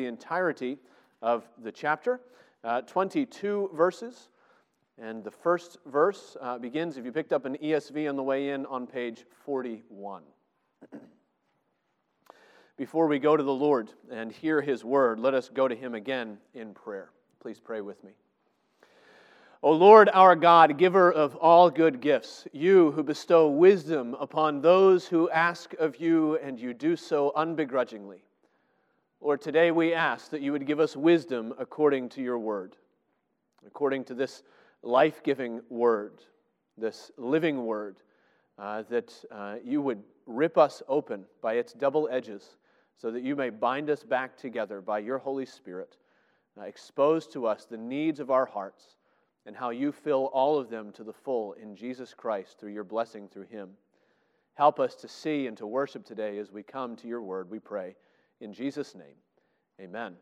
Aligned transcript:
the 0.00 0.06
entirety 0.06 0.78
of 1.20 1.46
the 1.62 1.70
chapter, 1.70 2.20
uh, 2.64 2.80
22 2.82 3.70
verses. 3.74 4.30
And 4.96 5.22
the 5.22 5.30
first 5.30 5.76
verse 5.84 6.38
uh, 6.40 6.58
begins, 6.58 6.96
if 6.96 7.04
you 7.04 7.12
picked 7.12 7.34
up 7.34 7.44
an 7.44 7.58
ESV 7.62 8.08
on 8.08 8.16
the 8.16 8.22
way 8.22 8.50
in, 8.50 8.64
on 8.64 8.86
page 8.86 9.24
41. 9.44 10.22
Before 12.78 13.08
we 13.08 13.18
go 13.18 13.36
to 13.36 13.42
the 13.42 13.52
Lord 13.52 13.90
and 14.10 14.32
hear 14.32 14.62
his 14.62 14.86
word, 14.86 15.20
let 15.20 15.34
us 15.34 15.50
go 15.52 15.68
to 15.68 15.74
him 15.74 15.94
again 15.94 16.38
in 16.54 16.72
prayer. 16.72 17.10
Please 17.38 17.60
pray 17.60 17.82
with 17.82 18.02
me. 18.02 18.12
O 19.62 19.72
Lord 19.72 20.08
our 20.14 20.34
God, 20.34 20.78
giver 20.78 21.12
of 21.12 21.36
all 21.36 21.68
good 21.68 22.00
gifts, 22.00 22.48
you 22.52 22.92
who 22.92 23.02
bestow 23.02 23.50
wisdom 23.50 24.14
upon 24.18 24.62
those 24.62 25.06
who 25.06 25.28
ask 25.28 25.74
of 25.74 25.96
you, 26.00 26.38
and 26.38 26.58
you 26.58 26.72
do 26.72 26.96
so 26.96 27.34
unbegrudgingly. 27.36 28.20
Lord, 29.22 29.42
today 29.42 29.70
we 29.70 29.92
ask 29.92 30.30
that 30.30 30.40
you 30.40 30.50
would 30.52 30.66
give 30.66 30.80
us 30.80 30.96
wisdom 30.96 31.52
according 31.58 32.08
to 32.10 32.22
your 32.22 32.38
word, 32.38 32.76
according 33.66 34.04
to 34.04 34.14
this 34.14 34.42
life 34.82 35.22
giving 35.22 35.60
word, 35.68 36.22
this 36.78 37.10
living 37.18 37.66
word, 37.66 37.98
uh, 38.58 38.82
that 38.88 39.12
uh, 39.30 39.56
you 39.62 39.82
would 39.82 40.02
rip 40.24 40.56
us 40.56 40.82
open 40.88 41.26
by 41.42 41.54
its 41.54 41.74
double 41.74 42.08
edges 42.10 42.56
so 42.96 43.10
that 43.10 43.22
you 43.22 43.36
may 43.36 43.50
bind 43.50 43.90
us 43.90 44.04
back 44.04 44.38
together 44.38 44.80
by 44.80 44.98
your 44.98 45.18
Holy 45.18 45.44
Spirit, 45.44 45.98
uh, 46.58 46.64
expose 46.64 47.26
to 47.26 47.46
us 47.46 47.66
the 47.66 47.76
needs 47.76 48.20
of 48.20 48.30
our 48.30 48.46
hearts 48.46 48.96
and 49.44 49.54
how 49.54 49.68
you 49.68 49.92
fill 49.92 50.30
all 50.32 50.58
of 50.58 50.70
them 50.70 50.92
to 50.92 51.04
the 51.04 51.12
full 51.12 51.52
in 51.54 51.76
Jesus 51.76 52.14
Christ 52.14 52.58
through 52.58 52.72
your 52.72 52.84
blessing 52.84 53.28
through 53.28 53.46
him. 53.48 53.68
Help 54.54 54.80
us 54.80 54.94
to 54.94 55.08
see 55.08 55.46
and 55.46 55.58
to 55.58 55.66
worship 55.66 56.06
today 56.06 56.38
as 56.38 56.50
we 56.50 56.62
come 56.62 56.96
to 56.96 57.06
your 57.06 57.20
word, 57.20 57.50
we 57.50 57.58
pray. 57.58 57.94
In 58.40 58.52
Jesus' 58.52 58.94
name, 58.94 59.16
amen. 59.80 60.14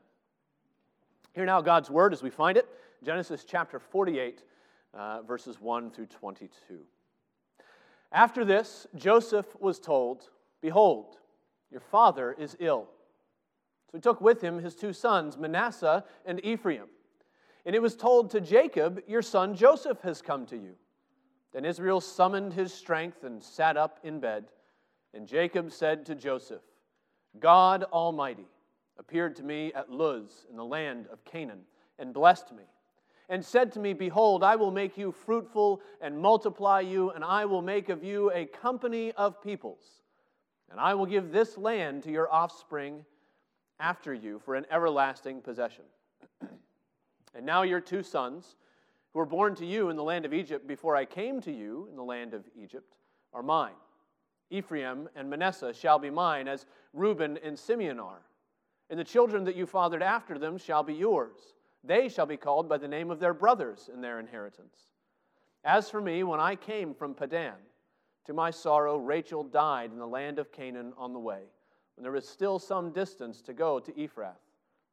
Hear 1.34 1.46
now 1.46 1.60
God's 1.60 1.90
word 1.90 2.12
as 2.12 2.22
we 2.22 2.30
find 2.30 2.56
it 2.56 2.68
Genesis 3.04 3.44
chapter 3.44 3.78
48, 3.78 4.42
uh, 4.92 5.22
verses 5.22 5.61
1 5.61 5.91
through 5.92 6.06
22. 6.06 6.80
After 8.11 8.44
this, 8.44 8.86
Joseph 8.96 9.46
was 9.61 9.78
told, 9.78 10.30
Behold, 10.61 11.19
your 11.70 11.80
father 11.80 12.34
is 12.39 12.56
ill. 12.58 12.89
So 13.91 13.98
he 13.98 14.00
took 14.00 14.20
with 14.20 14.41
him 14.41 14.58
his 14.58 14.74
two 14.74 14.92
sons, 14.92 15.36
Manasseh 15.36 16.05
and 16.27 16.44
Ephraim. 16.44 16.86
And 17.64 17.77
it 17.77 17.83
was 17.83 17.94
told 17.94 18.30
to 18.30 18.41
Jacob, 18.41 19.02
Your 19.06 19.22
son 19.22 19.55
Joseph 19.55 20.00
has 20.02 20.22
come 20.22 20.46
to 20.46 20.56
you. 20.56 20.74
Then 21.52 21.64
Israel 21.64 22.00
summoned 22.00 22.52
his 22.52 22.72
strength 22.72 23.24
and 23.24 23.42
sat 23.42 23.77
up 23.77 24.00
in 24.02 24.20
bed. 24.20 24.46
And 25.14 25.27
Jacob 25.27 25.72
said 25.72 26.05
to 26.06 26.14
Joseph, 26.14 26.62
God 27.41 27.84
Almighty 27.84 28.47
appeared 28.98 29.36
to 29.36 29.42
me 29.42 29.72
at 29.75 29.91
Luz 29.91 30.47
in 30.50 30.56
the 30.56 30.64
land 30.64 31.06
of 31.12 31.25
Canaan 31.25 31.61
and 31.98 32.12
blessed 32.12 32.53
me, 32.53 32.64
and 33.28 33.45
said 33.45 33.72
to 33.72 33.80
me, 33.80 33.92
Behold, 33.92 34.42
I 34.42 34.56
will 34.56 34.70
make 34.70 34.97
you 34.97 35.12
fruitful 35.12 35.80
and 36.00 36.19
multiply 36.19 36.80
you, 36.80 37.11
and 37.11 37.25
I 37.25 37.45
will 37.45 37.62
make 37.62 37.89
of 37.89 38.03
you 38.03 38.33
a 38.33 38.47
company 38.47 39.12
of 39.12 39.42
peoples. 39.42 39.83
And 40.70 40.80
I 40.80 40.95
will 40.95 41.06
give 41.06 41.33
this 41.33 41.56
land 41.56 42.05
to 42.05 42.11
your 42.11 42.33
offspring 42.33 43.05
after 43.80 44.14
you 44.14 44.39
for 44.39 44.55
an 44.55 44.67
everlasting 44.70 45.41
possession. 45.41 45.84
And 47.34 47.45
now 47.45 47.62
your 47.62 47.80
two 47.80 48.02
sons, 48.02 48.56
who 49.12 49.19
were 49.19 49.27
born 49.27 49.55
to 49.56 49.67
you 49.67 49.91
in 49.91 49.97
the 49.97 50.02
land 50.02 50.25
of 50.25 50.34
Egypt 50.34 50.67
before 50.67 50.97
I 50.97 51.05
came 51.05 51.41
to 51.42 51.52
you 51.52 51.86
in 51.91 51.97
the 51.97 52.02
land 52.02 52.34
of 52.34 52.45
Egypt, 52.61 52.97
are 53.33 53.42
mine. 53.42 53.75
Ephraim 54.50 55.08
and 55.14 55.28
Manasseh 55.28 55.72
shall 55.72 55.98
be 55.98 56.10
mine, 56.10 56.48
as 56.48 56.66
Reuben 56.92 57.38
and 57.42 57.58
Simeon 57.58 58.00
are. 58.00 58.22
And 58.90 58.98
the 58.98 59.05
children 59.05 59.44
that 59.44 59.56
you 59.56 59.66
fathered 59.66 60.02
after 60.02 60.38
them 60.38 60.56
shall 60.56 60.82
be 60.82 60.94
yours. 60.94 61.36
They 61.84 62.08
shall 62.08 62.27
be 62.27 62.36
called 62.36 62.68
by 62.68 62.78
the 62.78 62.88
name 62.88 63.10
of 63.10 63.20
their 63.20 63.34
brothers 63.34 63.90
in 63.92 64.00
their 64.00 64.18
inheritance. 64.18 64.77
As 65.64 65.90
for 65.90 66.00
me, 66.00 66.22
when 66.22 66.40
I 66.40 66.56
came 66.56 66.94
from 66.94 67.14
Paddan, 67.14 67.56
to 68.24 68.33
my 68.33 68.50
sorrow, 68.50 68.98
Rachel 68.98 69.42
died 69.42 69.90
in 69.92 69.98
the 69.98 70.06
land 70.06 70.39
of 70.39 70.52
Canaan 70.52 70.92
on 70.96 71.12
the 71.12 71.18
way, 71.18 71.44
when 71.96 72.02
there 72.02 72.12
was 72.12 72.28
still 72.28 72.58
some 72.58 72.90
distance 72.92 73.40
to 73.42 73.52
go 73.52 73.78
to 73.78 73.92
Ephrath. 73.92 74.40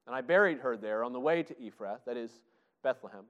And 0.07 0.16
I 0.16 0.22
buried 0.22 0.59
her 0.59 0.78
there 0.78 1.03
on 1.03 1.13
the 1.13 1.19
way 1.19 1.44
to 1.44 1.53
Ephrath, 1.56 2.06
that 2.06 2.18
is 2.18 2.41
Bethlehem. 2.84 3.25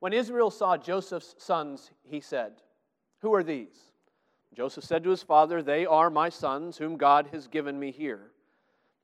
When 0.00 0.12
Israel 0.12 0.50
saw 0.50 0.76
Joseph's 0.76 1.36
sons, 1.38 1.92
he 2.02 2.20
said, 2.20 2.54
Who 3.20 3.32
are 3.34 3.44
these? 3.44 3.91
Joseph 4.54 4.84
said 4.84 5.04
to 5.04 5.10
his 5.10 5.22
father, 5.22 5.62
They 5.62 5.86
are 5.86 6.10
my 6.10 6.28
sons, 6.28 6.76
whom 6.76 6.96
God 6.96 7.28
has 7.32 7.46
given 7.46 7.78
me 7.78 7.90
here. 7.90 8.30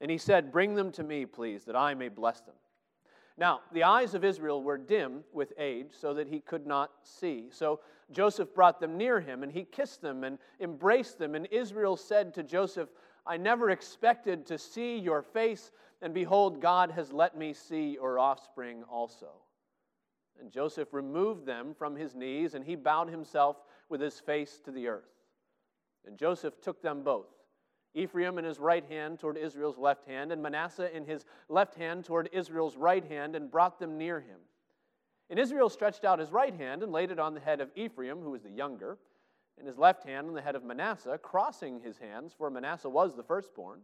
And 0.00 0.10
he 0.10 0.18
said, 0.18 0.52
Bring 0.52 0.74
them 0.74 0.92
to 0.92 1.02
me, 1.02 1.26
please, 1.26 1.64
that 1.64 1.76
I 1.76 1.94
may 1.94 2.08
bless 2.08 2.40
them. 2.40 2.54
Now, 3.36 3.60
the 3.72 3.84
eyes 3.84 4.14
of 4.14 4.24
Israel 4.24 4.62
were 4.62 4.78
dim 4.78 5.22
with 5.32 5.52
age, 5.58 5.90
so 5.92 6.12
that 6.14 6.26
he 6.26 6.40
could 6.40 6.66
not 6.66 6.90
see. 7.02 7.48
So 7.50 7.80
Joseph 8.10 8.54
brought 8.54 8.80
them 8.80 8.98
near 8.98 9.20
him, 9.20 9.42
and 9.42 9.52
he 9.52 9.64
kissed 9.64 10.02
them 10.02 10.24
and 10.24 10.38
embraced 10.60 11.18
them. 11.18 11.34
And 11.34 11.46
Israel 11.50 11.96
said 11.96 12.34
to 12.34 12.42
Joseph, 12.42 12.88
I 13.26 13.36
never 13.36 13.70
expected 13.70 14.44
to 14.46 14.58
see 14.58 14.98
your 14.98 15.22
face 15.22 15.70
and 16.00 16.14
behold, 16.14 16.60
God 16.60 16.90
has 16.92 17.12
let 17.12 17.36
me 17.36 17.52
see 17.52 17.94
your 17.94 18.18
offspring 18.18 18.84
also. 18.84 19.30
And 20.40 20.50
Joseph 20.50 20.92
removed 20.92 21.44
them 21.44 21.74
from 21.76 21.96
his 21.96 22.14
knees, 22.14 22.54
and 22.54 22.64
he 22.64 22.76
bowed 22.76 23.08
himself 23.08 23.56
with 23.88 24.00
his 24.00 24.20
face 24.20 24.60
to 24.64 24.70
the 24.70 24.86
earth. 24.86 25.17
And 26.08 26.16
Joseph 26.16 26.60
took 26.62 26.80
them 26.80 27.02
both, 27.02 27.26
Ephraim 27.92 28.38
in 28.38 28.44
his 28.46 28.58
right 28.58 28.84
hand 28.86 29.18
toward 29.18 29.36
Israel's 29.36 29.76
left 29.76 30.06
hand, 30.06 30.32
and 30.32 30.42
Manasseh 30.42 30.96
in 30.96 31.04
his 31.04 31.26
left 31.50 31.74
hand 31.74 32.06
toward 32.06 32.30
Israel's 32.32 32.78
right 32.78 33.04
hand, 33.04 33.36
and 33.36 33.50
brought 33.50 33.78
them 33.78 33.98
near 33.98 34.18
him. 34.18 34.38
And 35.28 35.38
Israel 35.38 35.68
stretched 35.68 36.06
out 36.06 36.18
his 36.18 36.32
right 36.32 36.54
hand 36.54 36.82
and 36.82 36.92
laid 36.92 37.10
it 37.10 37.18
on 37.18 37.34
the 37.34 37.40
head 37.40 37.60
of 37.60 37.70
Ephraim, 37.76 38.22
who 38.22 38.30
was 38.30 38.42
the 38.42 38.50
younger, 38.50 38.96
and 39.58 39.66
his 39.66 39.76
left 39.76 40.02
hand 40.04 40.28
on 40.28 40.34
the 40.34 40.40
head 40.40 40.56
of 40.56 40.64
Manasseh, 40.64 41.18
crossing 41.18 41.80
his 41.80 41.98
hands, 41.98 42.32
for 42.32 42.48
Manasseh 42.48 42.88
was 42.88 43.14
the 43.14 43.22
firstborn. 43.22 43.80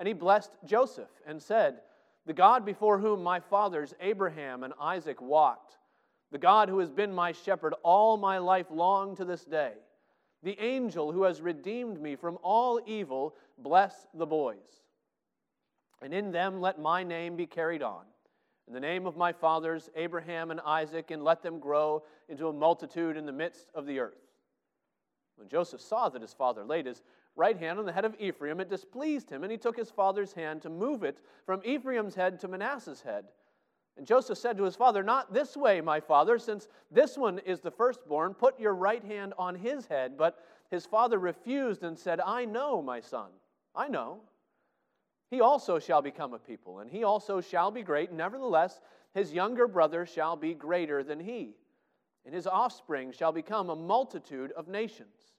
And 0.00 0.08
he 0.08 0.14
blessed 0.14 0.50
Joseph 0.64 1.10
and 1.24 1.40
said, 1.40 1.82
The 2.26 2.32
God 2.32 2.64
before 2.64 2.98
whom 2.98 3.22
my 3.22 3.38
fathers 3.38 3.94
Abraham 4.00 4.64
and 4.64 4.74
Isaac 4.80 5.22
walked, 5.22 5.78
the 6.32 6.38
God 6.38 6.68
who 6.68 6.80
has 6.80 6.90
been 6.90 7.14
my 7.14 7.30
shepherd 7.30 7.74
all 7.84 8.16
my 8.16 8.38
life 8.38 8.66
long 8.72 9.14
to 9.14 9.24
this 9.24 9.44
day, 9.44 9.74
the 10.44 10.60
angel 10.60 11.10
who 11.10 11.24
has 11.24 11.40
redeemed 11.40 12.00
me 12.00 12.16
from 12.16 12.38
all 12.42 12.80
evil, 12.86 13.34
bless 13.58 14.06
the 14.14 14.26
boys. 14.26 14.82
And 16.02 16.12
in 16.12 16.30
them 16.30 16.60
let 16.60 16.78
my 16.78 17.02
name 17.02 17.34
be 17.34 17.46
carried 17.46 17.82
on. 17.82 18.04
In 18.68 18.74
the 18.74 18.80
name 18.80 19.06
of 19.06 19.16
my 19.16 19.32
fathers, 19.32 19.90
Abraham 19.96 20.50
and 20.50 20.60
Isaac, 20.60 21.10
and 21.10 21.24
let 21.24 21.42
them 21.42 21.58
grow 21.58 22.02
into 22.28 22.48
a 22.48 22.52
multitude 22.52 23.16
in 23.16 23.26
the 23.26 23.32
midst 23.32 23.68
of 23.74 23.86
the 23.86 24.00
earth. 24.00 24.20
When 25.36 25.48
Joseph 25.48 25.80
saw 25.80 26.08
that 26.10 26.22
his 26.22 26.34
father 26.34 26.64
laid 26.64 26.86
his 26.86 27.02
right 27.36 27.56
hand 27.56 27.78
on 27.78 27.86
the 27.86 27.92
head 27.92 28.04
of 28.04 28.14
Ephraim, 28.18 28.60
it 28.60 28.70
displeased 28.70 29.30
him, 29.30 29.42
and 29.42 29.50
he 29.50 29.58
took 29.58 29.76
his 29.76 29.90
father's 29.90 30.32
hand 30.34 30.62
to 30.62 30.70
move 30.70 31.02
it 31.02 31.18
from 31.44 31.62
Ephraim's 31.64 32.14
head 32.14 32.38
to 32.40 32.48
Manasseh's 32.48 33.00
head. 33.00 33.24
And 33.96 34.06
Joseph 34.06 34.38
said 34.38 34.56
to 34.56 34.64
his 34.64 34.74
father, 34.74 35.02
Not 35.02 35.32
this 35.32 35.56
way, 35.56 35.80
my 35.80 36.00
father, 36.00 36.38
since 36.38 36.68
this 36.90 37.16
one 37.16 37.38
is 37.40 37.60
the 37.60 37.70
firstborn, 37.70 38.34
put 38.34 38.58
your 38.58 38.74
right 38.74 39.04
hand 39.04 39.34
on 39.38 39.54
his 39.54 39.86
head. 39.86 40.16
But 40.16 40.38
his 40.70 40.84
father 40.84 41.18
refused 41.18 41.84
and 41.84 41.96
said, 41.98 42.20
I 42.20 42.44
know, 42.44 42.82
my 42.82 43.00
son, 43.00 43.30
I 43.74 43.88
know. 43.88 44.20
He 45.30 45.40
also 45.40 45.78
shall 45.78 46.02
become 46.02 46.34
a 46.34 46.38
people, 46.38 46.80
and 46.80 46.90
he 46.90 47.04
also 47.04 47.40
shall 47.40 47.70
be 47.70 47.82
great. 47.82 48.12
Nevertheless, 48.12 48.80
his 49.14 49.32
younger 49.32 49.66
brother 49.66 50.06
shall 50.06 50.36
be 50.36 50.54
greater 50.54 51.02
than 51.02 51.20
he, 51.20 51.54
and 52.24 52.34
his 52.34 52.46
offspring 52.46 53.12
shall 53.12 53.32
become 53.32 53.70
a 53.70 53.76
multitude 53.76 54.52
of 54.52 54.68
nations. 54.68 55.32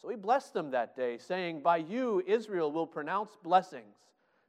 So 0.00 0.08
he 0.08 0.16
blessed 0.16 0.54
them 0.54 0.70
that 0.70 0.96
day, 0.96 1.18
saying, 1.18 1.60
By 1.60 1.78
you 1.78 2.22
Israel 2.26 2.72
will 2.72 2.86
pronounce 2.86 3.36
blessings, 3.42 3.96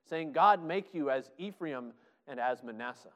saying, 0.10 0.32
God 0.32 0.64
make 0.64 0.94
you 0.94 1.10
as 1.10 1.32
Ephraim 1.38 1.94
and 2.28 2.40
as 2.40 2.64
Manasseh. 2.64 3.12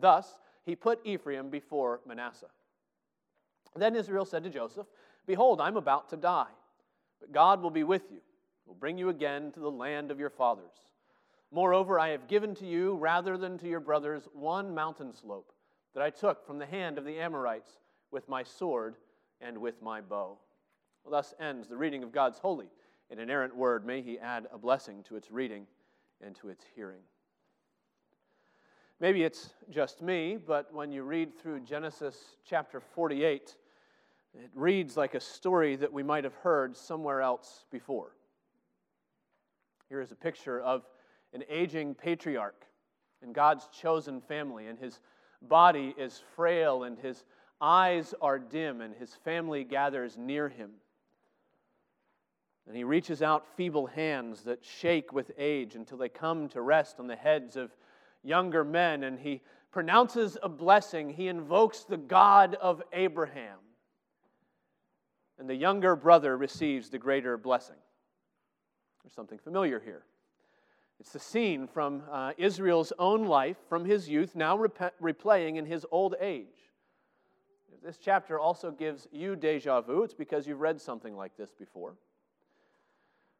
Thus 0.00 0.38
he 0.64 0.76
put 0.76 1.00
Ephraim 1.04 1.50
before 1.50 2.00
Manasseh. 2.06 2.50
Then 3.76 3.94
Israel 3.94 4.24
said 4.24 4.42
to 4.44 4.50
Joseph, 4.50 4.86
Behold, 5.26 5.60
I'm 5.60 5.76
about 5.76 6.08
to 6.10 6.16
die, 6.16 6.50
but 7.20 7.32
God 7.32 7.62
will 7.62 7.70
be 7.70 7.84
with 7.84 8.10
you, 8.10 8.20
will 8.66 8.74
bring 8.74 8.98
you 8.98 9.08
again 9.08 9.52
to 9.52 9.60
the 9.60 9.70
land 9.70 10.10
of 10.10 10.18
your 10.18 10.30
fathers. 10.30 10.72
Moreover, 11.52 11.98
I 11.98 12.08
have 12.10 12.28
given 12.28 12.54
to 12.56 12.66
you, 12.66 12.96
rather 12.96 13.36
than 13.36 13.58
to 13.58 13.68
your 13.68 13.80
brothers, 13.80 14.28
one 14.32 14.74
mountain 14.74 15.12
slope 15.12 15.52
that 15.94 16.02
I 16.02 16.10
took 16.10 16.46
from 16.46 16.58
the 16.58 16.66
hand 16.66 16.98
of 16.98 17.04
the 17.04 17.18
Amorites 17.18 17.78
with 18.10 18.28
my 18.28 18.42
sword 18.42 18.96
and 19.40 19.58
with 19.58 19.82
my 19.82 20.00
bow. 20.00 20.38
Well, 21.04 21.12
thus 21.12 21.34
ends 21.40 21.68
the 21.68 21.76
reading 21.76 22.02
of 22.02 22.12
God's 22.12 22.38
holy 22.38 22.68
and 23.10 23.18
inerrant 23.18 23.56
word. 23.56 23.84
May 23.84 24.02
He 24.02 24.18
add 24.18 24.46
a 24.52 24.58
blessing 24.58 25.02
to 25.04 25.16
its 25.16 25.30
reading 25.30 25.66
and 26.20 26.36
to 26.36 26.48
its 26.48 26.64
hearing. 26.74 27.00
Maybe 29.00 29.24
it's 29.24 29.54
just 29.70 30.02
me, 30.02 30.36
but 30.36 30.74
when 30.74 30.92
you 30.92 31.04
read 31.04 31.34
through 31.38 31.60
Genesis 31.60 32.36
chapter 32.44 32.80
48, 32.80 33.56
it 34.34 34.50
reads 34.54 34.94
like 34.94 35.14
a 35.14 35.20
story 35.20 35.74
that 35.76 35.90
we 35.90 36.02
might 36.02 36.24
have 36.24 36.34
heard 36.34 36.76
somewhere 36.76 37.22
else 37.22 37.64
before. 37.70 38.14
Here 39.88 40.02
is 40.02 40.12
a 40.12 40.16
picture 40.16 40.60
of 40.60 40.84
an 41.32 41.44
aging 41.48 41.94
patriarch 41.94 42.66
in 43.22 43.32
God's 43.32 43.68
chosen 43.68 44.20
family, 44.20 44.66
and 44.66 44.78
his 44.78 45.00
body 45.40 45.94
is 45.96 46.22
frail, 46.36 46.82
and 46.82 46.98
his 46.98 47.24
eyes 47.58 48.12
are 48.20 48.38
dim, 48.38 48.82
and 48.82 48.94
his 48.94 49.14
family 49.24 49.64
gathers 49.64 50.18
near 50.18 50.50
him. 50.50 50.72
And 52.66 52.76
he 52.76 52.84
reaches 52.84 53.22
out 53.22 53.46
feeble 53.56 53.86
hands 53.86 54.42
that 54.42 54.62
shake 54.62 55.10
with 55.10 55.30
age 55.38 55.74
until 55.74 55.96
they 55.96 56.10
come 56.10 56.50
to 56.50 56.60
rest 56.60 57.00
on 57.00 57.06
the 57.06 57.16
heads 57.16 57.56
of 57.56 57.74
younger 58.22 58.64
men, 58.64 59.04
and 59.04 59.18
he 59.18 59.42
pronounces 59.70 60.36
a 60.42 60.48
blessing. 60.48 61.10
He 61.10 61.28
invokes 61.28 61.84
the 61.84 61.96
God 61.96 62.56
of 62.56 62.82
Abraham. 62.92 63.58
And 65.38 65.48
the 65.48 65.54
younger 65.54 65.96
brother 65.96 66.36
receives 66.36 66.90
the 66.90 66.98
greater 66.98 67.38
blessing. 67.38 67.76
There's 69.02 69.14
something 69.14 69.38
familiar 69.38 69.80
here. 69.80 70.02
It's 70.98 71.12
the 71.12 71.18
scene 71.18 71.66
from 71.66 72.02
uh, 72.12 72.32
Israel's 72.36 72.92
own 72.98 73.24
life, 73.24 73.56
from 73.68 73.86
his 73.86 74.08
youth, 74.08 74.36
now 74.36 74.58
rep- 74.58 75.00
replaying 75.00 75.56
in 75.56 75.64
his 75.64 75.86
old 75.90 76.14
age. 76.20 76.46
This 77.82 77.96
chapter 77.96 78.38
also 78.38 78.70
gives 78.70 79.08
you 79.10 79.34
deja 79.36 79.80
vu. 79.80 80.02
It's 80.02 80.12
because 80.12 80.46
you've 80.46 80.60
read 80.60 80.78
something 80.78 81.16
like 81.16 81.34
this 81.38 81.50
before. 81.50 81.96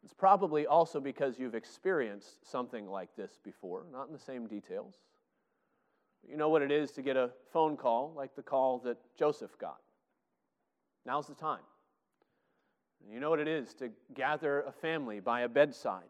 It's 0.02 0.14
probably 0.14 0.66
also 0.66 1.00
because 1.00 1.38
you've 1.38 1.54
experienced 1.54 2.38
something 2.48 2.88
like 2.88 3.14
this 3.16 3.38
before, 3.44 3.84
not 3.92 4.06
in 4.06 4.12
the 4.12 4.18
same 4.18 4.46
details. 4.46 4.94
You 6.28 6.36
know 6.36 6.48
what 6.48 6.62
it 6.62 6.70
is 6.70 6.90
to 6.92 7.02
get 7.02 7.16
a 7.16 7.30
phone 7.52 7.76
call 7.76 8.12
like 8.16 8.34
the 8.34 8.42
call 8.42 8.78
that 8.80 8.98
Joseph 9.18 9.58
got. 9.58 9.80
Now's 11.06 11.26
the 11.26 11.34
time. 11.34 11.60
You 13.10 13.20
know 13.20 13.30
what 13.30 13.40
it 13.40 13.48
is 13.48 13.74
to 13.74 13.90
gather 14.14 14.62
a 14.62 14.72
family 14.72 15.20
by 15.20 15.42
a 15.42 15.48
bedside. 15.48 16.02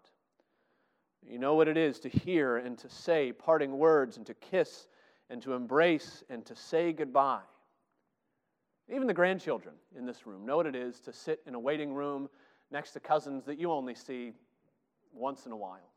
You 1.29 1.39
know 1.39 1.55
what 1.55 1.69
it 1.69 1.77
is 1.77 2.01
to 2.01 2.09
hear 2.09 2.57
and 2.57 2.77
to 2.79 2.89
say 2.89 3.33
parting 3.33 3.79
words 3.79 4.17
and 4.17 4.27
to 4.27 4.35
kiss 4.35 4.89
and 5.29 5.41
to 5.43 5.53
embrace 5.53 6.25
and 6.29 6.45
to 6.47 6.57
say 6.57 6.93
goodbye. 6.93 7.43
Even 8.89 9.07
the 9.07 9.15
grandchildren 9.15 9.75
in 9.97 10.05
this 10.05 10.27
room 10.27 10.45
know 10.45 10.57
what 10.57 10.67
it 10.67 10.75
is 10.75 10.99
to 11.01 11.13
sit 11.13 11.41
in 11.47 11.55
a 11.55 11.61
waiting 11.61 11.95
room 11.95 12.29
next 12.71 12.93
to 12.93 13.01
cousins 13.01 13.45
that 13.45 13.59
you 13.59 13.71
only 13.71 13.95
see 13.95 14.33
once 15.13 15.47
in 15.47 15.53
a 15.53 15.57
while. 15.57 15.91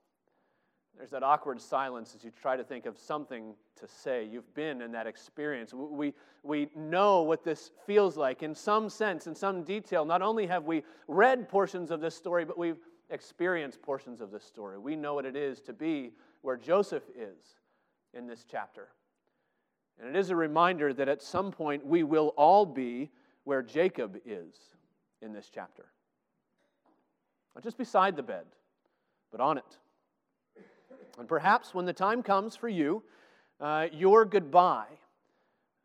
There's 0.97 1.09
that 1.09 1.23
awkward 1.23 1.59
silence 1.59 2.13
as 2.15 2.23
you 2.23 2.31
try 2.31 2.55
to 2.55 2.63
think 2.63 2.85
of 2.85 2.97
something 2.99 3.55
to 3.79 3.87
say. 3.87 4.25
You've 4.25 4.53
been 4.53 4.81
in 4.81 4.91
that 4.91 5.07
experience. 5.07 5.73
We, 5.73 6.13
we 6.43 6.69
know 6.75 7.23
what 7.23 7.43
this 7.43 7.71
feels 7.87 8.15
like 8.15 8.43
in 8.43 8.53
some 8.53 8.89
sense, 8.89 9.25
in 9.25 9.33
some 9.33 9.63
detail. 9.63 10.05
Not 10.05 10.21
only 10.21 10.45
have 10.45 10.65
we 10.65 10.83
read 11.07 11.49
portions 11.49 11.89
of 11.89 11.99
this 11.99 12.15
story, 12.15 12.45
but 12.45 12.59
we've 12.59 12.77
experienced 13.09 13.81
portions 13.81 14.21
of 14.21 14.29
this 14.29 14.43
story. 14.43 14.77
We 14.77 14.95
know 14.95 15.15
what 15.15 15.25
it 15.25 15.35
is 15.35 15.61
to 15.61 15.73
be 15.73 16.11
where 16.41 16.57
Joseph 16.57 17.03
is 17.15 17.55
in 18.13 18.27
this 18.27 18.45
chapter. 18.49 18.89
And 19.99 20.09
it 20.09 20.19
is 20.19 20.29
a 20.29 20.35
reminder 20.35 20.93
that 20.93 21.09
at 21.09 21.21
some 21.21 21.51
point 21.51 21.85
we 21.85 22.03
will 22.03 22.33
all 22.37 22.65
be 22.65 23.11
where 23.45 23.63
Jacob 23.63 24.17
is 24.25 24.55
in 25.21 25.33
this 25.33 25.49
chapter. 25.53 25.85
Not 27.55 27.63
just 27.63 27.77
beside 27.77 28.15
the 28.15 28.23
bed, 28.23 28.45
but 29.31 29.41
on 29.41 29.57
it. 29.57 29.77
And 31.19 31.27
perhaps 31.27 31.73
when 31.73 31.85
the 31.85 31.93
time 31.93 32.23
comes 32.23 32.55
for 32.55 32.67
you, 32.67 33.03
uh, 33.59 33.87
your 33.91 34.25
goodbye 34.25 34.87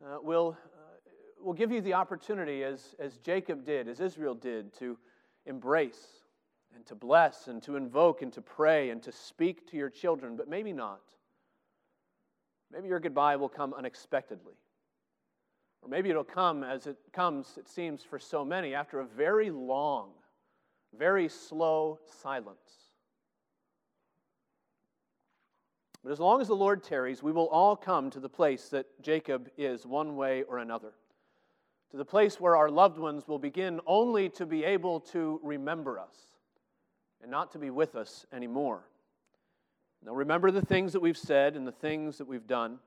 uh, 0.03 0.17
will, 0.21 0.57
uh, 0.75 1.43
will 1.43 1.53
give 1.53 1.71
you 1.71 1.81
the 1.81 1.93
opportunity, 1.93 2.63
as, 2.63 2.95
as 2.99 3.17
Jacob 3.17 3.65
did, 3.65 3.87
as 3.87 3.99
Israel 3.99 4.33
did, 4.33 4.73
to 4.79 4.97
embrace 5.45 6.23
and 6.75 6.85
to 6.87 6.95
bless 6.95 7.47
and 7.47 7.61
to 7.63 7.75
invoke 7.75 8.21
and 8.21 8.33
to 8.33 8.41
pray 8.41 8.89
and 8.89 9.03
to 9.03 9.11
speak 9.11 9.69
to 9.69 9.77
your 9.77 9.89
children, 9.89 10.35
but 10.35 10.47
maybe 10.47 10.73
not. 10.73 11.01
Maybe 12.71 12.87
your 12.87 12.99
goodbye 12.99 13.35
will 13.35 13.49
come 13.49 13.73
unexpectedly. 13.73 14.53
Or 15.81 15.89
maybe 15.89 16.09
it'll 16.09 16.23
come 16.23 16.63
as 16.63 16.87
it 16.87 16.97
comes, 17.13 17.57
it 17.57 17.67
seems, 17.67 18.03
for 18.03 18.19
so 18.19 18.43
many, 18.43 18.73
after 18.75 18.99
a 18.99 19.05
very 19.05 19.49
long, 19.49 20.09
very 20.97 21.29
slow 21.29 21.99
silence. 22.21 22.57
But 26.03 26.11
as 26.11 26.19
long 26.19 26.41
as 26.41 26.47
the 26.47 26.55
Lord 26.55 26.83
tarries, 26.83 27.21
we 27.21 27.31
will 27.31 27.47
all 27.49 27.75
come 27.75 28.09
to 28.11 28.19
the 28.19 28.29
place 28.29 28.69
that 28.69 28.85
Jacob 29.01 29.49
is, 29.57 29.85
one 29.85 30.15
way 30.15 30.43
or 30.43 30.59
another. 30.59 30.93
To 31.91 31.97
the 31.97 32.05
place 32.05 32.39
where 32.39 32.55
our 32.55 32.69
loved 32.69 32.97
ones 32.97 33.27
will 33.27 33.39
begin 33.39 33.81
only 33.85 34.29
to 34.29 34.45
be 34.45 34.63
able 34.63 34.99
to 35.01 35.39
remember 35.43 35.99
us 35.99 36.15
and 37.21 37.29
not 37.29 37.51
to 37.51 37.59
be 37.59 37.69
with 37.69 37.95
us 37.95 38.25
anymore. 38.31 38.83
They'll 40.03 40.15
remember 40.15 40.51
the 40.51 40.61
things 40.61 40.93
that 40.93 41.01
we've 41.01 41.17
said 41.17 41.55
and 41.55 41.67
the 41.67 41.73
things 41.73 42.17
that 42.19 42.27
we've 42.27 42.47
done, 42.47 42.79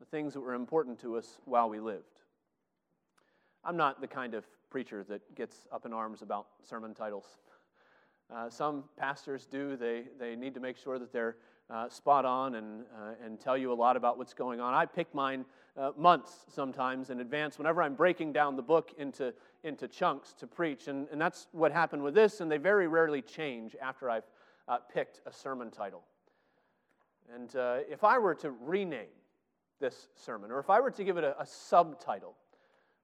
the 0.00 0.06
things 0.06 0.34
that 0.34 0.40
were 0.40 0.54
important 0.54 1.00
to 1.00 1.16
us 1.16 1.38
while 1.44 1.68
we 1.68 1.78
lived. 1.78 2.04
I'm 3.62 3.76
not 3.76 4.00
the 4.00 4.08
kind 4.08 4.34
of 4.34 4.44
preacher 4.70 5.04
that 5.08 5.34
gets 5.34 5.66
up 5.72 5.86
in 5.86 5.92
arms 5.92 6.22
about 6.22 6.46
sermon 6.62 6.94
titles. 6.94 7.38
Uh, 8.34 8.50
some 8.50 8.84
pastors 8.98 9.46
do. 9.46 9.76
They, 9.76 10.04
they 10.18 10.36
need 10.36 10.54
to 10.54 10.60
make 10.60 10.76
sure 10.76 10.98
that 10.98 11.12
they're 11.12 11.36
uh, 11.70 11.88
spot 11.88 12.24
on 12.24 12.54
and, 12.56 12.84
uh, 12.94 13.24
and 13.24 13.40
tell 13.40 13.56
you 13.56 13.72
a 13.72 13.74
lot 13.74 13.96
about 13.96 14.18
what's 14.18 14.34
going 14.34 14.60
on. 14.60 14.74
I 14.74 14.86
pick 14.86 15.14
mine 15.14 15.44
uh, 15.76 15.92
months 15.96 16.44
sometimes 16.52 17.10
in 17.10 17.20
advance 17.20 17.58
whenever 17.58 17.82
I'm 17.82 17.94
breaking 17.94 18.32
down 18.32 18.56
the 18.56 18.62
book 18.62 18.92
into, 18.98 19.32
into 19.64 19.88
chunks 19.88 20.32
to 20.34 20.46
preach. 20.46 20.88
And, 20.88 21.08
and 21.12 21.20
that's 21.20 21.46
what 21.52 21.72
happened 21.72 22.02
with 22.02 22.14
this, 22.14 22.40
and 22.40 22.50
they 22.50 22.56
very 22.58 22.88
rarely 22.88 23.22
change 23.22 23.76
after 23.80 24.10
I've 24.10 24.26
uh, 24.66 24.78
picked 24.92 25.20
a 25.26 25.32
sermon 25.32 25.70
title. 25.70 26.02
And 27.34 27.54
uh, 27.56 27.78
if 27.90 28.04
I 28.04 28.18
were 28.18 28.34
to 28.36 28.50
rename 28.50 29.06
this 29.80 30.08
sermon, 30.14 30.50
or 30.50 30.58
if 30.58 30.70
I 30.70 30.80
were 30.80 30.90
to 30.90 31.04
give 31.04 31.16
it 31.16 31.24
a, 31.24 31.40
a 31.40 31.46
subtitle, 31.46 32.34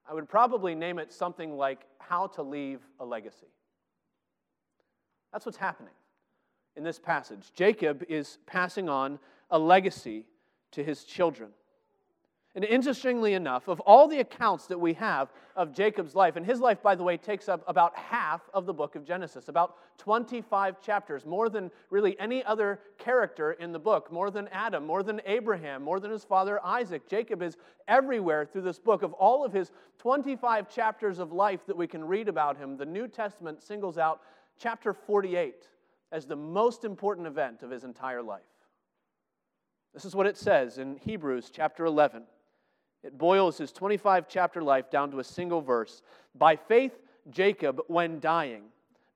I 0.08 0.14
would 0.14 0.28
probably 0.28 0.74
name 0.74 0.98
it 0.98 1.12
something 1.12 1.56
like 1.56 1.86
How 1.98 2.26
to 2.28 2.42
Leave 2.42 2.80
a 3.00 3.04
Legacy. 3.04 3.46
That's 5.32 5.46
what's 5.46 5.58
happening 5.58 5.94
in 6.76 6.84
this 6.84 6.98
passage. 6.98 7.50
Jacob 7.54 8.04
is 8.08 8.38
passing 8.46 8.88
on 8.88 9.18
a 9.50 9.58
legacy 9.58 10.26
to 10.72 10.84
his 10.84 11.04
children. 11.04 11.50
And 12.56 12.64
interestingly 12.64 13.34
enough, 13.34 13.66
of 13.66 13.80
all 13.80 14.06
the 14.06 14.20
accounts 14.20 14.68
that 14.68 14.78
we 14.78 14.92
have 14.94 15.32
of 15.56 15.74
Jacob's 15.74 16.14
life, 16.14 16.36
and 16.36 16.46
his 16.46 16.60
life, 16.60 16.80
by 16.80 16.94
the 16.94 17.02
way, 17.02 17.16
takes 17.16 17.48
up 17.48 17.64
about 17.66 17.96
half 17.96 18.42
of 18.54 18.64
the 18.64 18.72
book 18.72 18.94
of 18.94 19.04
Genesis, 19.04 19.48
about 19.48 19.76
25 19.98 20.80
chapters, 20.80 21.26
more 21.26 21.48
than 21.48 21.68
really 21.90 22.16
any 22.20 22.44
other 22.44 22.78
character 22.96 23.52
in 23.52 23.72
the 23.72 23.78
book, 23.80 24.12
more 24.12 24.30
than 24.30 24.46
Adam, 24.52 24.86
more 24.86 25.02
than 25.02 25.20
Abraham, 25.26 25.82
more 25.82 25.98
than 25.98 26.12
his 26.12 26.22
father 26.22 26.64
Isaac. 26.64 27.08
Jacob 27.08 27.42
is 27.42 27.56
everywhere 27.88 28.46
through 28.46 28.62
this 28.62 28.78
book. 28.78 29.02
Of 29.02 29.14
all 29.14 29.44
of 29.44 29.52
his 29.52 29.72
25 29.98 30.70
chapters 30.70 31.18
of 31.18 31.32
life 31.32 31.66
that 31.66 31.76
we 31.76 31.88
can 31.88 32.04
read 32.04 32.28
about 32.28 32.56
him, 32.56 32.76
the 32.76 32.86
New 32.86 33.08
Testament 33.08 33.64
singles 33.64 33.98
out 33.98 34.20
chapter 34.56 34.92
48 34.92 35.66
as 36.12 36.26
the 36.26 36.36
most 36.36 36.84
important 36.84 37.26
event 37.26 37.64
of 37.64 37.70
his 37.70 37.82
entire 37.82 38.22
life. 38.22 38.42
This 39.92 40.04
is 40.04 40.14
what 40.14 40.28
it 40.28 40.36
says 40.36 40.78
in 40.78 40.96
Hebrews 40.98 41.50
chapter 41.52 41.84
11. 41.84 42.22
It 43.04 43.18
boils 43.18 43.58
his 43.58 43.70
25 43.70 44.28
chapter 44.28 44.62
life 44.62 44.90
down 44.90 45.10
to 45.10 45.18
a 45.18 45.24
single 45.24 45.60
verse. 45.60 46.00
By 46.34 46.56
faith, 46.56 46.98
Jacob, 47.30 47.82
when 47.86 48.18
dying, 48.18 48.64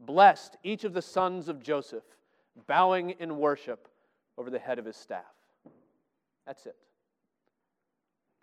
blessed 0.01 0.59
each 0.63 0.85
of 0.85 0.93
the 0.93 1.01
sons 1.01 1.49
of 1.49 1.63
Joseph, 1.63 2.05
bowing 2.67 3.11
in 3.19 3.39
worship 3.39 3.89
over 4.37 4.51
the 4.51 4.59
head 4.59 4.79
of 4.79 4.85
his 4.85 4.97
staff. 4.97 5.25
That's 6.47 6.67
it. 6.67 6.77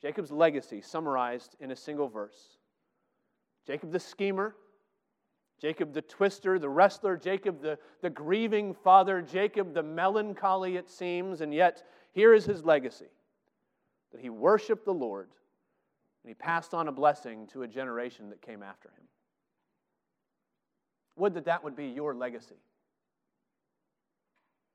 Jacob's 0.01 0.31
legacy 0.31 0.81
summarized 0.81 1.55
in 1.59 1.69
a 1.71 1.75
single 1.75 2.07
verse. 2.07 2.57
Jacob 3.67 3.91
the 3.91 3.99
schemer, 3.99 4.55
Jacob 5.61 5.93
the 5.93 6.01
twister, 6.01 6.57
the 6.57 6.69
wrestler, 6.69 7.17
Jacob 7.17 7.61
the, 7.61 7.77
the 8.01 8.09
grieving 8.09 8.73
father, 8.73 9.21
Jacob 9.21 9.75
the 9.75 9.83
melancholy, 9.83 10.75
it 10.75 10.89
seems, 10.89 11.41
and 11.41 11.53
yet 11.53 11.83
here 12.13 12.33
is 12.33 12.45
his 12.45 12.63
legacy 12.63 13.09
that 14.15 14.21
he 14.21 14.29
worshiped 14.29 14.85
the 14.85 14.93
Lord 14.93 15.27
and 16.23 16.29
he 16.29 16.33
passed 16.33 16.73
on 16.73 16.87
a 16.87 16.91
blessing 16.91 17.47
to 17.47 17.63
a 17.63 17.67
generation 17.67 18.29
that 18.29 18.41
came 18.41 18.63
after 18.63 18.87
him. 18.87 19.03
Would 21.17 21.33
that 21.33 21.45
that 21.45 21.65
would 21.65 21.75
be 21.75 21.87
your 21.87 22.15
legacy. 22.15 22.55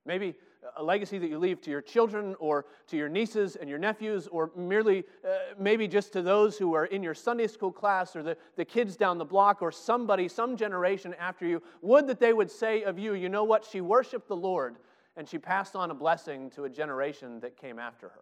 Maybe 0.04 0.34
a 0.76 0.82
legacy 0.82 1.16
that 1.16 1.28
you 1.28 1.38
leave 1.38 1.62
to 1.62 1.70
your 1.70 1.80
children 1.80 2.34
or 2.38 2.66
to 2.88 2.98
your 2.98 3.08
nieces 3.08 3.56
and 3.56 3.68
your 3.68 3.78
nephews, 3.78 4.28
or 4.28 4.50
merely 4.54 5.04
uh, 5.24 5.54
maybe 5.58 5.88
just 5.88 6.12
to 6.12 6.20
those 6.20 6.58
who 6.58 6.74
are 6.74 6.84
in 6.84 7.02
your 7.02 7.14
Sunday 7.14 7.46
school 7.46 7.72
class 7.72 8.14
or 8.14 8.22
the, 8.22 8.36
the 8.56 8.64
kids 8.64 8.94
down 8.94 9.16
the 9.16 9.24
block 9.24 9.62
or 9.62 9.72
somebody, 9.72 10.28
some 10.28 10.54
generation 10.54 11.14
after 11.18 11.46
you. 11.46 11.62
Would 11.80 12.06
that 12.08 12.20
they 12.20 12.34
would 12.34 12.50
say 12.50 12.82
of 12.82 12.98
you, 12.98 13.14
you 13.14 13.30
know 13.30 13.44
what? 13.44 13.64
She 13.64 13.80
worshiped 13.80 14.28
the 14.28 14.36
Lord 14.36 14.76
and 15.16 15.26
she 15.26 15.38
passed 15.38 15.76
on 15.76 15.90
a 15.90 15.94
blessing 15.94 16.50
to 16.50 16.64
a 16.64 16.68
generation 16.68 17.40
that 17.40 17.56
came 17.56 17.78
after 17.78 18.10
her. 18.10 18.20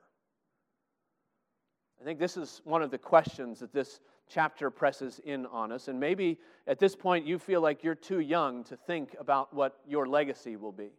I 2.00 2.04
think 2.04 2.18
this 2.18 2.36
is 2.36 2.60
one 2.64 2.82
of 2.82 2.90
the 2.90 2.98
questions 2.98 3.58
that 3.60 3.72
this 3.72 4.00
chapter 4.28 4.70
presses 4.70 5.20
in 5.24 5.46
on 5.46 5.72
us. 5.72 5.88
And 5.88 5.98
maybe 5.98 6.38
at 6.66 6.78
this 6.78 6.94
point 6.94 7.26
you 7.26 7.38
feel 7.38 7.60
like 7.60 7.82
you're 7.82 7.94
too 7.94 8.20
young 8.20 8.62
to 8.64 8.76
think 8.76 9.16
about 9.18 9.52
what 9.52 9.80
your 9.86 10.06
legacy 10.06 10.56
will 10.56 10.72
be. 10.72 10.90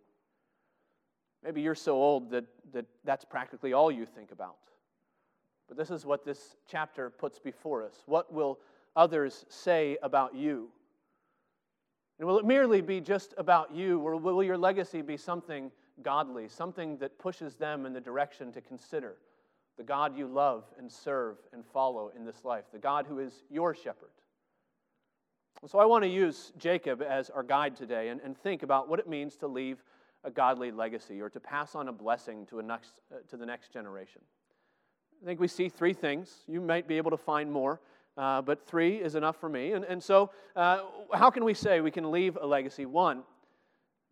Maybe 1.43 1.61
you're 1.61 1.75
so 1.75 1.95
old 1.95 2.31
that, 2.31 2.45
that 2.73 2.85
that's 3.05 3.23
practically 3.23 3.71
all 3.71 3.91
you 3.91 4.05
think 4.05 4.31
about. 4.31 4.57
But 5.69 5.77
this 5.77 5.89
is 5.89 6.05
what 6.05 6.25
this 6.25 6.57
chapter 6.67 7.09
puts 7.09 7.39
before 7.39 7.83
us. 7.83 8.03
What 8.05 8.33
will 8.33 8.59
others 8.95 9.45
say 9.47 9.97
about 10.03 10.35
you? 10.35 10.69
And 12.17 12.27
will 12.27 12.39
it 12.39 12.45
merely 12.45 12.81
be 12.81 12.99
just 12.99 13.33
about 13.37 13.73
you, 13.73 14.01
or 14.01 14.17
will 14.17 14.43
your 14.43 14.57
legacy 14.57 15.01
be 15.01 15.15
something 15.15 15.71
godly, 16.03 16.49
something 16.49 16.97
that 16.97 17.17
pushes 17.17 17.55
them 17.55 17.85
in 17.85 17.93
the 17.93 18.01
direction 18.01 18.51
to 18.51 18.61
consider 18.61 19.15
the 19.79 19.85
God 19.85 20.17
you 20.17 20.27
love 20.27 20.65
and 20.77 20.91
serve 20.91 21.37
and 21.53 21.65
follow 21.65 22.11
in 22.13 22.25
this 22.25 22.43
life, 22.43 22.65
the 22.73 22.77
God 22.77 23.05
who 23.07 23.19
is 23.19 23.45
your 23.49 23.73
shepherd? 23.73 24.09
So 25.65 25.79
I 25.79 25.85
want 25.85 26.03
to 26.03 26.09
use 26.09 26.51
Jacob 26.57 27.01
as 27.01 27.29
our 27.29 27.43
guide 27.43 27.77
today 27.77 28.09
and, 28.09 28.19
and 28.19 28.37
think 28.37 28.61
about 28.61 28.89
what 28.89 28.99
it 28.99 29.07
means 29.07 29.37
to 29.37 29.47
leave 29.47 29.81
a 30.25 30.31
godly 30.31 30.71
legacy 30.71 31.21
or 31.21 31.29
to 31.29 31.39
pass 31.39 31.75
on 31.75 31.87
a 31.87 31.93
blessing 31.93 32.45
to, 32.47 32.59
a 32.59 32.63
next, 32.63 32.99
uh, 33.09 33.19
to 33.29 33.37
the 33.37 33.45
next 33.45 33.71
generation. 33.71 34.21
I 35.23 35.25
think 35.25 35.39
we 35.39 35.47
see 35.47 35.69
three 35.69 35.93
things. 35.93 36.43
You 36.45 36.59
might 36.59 36.85
be 36.85 36.97
able 36.97 37.11
to 37.11 37.17
find 37.17 37.49
more, 37.49 37.79
uh, 38.17 38.41
but 38.41 38.67
three 38.67 38.97
is 38.97 39.15
enough 39.15 39.37
for 39.37 39.47
me. 39.47 39.71
And, 39.71 39.85
and 39.85 40.03
so, 40.03 40.31
uh, 40.57 40.79
how 41.13 41.29
can 41.29 41.45
we 41.45 41.53
say 41.53 41.79
we 41.79 41.91
can 41.91 42.11
leave 42.11 42.37
a 42.39 42.45
legacy? 42.45 42.85
One, 42.85 43.23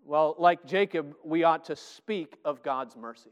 well, 0.06 0.34
like 0.40 0.66
Jacob, 0.66 1.14
we 1.26 1.44
ought 1.44 1.66
to 1.66 1.76
speak 1.76 2.38
of 2.46 2.64
God's 2.64 2.96
mercy. 2.96 3.32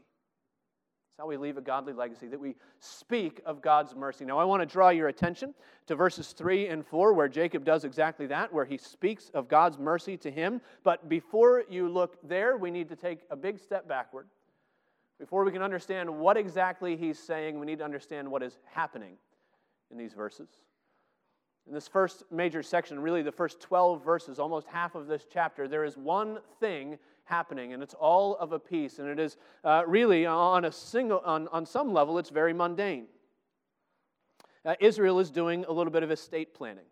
That's 1.16 1.24
how 1.24 1.28
we 1.28 1.38
leave 1.38 1.56
a 1.56 1.62
godly 1.62 1.94
legacy, 1.94 2.26
that 2.28 2.38
we 2.38 2.56
speak 2.78 3.40
of 3.46 3.62
God's 3.62 3.94
mercy. 3.94 4.26
Now, 4.26 4.38
I 4.38 4.44
want 4.44 4.60
to 4.60 4.66
draw 4.66 4.90
your 4.90 5.08
attention 5.08 5.54
to 5.86 5.94
verses 5.94 6.32
3 6.32 6.68
and 6.68 6.84
4, 6.84 7.14
where 7.14 7.26
Jacob 7.26 7.64
does 7.64 7.84
exactly 7.84 8.26
that, 8.26 8.52
where 8.52 8.66
he 8.66 8.76
speaks 8.76 9.30
of 9.32 9.48
God's 9.48 9.78
mercy 9.78 10.18
to 10.18 10.30
him. 10.30 10.60
But 10.84 11.08
before 11.08 11.64
you 11.70 11.88
look 11.88 12.18
there, 12.22 12.58
we 12.58 12.70
need 12.70 12.90
to 12.90 12.96
take 12.96 13.20
a 13.30 13.36
big 13.36 13.58
step 13.58 13.88
backward. 13.88 14.26
Before 15.18 15.42
we 15.42 15.52
can 15.52 15.62
understand 15.62 16.10
what 16.10 16.36
exactly 16.36 16.98
he's 16.98 17.18
saying, 17.18 17.58
we 17.58 17.64
need 17.64 17.78
to 17.78 17.84
understand 17.86 18.30
what 18.30 18.42
is 18.42 18.58
happening 18.66 19.14
in 19.90 19.96
these 19.96 20.12
verses. 20.12 20.50
In 21.66 21.72
this 21.72 21.88
first 21.88 22.24
major 22.30 22.62
section, 22.62 23.00
really 23.00 23.22
the 23.22 23.32
first 23.32 23.58
12 23.60 24.04
verses, 24.04 24.38
almost 24.38 24.66
half 24.66 24.94
of 24.94 25.06
this 25.06 25.24
chapter, 25.32 25.66
there 25.66 25.84
is 25.84 25.96
one 25.96 26.40
thing 26.60 26.98
happening, 27.26 27.74
and 27.74 27.82
it's 27.82 27.94
all 27.94 28.36
of 28.36 28.52
a 28.52 28.58
piece. 28.58 28.98
And 28.98 29.08
it 29.08 29.18
is 29.18 29.36
uh, 29.64 29.82
really 29.86 30.24
on 30.24 30.64
a 30.64 30.72
single, 30.72 31.20
on, 31.24 31.48
on 31.48 31.66
some 31.66 31.92
level, 31.92 32.18
it's 32.18 32.30
very 32.30 32.54
mundane. 32.54 33.06
Uh, 34.64 34.74
Israel 34.80 35.20
is 35.20 35.30
doing 35.30 35.64
a 35.68 35.72
little 35.72 35.92
bit 35.92 36.02
of 36.02 36.10
estate 36.10 36.54
planning. 36.54 36.86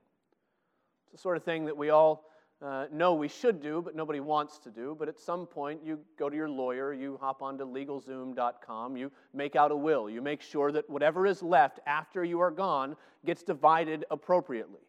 It's 1.05 1.13
the 1.13 1.19
sort 1.19 1.37
of 1.37 1.45
thing 1.45 1.65
that 1.65 1.77
we 1.77 1.91
all 1.91 2.27
uh, 2.63 2.87
know 2.93 3.15
we 3.15 3.29
should 3.29 3.61
do, 3.61 3.83
but 3.83 3.97
nobody 3.97 4.21
wants 4.21 4.59
to 4.59 4.71
do. 4.71 4.97
But 4.99 5.09
at 5.09 5.19
some 5.19 5.47
point, 5.47 5.81
you 5.85 5.99
go 6.19 6.29
to 6.29 6.37
your 6.37 6.49
lawyer, 6.49 6.93
you 6.93 7.19
hop 7.21 7.43
onto 7.43 7.65
LegalZoom.com, 7.65 8.97
you 8.97 9.11
make 9.33 9.57
out 9.57 9.71
a 9.71 9.77
will, 9.77 10.09
you 10.09 10.23
make 10.23 10.41
sure 10.41 10.71
that 10.73 10.89
whatever 10.89 11.27
is 11.27 11.43
left 11.43 11.81
after 11.87 12.25
you 12.25 12.41
are 12.41 12.51
gone 12.51 12.97
gets 13.25 13.43
divided 13.43 14.05
appropriately 14.11 14.81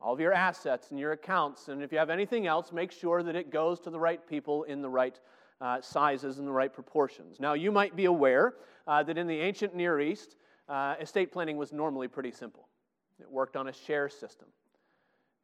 all 0.00 0.14
of 0.14 0.20
your 0.20 0.32
assets 0.32 0.90
and 0.90 0.98
your 0.98 1.12
accounts. 1.12 1.68
And 1.68 1.82
if 1.82 1.92
you 1.92 1.98
have 1.98 2.10
anything 2.10 2.46
else, 2.46 2.72
make 2.72 2.92
sure 2.92 3.22
that 3.22 3.34
it 3.34 3.50
goes 3.50 3.80
to 3.80 3.90
the 3.90 3.98
right 3.98 4.24
people 4.28 4.62
in 4.64 4.80
the 4.82 4.88
right 4.88 5.18
uh, 5.60 5.80
sizes 5.80 6.38
and 6.38 6.46
the 6.46 6.52
right 6.52 6.72
proportions. 6.72 7.40
Now, 7.40 7.54
you 7.54 7.72
might 7.72 7.96
be 7.96 8.04
aware 8.04 8.54
uh, 8.86 9.02
that 9.02 9.18
in 9.18 9.26
the 9.26 9.40
ancient 9.40 9.74
Near 9.74 10.00
East, 10.00 10.36
uh, 10.68 10.94
estate 11.00 11.32
planning 11.32 11.56
was 11.56 11.72
normally 11.72 12.08
pretty 12.08 12.30
simple. 12.30 12.68
It 13.20 13.30
worked 13.30 13.56
on 13.56 13.68
a 13.68 13.72
share 13.72 14.08
system. 14.08 14.48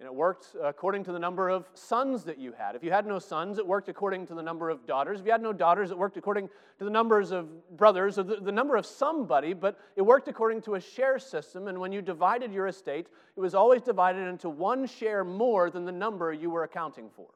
And 0.01 0.07
it 0.07 0.15
worked 0.15 0.57
according 0.61 1.05
to 1.05 1.13
the 1.13 1.19
number 1.19 1.49
of 1.49 1.69
sons 1.75 2.25
that 2.25 2.37
you 2.37 2.53
had. 2.53 2.75
If 2.75 2.83
you 2.83 2.91
had 2.91 3.07
no 3.07 3.21
sons, 3.21 3.59
it 3.59 3.67
worked 3.67 3.89
according 3.89 4.27
to 4.27 4.35
the 4.35 4.43
number 4.43 4.69
of 4.69 4.87
daughters. 4.87 5.21
If 5.21 5.27
you 5.27 5.33
had 5.33 5.41
no 5.41 5.53
daughters, 5.53 5.93
it 5.93 5.99
worked 5.99 6.17
according 6.17 6.49
to 6.79 6.85
the 6.85 6.91
numbers 6.91 7.31
of 7.31 7.77
brothers, 7.77 8.19
or 8.19 8.25
the, 8.25 8.37
the 8.37 8.51
number 8.51 8.75
of 8.75 8.85
somebody, 8.85 9.55
but 9.55 9.79
it 9.95 10.03
worked 10.03 10.27
according 10.27 10.63
to 10.63 10.75
a 10.75 10.81
share 10.81 11.21
system. 11.21 11.69
And 11.69 11.79
when 11.79 11.93
you 11.93 12.03
divided 12.03 12.53
your 12.53 12.67
estate, 12.67 13.07
it 13.37 13.41
was 13.41 13.55
always 13.55 13.83
divided 13.83 14.27
into 14.27 14.49
one 14.49 14.87
share 14.87 15.23
more 15.23 15.71
than 15.71 15.85
the 15.85 15.93
number 15.93 16.33
you 16.33 16.51
were 16.51 16.65
accounting 16.65 17.09
for. 17.09 17.29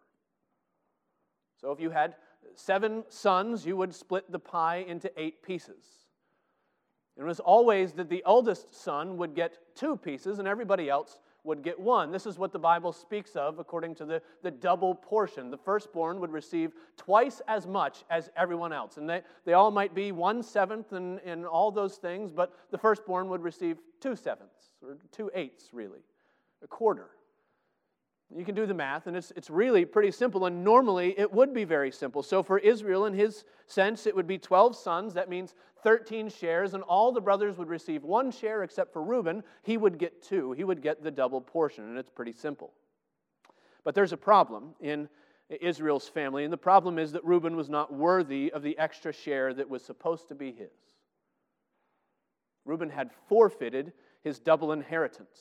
So 1.61 1.71
if 1.71 1.81
you 1.81 1.91
had 1.91 2.17
seven 2.55 3.05
sons, 3.09 3.65
you 3.65 3.77
would 3.77 3.95
split 3.95 4.31
the 4.31 4.38
pie 4.38 4.85
into 4.88 5.11
eight 5.17 5.43
pieces. 5.43 5.85
It 7.17 7.23
was 7.23 7.41
always 7.41 7.93
that 7.95 8.09
the 8.09 8.23
eldest 8.27 8.81
son 8.81 9.17
would 9.17 9.35
get 9.35 9.59
two 9.75 9.97
pieces 9.97 10.38
and 10.38 10.47
everybody 10.47 10.88
else 10.88 11.19
would 11.49 11.62
get 11.62 11.78
one. 11.81 12.12
This 12.12 12.26
is 12.26 12.38
what 12.38 12.52
the 12.52 12.59
Bible 12.59 12.93
speaks 12.93 13.35
of 13.35 13.59
according 13.59 13.97
to 13.97 14.05
the, 14.05 14.23
the 14.43 14.50
double 14.50 14.95
portion. 14.95 15.50
The 15.50 15.57
firstborn 15.57 16.21
would 16.21 16.31
receive 16.31 16.73
twice 16.97 17.43
as 17.49 17.67
much 17.67 18.05
as 18.11 18.31
everyone 18.37 18.73
else. 18.73 18.99
And 18.99 19.09
they, 19.09 19.23
they 19.45 19.55
all 19.55 19.71
might 19.71 19.95
be 19.95 20.12
one 20.12 20.43
seventh 20.43 20.93
and, 20.93 21.19
and 21.25 21.45
all 21.45 21.73
those 21.73 21.97
things, 21.97 22.31
but 22.31 22.55
the 22.71 22.78
firstborn 22.78 23.28
would 23.31 23.43
receive 23.43 23.78
two 24.00 24.14
sevenths, 24.14 24.75
or 24.83 24.97
two 25.11 25.31
eighths, 25.35 25.71
really, 25.73 26.00
a 26.62 26.69
quarter. 26.69 27.09
You 28.37 28.45
can 28.45 28.55
do 28.55 28.67
the 28.67 28.75
math, 28.75 29.07
and 29.07 29.17
it's, 29.17 29.33
it's 29.37 29.49
really 29.49 29.87
pretty 29.87 30.11
simple. 30.11 30.45
And 30.45 30.62
normally 30.62 31.19
it 31.19 31.33
would 31.33 31.55
be 31.55 31.64
very 31.64 31.90
simple. 31.90 32.23
So 32.23 32.43
for 32.43 32.59
Israel, 32.59 33.07
in 33.07 33.14
his 33.14 33.45
sense, 33.67 34.07
it 34.07 34.14
would 34.14 34.26
be 34.26 34.37
12 34.37 34.76
sons. 34.76 35.14
That 35.14 35.31
means 35.31 35.55
13 35.88 36.28
shares, 36.28 36.75
and 36.75 36.83
all 36.83 37.12
the 37.12 37.21
brothers 37.21 37.57
would 37.57 37.71
receive 37.71 38.04
one 38.04 38.30
share 38.30 38.62
except 38.62 38.92
for 38.92 39.02
Reuben. 39.02 39.42
He 39.62 39.78
would 39.78 39.97
get 39.97 40.23
two. 40.23 40.52
He 40.52 40.62
would 40.62 40.83
get 40.83 41.02
the 41.02 41.11
double 41.11 41.40
portion, 41.40 41.85
and 41.85 41.97
it's 41.97 42.11
pretty 42.11 42.35
simple. 42.35 42.75
But 43.85 43.95
there's 43.95 44.12
a 44.12 44.18
problem 44.18 44.75
in 44.80 45.09
Israel's 45.49 46.07
family, 46.07 46.45
and 46.45 46.52
the 46.52 46.59
problem 46.59 46.99
is 46.99 47.12
that 47.12 47.25
Reuben 47.25 47.57
was 47.57 47.71
not 47.71 47.90
worthy 47.90 48.52
of 48.52 48.62
the 48.62 48.78
extra 48.78 49.14
share 49.14 49.54
that 49.54 49.71
was 49.71 49.83
supposed 49.83 50.28
to 50.28 50.35
be 50.35 50.52
his. 50.52 50.68
Reuben 52.66 52.90
had 52.90 53.09
forfeited 53.26 53.95
his 54.23 54.40
double 54.40 54.73
inheritance. 54.73 55.40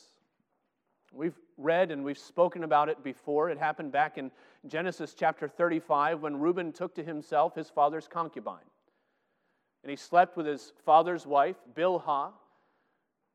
We've 1.12 1.38
read 1.58 1.92
and 1.92 2.06
we've 2.06 2.18
spoken 2.18 2.64
about 2.64 2.88
it 2.88 3.04
before. 3.04 3.50
It 3.50 3.58
happened 3.58 3.92
back 3.92 4.18
in 4.18 4.32
Genesis 4.66 5.14
chapter 5.14 5.50
35 5.50 6.22
when 6.22 6.40
Reuben 6.40 6.72
took 6.72 6.96
to 6.96 7.04
himself 7.04 7.54
his 7.54 7.70
father's 7.70 8.08
concubine. 8.08 8.64
And 9.88 9.92
he 9.92 9.96
slept 9.96 10.36
with 10.36 10.46
his 10.46 10.74
father's 10.84 11.26
wife, 11.26 11.56
Bilhah. 11.74 12.34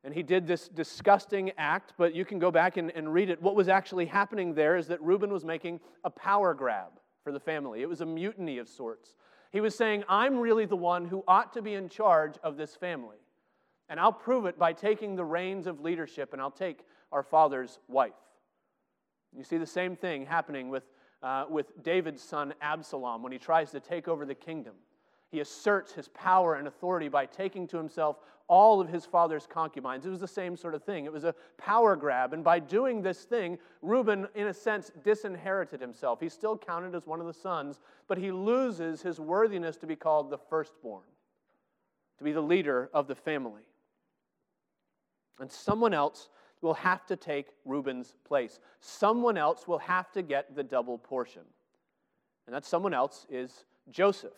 And 0.03 0.13
he 0.13 0.21
did 0.21 0.45
this 0.45 0.67
disgusting 0.67 1.51
act, 1.57 1.93
but 1.97 2.13
you 2.13 2.25
can 2.25 2.37
go 2.37 2.51
back 2.51 2.77
and, 2.77 2.91
and 2.91 3.11
read 3.11 3.31
it. 3.31 3.41
What 3.41 3.55
was 3.55 3.67
actually 3.67 4.05
happening 4.05 4.53
there 4.53 4.77
is 4.77 4.85
that 4.89 5.01
Reuben 5.01 5.33
was 5.33 5.43
making 5.43 5.79
a 6.03 6.11
power 6.11 6.53
grab 6.53 6.91
for 7.23 7.31
the 7.31 7.39
family. 7.39 7.81
It 7.81 7.89
was 7.89 8.01
a 8.01 8.05
mutiny 8.05 8.59
of 8.59 8.69
sorts. 8.69 9.15
He 9.51 9.61
was 9.61 9.73
saying, 9.73 10.03
I'm 10.07 10.37
really 10.37 10.67
the 10.67 10.75
one 10.75 11.05
who 11.05 11.23
ought 11.27 11.53
to 11.53 11.63
be 11.63 11.73
in 11.73 11.89
charge 11.89 12.35
of 12.43 12.55
this 12.55 12.75
family. 12.75 13.17
And 13.89 13.99
I'll 13.99 14.13
prove 14.13 14.45
it 14.45 14.59
by 14.59 14.73
taking 14.73 15.15
the 15.15 15.25
reins 15.25 15.65
of 15.65 15.81
leadership, 15.81 16.33
and 16.33 16.41
I'll 16.41 16.51
take 16.51 16.85
our 17.11 17.23
father's 17.23 17.79
wife. 17.87 18.13
You 19.35 19.43
see 19.43 19.57
the 19.57 19.65
same 19.65 19.95
thing 19.95 20.27
happening 20.27 20.69
with, 20.69 20.83
uh, 21.23 21.45
with 21.49 21.81
David's 21.81 22.21
son 22.21 22.53
Absalom 22.61 23.23
when 23.23 23.31
he 23.31 23.39
tries 23.39 23.71
to 23.71 23.79
take 23.79 24.07
over 24.07 24.23
the 24.23 24.35
kingdom. 24.35 24.73
He 25.33 25.39
asserts 25.39 25.91
his 25.91 26.09
power 26.09 26.53
and 26.53 26.67
authority 26.67 27.09
by 27.09 27.25
taking 27.25 27.65
to 27.69 27.77
himself 27.77 28.17
all 28.47 28.79
of 28.79 28.87
his 28.87 29.03
father's 29.03 29.47
concubines. 29.47 30.05
It 30.05 30.11
was 30.11 30.19
the 30.19 30.27
same 30.27 30.55
sort 30.55 30.75
of 30.75 30.83
thing. 30.83 31.05
It 31.05 31.11
was 31.11 31.23
a 31.23 31.33
power 31.57 31.95
grab. 31.95 32.33
And 32.33 32.43
by 32.43 32.59
doing 32.59 33.01
this 33.01 33.23
thing, 33.23 33.57
Reuben, 33.81 34.27
in 34.35 34.45
a 34.45 34.53
sense, 34.53 34.91
disinherited 35.03 35.81
himself. 35.81 36.19
He's 36.19 36.33
still 36.33 36.55
counted 36.55 36.93
as 36.93 37.07
one 37.07 37.19
of 37.19 37.25
the 37.25 37.33
sons, 37.33 37.79
but 38.07 38.19
he 38.19 38.31
loses 38.31 39.01
his 39.01 39.19
worthiness 39.19 39.75
to 39.77 39.87
be 39.87 39.95
called 39.95 40.29
the 40.29 40.37
firstborn, 40.37 41.01
to 42.19 42.23
be 42.23 42.31
the 42.31 42.39
leader 42.39 42.91
of 42.93 43.07
the 43.07 43.15
family. 43.15 43.63
And 45.39 45.51
someone 45.51 45.95
else 45.95 46.29
will 46.61 46.75
have 46.75 47.07
to 47.07 47.15
take 47.15 47.47
Reuben's 47.65 48.13
place. 48.23 48.59
Someone 48.81 49.37
else 49.37 49.67
will 49.67 49.79
have 49.79 50.11
to 50.11 50.21
get 50.21 50.55
the 50.55 50.63
double 50.63 50.99
portion. 50.99 51.41
And 52.45 52.53
that 52.53 52.65
someone 52.65 52.93
else 52.93 53.25
is 53.31 53.65
Joseph. 53.89 54.33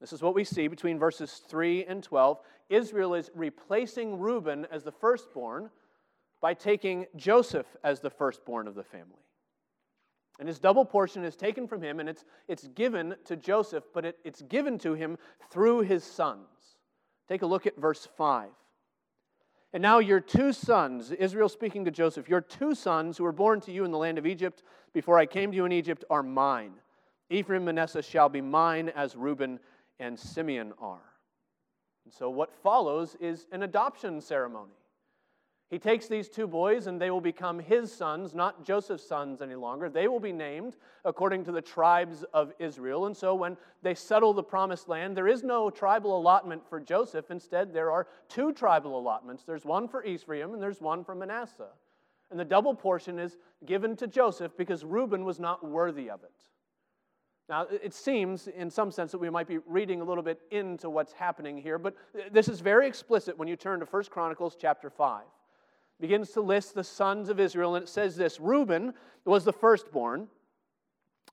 This 0.00 0.12
is 0.12 0.22
what 0.22 0.34
we 0.34 0.44
see 0.44 0.66
between 0.66 0.98
verses 0.98 1.42
3 1.48 1.84
and 1.84 2.02
12. 2.02 2.38
Israel 2.70 3.14
is 3.14 3.30
replacing 3.34 4.18
Reuben 4.18 4.66
as 4.70 4.82
the 4.82 4.92
firstborn 4.92 5.70
by 6.40 6.54
taking 6.54 7.06
Joseph 7.16 7.66
as 7.84 8.00
the 8.00 8.10
firstborn 8.10 8.66
of 8.66 8.74
the 8.74 8.82
family. 8.82 9.22
And 10.38 10.48
his 10.48 10.58
double 10.58 10.86
portion 10.86 11.22
is 11.22 11.36
taken 11.36 11.68
from 11.68 11.82
him 11.82 12.00
and 12.00 12.08
it's, 12.08 12.24
it's 12.48 12.66
given 12.68 13.14
to 13.26 13.36
Joseph, 13.36 13.84
but 13.92 14.06
it, 14.06 14.18
it's 14.24 14.40
given 14.42 14.78
to 14.78 14.94
him 14.94 15.18
through 15.50 15.80
his 15.80 16.02
sons. 16.02 16.46
Take 17.28 17.42
a 17.42 17.46
look 17.46 17.66
at 17.66 17.76
verse 17.76 18.08
5. 18.16 18.48
And 19.72 19.82
now 19.82 19.98
your 19.98 20.18
two 20.18 20.52
sons, 20.52 21.12
Israel 21.12 21.48
speaking 21.48 21.84
to 21.84 21.90
Joseph, 21.90 22.28
your 22.28 22.40
two 22.40 22.74
sons 22.74 23.18
who 23.18 23.24
were 23.24 23.32
born 23.32 23.60
to 23.60 23.72
you 23.72 23.84
in 23.84 23.92
the 23.92 23.98
land 23.98 24.16
of 24.16 24.26
Egypt 24.26 24.62
before 24.94 25.18
I 25.18 25.26
came 25.26 25.50
to 25.50 25.56
you 25.56 25.66
in 25.66 25.72
Egypt 25.72 26.04
are 26.08 26.22
mine. 26.22 26.72
Ephraim 27.28 27.58
and 27.58 27.76
Manasseh 27.76 28.02
shall 28.02 28.28
be 28.28 28.40
mine 28.40 28.88
as 28.96 29.14
Reuben 29.14 29.60
and 30.00 30.18
Simeon 30.18 30.72
are. 30.80 30.98
And 32.04 32.12
so 32.12 32.28
what 32.30 32.52
follows 32.52 33.16
is 33.20 33.46
an 33.52 33.62
adoption 33.62 34.20
ceremony. 34.20 34.72
He 35.68 35.78
takes 35.78 36.08
these 36.08 36.28
two 36.28 36.48
boys, 36.48 36.88
and 36.88 37.00
they 37.00 37.12
will 37.12 37.20
become 37.20 37.60
his 37.60 37.92
sons, 37.92 38.34
not 38.34 38.64
Joseph's 38.64 39.06
sons 39.06 39.40
any 39.40 39.54
longer. 39.54 39.88
They 39.88 40.08
will 40.08 40.18
be 40.18 40.32
named 40.32 40.76
according 41.04 41.44
to 41.44 41.52
the 41.52 41.62
tribes 41.62 42.24
of 42.34 42.52
Israel. 42.58 43.06
And 43.06 43.16
so, 43.16 43.36
when 43.36 43.56
they 43.80 43.94
settle 43.94 44.32
the 44.32 44.42
promised 44.42 44.88
land, 44.88 45.16
there 45.16 45.28
is 45.28 45.44
no 45.44 45.70
tribal 45.70 46.18
allotment 46.18 46.68
for 46.68 46.80
Joseph. 46.80 47.30
Instead, 47.30 47.72
there 47.72 47.92
are 47.92 48.08
two 48.28 48.52
tribal 48.52 48.98
allotments 48.98 49.44
there's 49.44 49.64
one 49.64 49.86
for 49.86 50.04
Ephraim, 50.04 50.54
and 50.54 50.62
there's 50.62 50.80
one 50.80 51.04
for 51.04 51.14
Manasseh. 51.14 51.70
And 52.32 52.40
the 52.40 52.44
double 52.44 52.74
portion 52.74 53.20
is 53.20 53.38
given 53.64 53.94
to 53.96 54.08
Joseph 54.08 54.56
because 54.56 54.84
Reuben 54.84 55.24
was 55.24 55.38
not 55.38 55.64
worthy 55.64 56.10
of 56.10 56.24
it. 56.24 56.49
Now, 57.50 57.66
it 57.68 57.92
seems, 57.92 58.46
in 58.46 58.70
some 58.70 58.92
sense, 58.92 59.10
that 59.10 59.18
we 59.18 59.28
might 59.28 59.48
be 59.48 59.58
reading 59.66 60.00
a 60.00 60.04
little 60.04 60.22
bit 60.22 60.40
into 60.52 60.88
what's 60.88 61.12
happening 61.12 61.58
here, 61.58 61.78
but 61.78 61.96
uh, 62.14 62.22
this 62.30 62.48
is 62.48 62.60
very 62.60 62.86
explicit 62.86 63.36
when 63.36 63.48
you 63.48 63.56
turn 63.56 63.80
to 63.80 63.86
1 63.86 64.04
Chronicles 64.04 64.56
chapter 64.58 64.88
5 64.88 65.24
begins 66.00 66.30
to 66.30 66.40
list 66.40 66.74
the 66.74 66.84
sons 66.84 67.28
of 67.28 67.38
Israel, 67.38 67.74
and 67.74 67.82
it 67.82 67.88
says 67.88 68.16
this 68.16 68.40
Reuben 68.40 68.94
was 69.24 69.44
the 69.44 69.52
firstborn, 69.52 70.28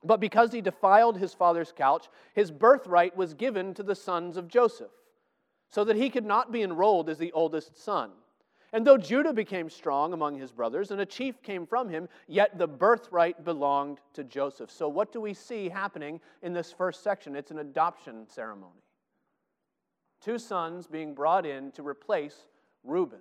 but 0.04 0.20
because 0.20 0.52
he 0.52 0.60
defiled 0.60 1.16
his 1.16 1.32
father's 1.32 1.72
couch, 1.72 2.08
his 2.34 2.50
birthright 2.50 3.16
was 3.16 3.32
given 3.32 3.72
to 3.74 3.82
the 3.82 3.94
sons 3.94 4.36
of 4.36 4.48
Joseph, 4.48 4.90
so 5.70 5.84
that 5.84 5.96
he 5.96 6.10
could 6.10 6.26
not 6.26 6.52
be 6.52 6.62
enrolled 6.62 7.08
as 7.08 7.18
the 7.18 7.32
oldest 7.32 7.82
son. 7.82 8.10
And 8.72 8.86
though 8.86 8.98
Judah 8.98 9.32
became 9.32 9.70
strong 9.70 10.12
among 10.12 10.38
his 10.38 10.52
brothers, 10.52 10.90
and 10.90 11.00
a 11.00 11.06
chief 11.06 11.42
came 11.42 11.66
from 11.66 11.88
him, 11.88 12.08
yet 12.26 12.58
the 12.58 12.66
birthright 12.66 13.44
belonged 13.44 14.00
to 14.12 14.24
Joseph. 14.24 14.70
So, 14.70 14.88
what 14.88 15.10
do 15.10 15.20
we 15.20 15.32
see 15.32 15.68
happening 15.68 16.20
in 16.42 16.52
this 16.52 16.70
first 16.70 17.02
section? 17.02 17.34
It's 17.34 17.50
an 17.50 17.60
adoption 17.60 18.26
ceremony. 18.28 18.82
Two 20.20 20.38
sons 20.38 20.86
being 20.86 21.14
brought 21.14 21.46
in 21.46 21.70
to 21.72 21.82
replace 21.82 22.46
Reuben. 22.84 23.20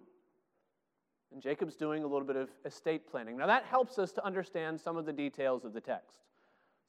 And 1.31 1.41
Jacob's 1.41 1.75
doing 1.75 2.03
a 2.03 2.07
little 2.07 2.27
bit 2.27 2.35
of 2.35 2.49
estate 2.65 3.09
planning. 3.09 3.37
Now, 3.37 3.47
that 3.47 3.65
helps 3.65 3.99
us 3.99 4.11
to 4.13 4.25
understand 4.25 4.79
some 4.79 4.97
of 4.97 5.05
the 5.05 5.13
details 5.13 5.63
of 5.63 5.73
the 5.73 5.81
text. 5.81 6.17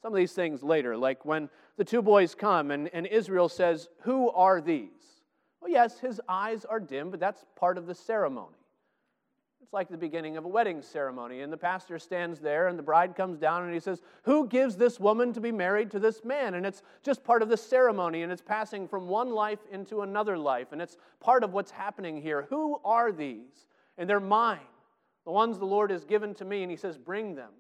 Some 0.01 0.13
of 0.13 0.17
these 0.17 0.33
things 0.33 0.63
later, 0.63 0.97
like 0.97 1.25
when 1.25 1.51
the 1.77 1.85
two 1.85 2.03
boys 2.03 2.35
come 2.35 2.71
and, 2.71 2.89
and 2.93 3.07
Israel 3.07 3.49
says, 3.49 3.89
Who 4.03 4.31
are 4.31 4.61
these? 4.61 5.18
Well, 5.61 5.71
yes, 5.71 5.99
his 5.99 6.21
eyes 6.29 6.65
are 6.65 6.81
dim, 6.81 7.11
but 7.11 7.21
that's 7.21 7.45
part 7.57 7.79
of 7.79 7.87
the 7.87 7.95
ceremony. 7.95 8.55
It's 9.61 9.73
like 9.73 9.89
the 9.89 9.99
beginning 9.99 10.37
of 10.37 10.45
a 10.45 10.49
wedding 10.49 10.81
ceremony, 10.81 11.43
and 11.43 11.53
the 11.53 11.57
pastor 11.57 11.99
stands 11.99 12.41
there, 12.41 12.69
and 12.69 12.79
the 12.79 12.83
bride 12.83 13.15
comes 13.15 13.39
down, 13.39 13.65
and 13.65 13.75
he 13.75 13.81
says, 13.81 14.01
Who 14.23 14.47
gives 14.47 14.77
this 14.77 14.99
woman 14.99 15.33
to 15.35 15.41
be 15.41 15.53
married 15.53 15.91
to 15.91 15.99
this 15.99 16.25
man? 16.25 16.55
And 16.55 16.65
it's 16.65 16.83
just 17.03 17.23
part 17.23 17.43
of 17.43 17.49
the 17.49 17.57
ceremony, 17.57 18.23
and 18.23 18.33
it's 18.33 18.41
passing 18.41 18.89
from 18.89 19.09
one 19.09 19.31
life 19.31 19.59
into 19.71 20.03
another 20.03 20.39
life, 20.39 20.69
and 20.73 20.81
it's 20.81 20.97
part 21.21 21.45
of 21.45 21.53
what's 21.53 21.71
happening 21.71 22.23
here. 22.23 22.47
Who 22.49 22.81
are 22.85 23.13
these? 23.13 23.67
and 23.99 24.09
they're 24.09 24.21
mine, 24.21 24.61
the 25.25 25.33
ones 25.33 25.59
the 25.59 25.67
Lord 25.67 25.91
has 25.91 26.05
given 26.05 26.33
to 26.37 26.45
me, 26.45 26.63
and 26.63 26.71
he 26.71 26.77
says, 26.77 26.97
Bring 26.97 27.35
them. 27.35 27.51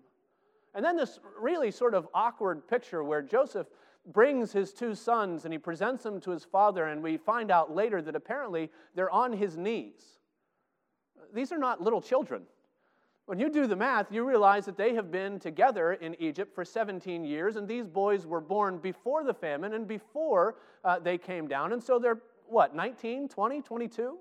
And 0.75 0.85
then 0.85 0.97
this 0.97 1.19
really 1.39 1.71
sort 1.71 1.93
of 1.93 2.09
awkward 2.15 2.67
picture 2.69 3.03
where 3.03 3.21
Joseph 3.21 3.67
brings 4.13 4.53
his 4.53 4.73
two 4.73 4.95
sons 4.95 5.45
and 5.45 5.53
he 5.53 5.59
presents 5.59 6.03
them 6.03 6.21
to 6.21 6.31
his 6.31 6.45
father, 6.45 6.87
and 6.87 7.03
we 7.03 7.17
find 7.17 7.51
out 7.51 7.75
later 7.75 8.01
that 8.03 8.17
apparently 8.17 8.71
they're 8.95 9.11
on 9.11 9.33
his 9.33 9.57
knees. 9.57 10.19
These 11.35 11.53
are 11.53 11.59
not 11.59 11.81
little 11.81 12.01
children. 12.01 12.43
When 13.27 13.39
you 13.39 13.51
do 13.51 13.67
the 13.67 13.77
math, 13.77 14.11
you 14.11 14.25
realize 14.25 14.65
that 14.65 14.79
they 14.79 14.95
have 14.95 15.11
been 15.11 15.39
together 15.39 15.93
in 15.93 16.17
Egypt 16.19 16.55
for 16.55 16.65
17 16.65 17.25
years, 17.25 17.57
and 17.57 17.69
these 17.69 17.87
boys 17.87 18.27
were 18.27 18.41
born 18.41 18.79
before 18.79 19.23
the 19.23 19.35
famine 19.35 19.75
and 19.75 19.87
before 19.87 20.57
uh, 20.83 20.99
they 20.99 21.19
came 21.19 21.47
down. 21.47 21.75
And 21.75 21.83
so 21.83 21.99
they're, 21.99 22.23
what, 22.47 22.75
19, 22.75 23.29
20, 23.29 23.61
22? 23.61 24.17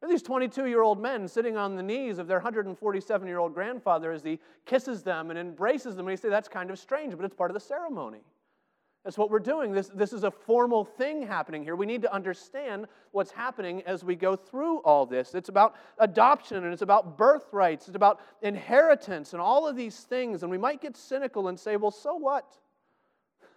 There 0.00 0.08
are 0.08 0.10
these 0.10 0.22
22 0.22 0.66
year 0.66 0.80
old 0.80 0.98
men 0.98 1.28
sitting 1.28 1.58
on 1.58 1.76
the 1.76 1.82
knees 1.82 2.18
of 2.18 2.28
their 2.28 2.38
147 2.38 3.28
year 3.28 3.38
old 3.38 3.52
grandfather 3.52 4.12
as 4.12 4.22
he 4.22 4.38
kisses 4.64 5.02
them 5.02 5.28
and 5.28 5.38
embraces 5.38 5.96
them. 5.96 6.06
And 6.06 6.12
you 6.12 6.16
say, 6.16 6.30
that's 6.30 6.48
kind 6.48 6.70
of 6.70 6.78
strange, 6.78 7.14
but 7.14 7.24
it's 7.26 7.34
part 7.34 7.50
of 7.50 7.54
the 7.54 7.60
ceremony. 7.60 8.20
That's 9.04 9.16
what 9.16 9.30
we're 9.30 9.38
doing. 9.38 9.72
This, 9.72 9.88
this 9.94 10.12
is 10.12 10.24
a 10.24 10.30
formal 10.30 10.84
thing 10.84 11.26
happening 11.26 11.62
here. 11.62 11.76
We 11.76 11.86
need 11.86 12.02
to 12.02 12.12
understand 12.12 12.86
what's 13.12 13.30
happening 13.30 13.82
as 13.86 14.04
we 14.04 14.16
go 14.16 14.36
through 14.36 14.78
all 14.78 15.06
this. 15.06 15.34
It's 15.34 15.48
about 15.48 15.76
adoption 15.98 16.64
and 16.64 16.72
it's 16.72 16.82
about 16.82 17.16
birthrights, 17.16 17.86
it's 17.86 17.96
about 17.96 18.20
inheritance 18.42 19.32
and 19.32 19.40
all 19.40 19.66
of 19.66 19.76
these 19.76 20.00
things. 20.00 20.42
And 20.42 20.50
we 20.50 20.58
might 20.58 20.80
get 20.80 20.96
cynical 20.96 21.48
and 21.48 21.58
say, 21.58 21.76
well, 21.76 21.90
so 21.90 22.16
what? 22.16 22.52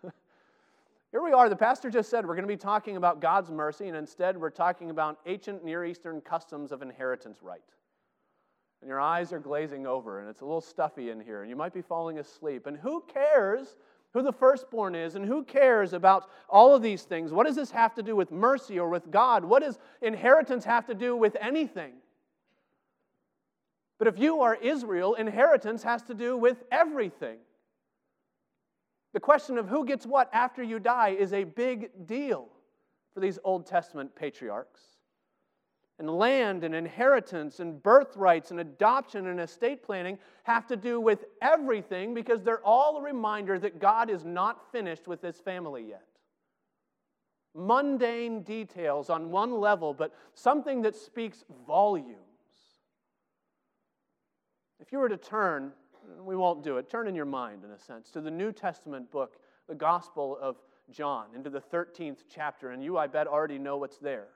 Here 1.11 1.21
we 1.21 1.33
are, 1.33 1.49
the 1.49 1.55
pastor 1.55 1.89
just 1.89 2.09
said 2.09 2.25
we're 2.25 2.35
going 2.35 2.47
to 2.47 2.47
be 2.47 2.55
talking 2.55 2.95
about 2.95 3.19
God's 3.19 3.51
mercy, 3.51 3.87
and 3.87 3.97
instead 3.97 4.37
we're 4.37 4.51
talking 4.51 4.89
about 4.89 5.19
ancient 5.25 5.65
Near 5.65 5.83
Eastern 5.83 6.21
customs 6.21 6.71
of 6.71 6.81
inheritance 6.81 7.39
right. 7.41 7.59
And 8.81 8.87
your 8.87 8.99
eyes 8.99 9.33
are 9.33 9.39
glazing 9.39 9.85
over, 9.85 10.19
and 10.19 10.29
it's 10.29 10.41
a 10.41 10.45
little 10.45 10.61
stuffy 10.61 11.09
in 11.09 11.19
here, 11.19 11.41
and 11.41 11.49
you 11.49 11.55
might 11.55 11.73
be 11.73 11.81
falling 11.81 12.19
asleep. 12.19 12.67
And 12.67 12.77
who 12.77 13.03
cares 13.13 13.75
who 14.13 14.21
the 14.21 14.33
firstborn 14.33 14.93
is, 14.93 15.15
and 15.15 15.25
who 15.25 15.43
cares 15.43 15.93
about 15.93 16.29
all 16.49 16.75
of 16.75 16.81
these 16.81 17.03
things? 17.03 17.31
What 17.31 17.47
does 17.47 17.55
this 17.55 17.71
have 17.71 17.95
to 17.95 18.03
do 18.03 18.15
with 18.15 18.31
mercy 18.31 18.79
or 18.79 18.89
with 18.89 19.09
God? 19.09 19.45
What 19.45 19.63
does 19.63 19.79
inheritance 20.01 20.65
have 20.65 20.85
to 20.87 20.93
do 20.93 21.15
with 21.15 21.37
anything? 21.39 21.93
But 23.97 24.07
if 24.07 24.17
you 24.17 24.41
are 24.41 24.55
Israel, 24.55 25.13
inheritance 25.13 25.83
has 25.83 26.01
to 26.03 26.13
do 26.13 26.35
with 26.35 26.63
everything. 26.71 27.37
The 29.13 29.19
question 29.19 29.57
of 29.57 29.67
who 29.67 29.85
gets 29.85 30.05
what 30.05 30.29
after 30.33 30.63
you 30.63 30.79
die 30.79 31.09
is 31.09 31.33
a 31.33 31.43
big 31.43 32.07
deal 32.07 32.47
for 33.13 33.19
these 33.19 33.37
Old 33.43 33.65
Testament 33.65 34.15
patriarchs. 34.15 34.90
And 36.01 36.09
land 36.09 36.63
and 36.63 36.73
inheritance 36.73 37.59
and 37.59 37.81
birthrights 37.81 38.49
and 38.49 38.59
adoption 38.59 39.27
and 39.27 39.39
estate 39.39 39.83
planning 39.83 40.17
have 40.43 40.65
to 40.67 40.75
do 40.75 40.99
with 40.99 41.25
everything 41.43 42.15
because 42.15 42.41
they're 42.41 42.65
all 42.65 42.97
a 42.97 43.03
reminder 43.03 43.59
that 43.59 43.79
God 43.79 44.09
is 44.09 44.25
not 44.25 44.71
finished 44.71 45.07
with 45.07 45.21
this 45.21 45.39
family 45.39 45.85
yet. 45.87 46.07
Mundane 47.53 48.41
details 48.41 49.11
on 49.11 49.29
one 49.29 49.59
level, 49.59 49.93
but 49.93 50.11
something 50.33 50.81
that 50.81 50.95
speaks 50.95 51.43
volumes. 51.67 52.17
If 54.79 54.91
you 54.91 54.97
were 54.97 55.09
to 55.09 55.17
turn 55.17 55.71
we 56.19 56.35
won't 56.35 56.63
do 56.63 56.77
it. 56.77 56.89
Turn 56.89 57.07
in 57.07 57.15
your 57.15 57.25
mind, 57.25 57.63
in 57.63 57.71
a 57.71 57.77
sense, 57.77 58.09
to 58.11 58.21
the 58.21 58.31
New 58.31 58.51
Testament 58.51 59.11
book, 59.11 59.37
the 59.67 59.75
Gospel 59.75 60.37
of 60.41 60.57
John, 60.89 61.27
into 61.35 61.49
the 61.49 61.61
13th 61.61 62.23
chapter. 62.33 62.71
And 62.71 62.83
you, 62.83 62.97
I 62.97 63.07
bet, 63.07 63.27
already 63.27 63.59
know 63.59 63.77
what's 63.77 63.97
there. 63.97 64.27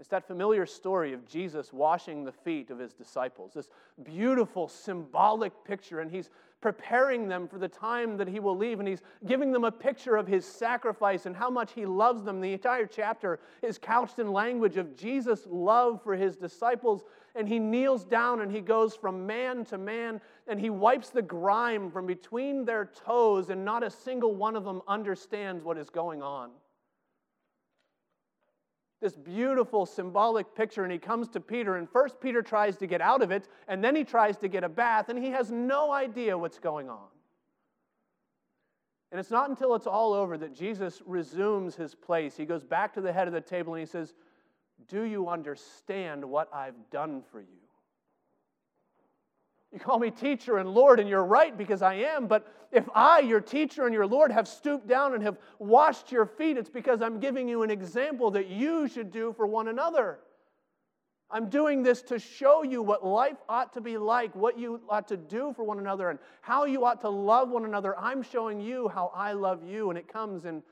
It's 0.00 0.08
that 0.08 0.26
familiar 0.26 0.64
story 0.64 1.12
of 1.12 1.28
Jesus 1.28 1.74
washing 1.74 2.24
the 2.24 2.32
feet 2.32 2.70
of 2.70 2.78
his 2.78 2.94
disciples, 2.94 3.52
this 3.52 3.68
beautiful 4.02 4.66
symbolic 4.66 5.52
picture. 5.62 6.00
And 6.00 6.10
he's 6.10 6.30
preparing 6.62 7.28
them 7.28 7.46
for 7.46 7.58
the 7.58 7.68
time 7.68 8.16
that 8.16 8.26
he 8.26 8.40
will 8.40 8.56
leave, 8.56 8.78
and 8.78 8.88
he's 8.88 9.02
giving 9.26 9.52
them 9.52 9.64
a 9.64 9.70
picture 9.70 10.16
of 10.16 10.26
his 10.26 10.46
sacrifice 10.46 11.26
and 11.26 11.36
how 11.36 11.50
much 11.50 11.74
he 11.74 11.84
loves 11.84 12.22
them. 12.22 12.40
The 12.40 12.54
entire 12.54 12.86
chapter 12.86 13.40
is 13.60 13.76
couched 13.76 14.18
in 14.18 14.32
language 14.32 14.78
of 14.78 14.96
Jesus' 14.96 15.46
love 15.46 16.02
for 16.02 16.16
his 16.16 16.34
disciples, 16.34 17.04
and 17.34 17.46
he 17.46 17.58
kneels 17.58 18.06
down 18.06 18.40
and 18.40 18.50
he 18.50 18.62
goes 18.62 18.96
from 18.96 19.26
man 19.26 19.66
to 19.66 19.76
man, 19.76 20.22
and 20.46 20.58
he 20.58 20.70
wipes 20.70 21.10
the 21.10 21.20
grime 21.20 21.90
from 21.90 22.06
between 22.06 22.64
their 22.64 22.86
toes, 22.86 23.50
and 23.50 23.66
not 23.66 23.82
a 23.82 23.90
single 23.90 24.34
one 24.34 24.56
of 24.56 24.64
them 24.64 24.80
understands 24.88 25.62
what 25.62 25.76
is 25.76 25.90
going 25.90 26.22
on 26.22 26.52
this 29.00 29.16
beautiful 29.16 29.86
symbolic 29.86 30.54
picture 30.54 30.84
and 30.84 30.92
he 30.92 30.98
comes 30.98 31.28
to 31.28 31.40
Peter 31.40 31.76
and 31.76 31.88
first 31.88 32.20
Peter 32.20 32.42
tries 32.42 32.76
to 32.76 32.86
get 32.86 33.00
out 33.00 33.22
of 33.22 33.30
it 33.30 33.48
and 33.66 33.82
then 33.82 33.96
he 33.96 34.04
tries 34.04 34.36
to 34.36 34.48
get 34.48 34.62
a 34.62 34.68
bath 34.68 35.08
and 35.08 35.18
he 35.18 35.30
has 35.30 35.50
no 35.50 35.90
idea 35.90 36.36
what's 36.36 36.58
going 36.58 36.88
on. 36.88 37.08
And 39.10 39.18
it's 39.18 39.30
not 39.30 39.48
until 39.48 39.74
it's 39.74 39.86
all 39.86 40.12
over 40.12 40.38
that 40.38 40.54
Jesus 40.54 41.02
resumes 41.04 41.74
his 41.74 41.94
place. 41.94 42.36
He 42.36 42.44
goes 42.44 42.62
back 42.62 42.94
to 42.94 43.00
the 43.00 43.12
head 43.12 43.26
of 43.26 43.34
the 43.34 43.40
table 43.40 43.74
and 43.74 43.80
he 43.80 43.86
says, 43.86 44.14
"Do 44.86 45.02
you 45.02 45.28
understand 45.28 46.24
what 46.24 46.52
I've 46.54 46.90
done 46.90 47.22
for 47.22 47.40
you?" 47.40 47.69
You 49.72 49.78
call 49.78 49.98
me 49.98 50.10
teacher 50.10 50.58
and 50.58 50.68
Lord, 50.68 50.98
and 50.98 51.08
you're 51.08 51.24
right 51.24 51.56
because 51.56 51.80
I 51.80 51.94
am. 51.94 52.26
But 52.26 52.46
if 52.72 52.88
I, 52.94 53.20
your 53.20 53.40
teacher 53.40 53.86
and 53.86 53.94
your 53.94 54.06
Lord, 54.06 54.32
have 54.32 54.48
stooped 54.48 54.88
down 54.88 55.14
and 55.14 55.22
have 55.22 55.38
washed 55.58 56.10
your 56.10 56.26
feet, 56.26 56.56
it's 56.56 56.70
because 56.70 57.00
I'm 57.02 57.20
giving 57.20 57.48
you 57.48 57.62
an 57.62 57.70
example 57.70 58.32
that 58.32 58.48
you 58.48 58.88
should 58.88 59.12
do 59.12 59.32
for 59.32 59.46
one 59.46 59.68
another. 59.68 60.18
I'm 61.30 61.48
doing 61.48 61.84
this 61.84 62.02
to 62.02 62.18
show 62.18 62.64
you 62.64 62.82
what 62.82 63.06
life 63.06 63.36
ought 63.48 63.72
to 63.74 63.80
be 63.80 63.96
like, 63.96 64.34
what 64.34 64.58
you 64.58 64.80
ought 64.88 65.06
to 65.08 65.16
do 65.16 65.52
for 65.54 65.62
one 65.62 65.78
another, 65.78 66.10
and 66.10 66.18
how 66.40 66.64
you 66.64 66.84
ought 66.84 67.00
to 67.02 67.08
love 67.08 67.50
one 67.50 67.64
another. 67.64 67.96
I'm 67.96 68.22
showing 68.22 68.60
you 68.60 68.88
how 68.88 69.12
I 69.14 69.34
love 69.34 69.62
you, 69.62 69.90
and 69.90 69.98
it 69.98 70.12
comes 70.12 70.44
in 70.46 70.64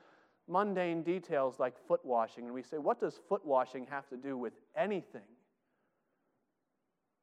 mundane 0.49 1.03
details 1.03 1.59
like 1.59 1.75
foot 1.87 2.03
washing. 2.03 2.43
And 2.43 2.53
we 2.53 2.63
say, 2.63 2.77
what 2.77 2.99
does 2.99 3.17
foot 3.29 3.45
washing 3.45 3.87
have 3.89 4.09
to 4.09 4.17
do 4.17 4.37
with 4.37 4.51
anything? 4.75 5.21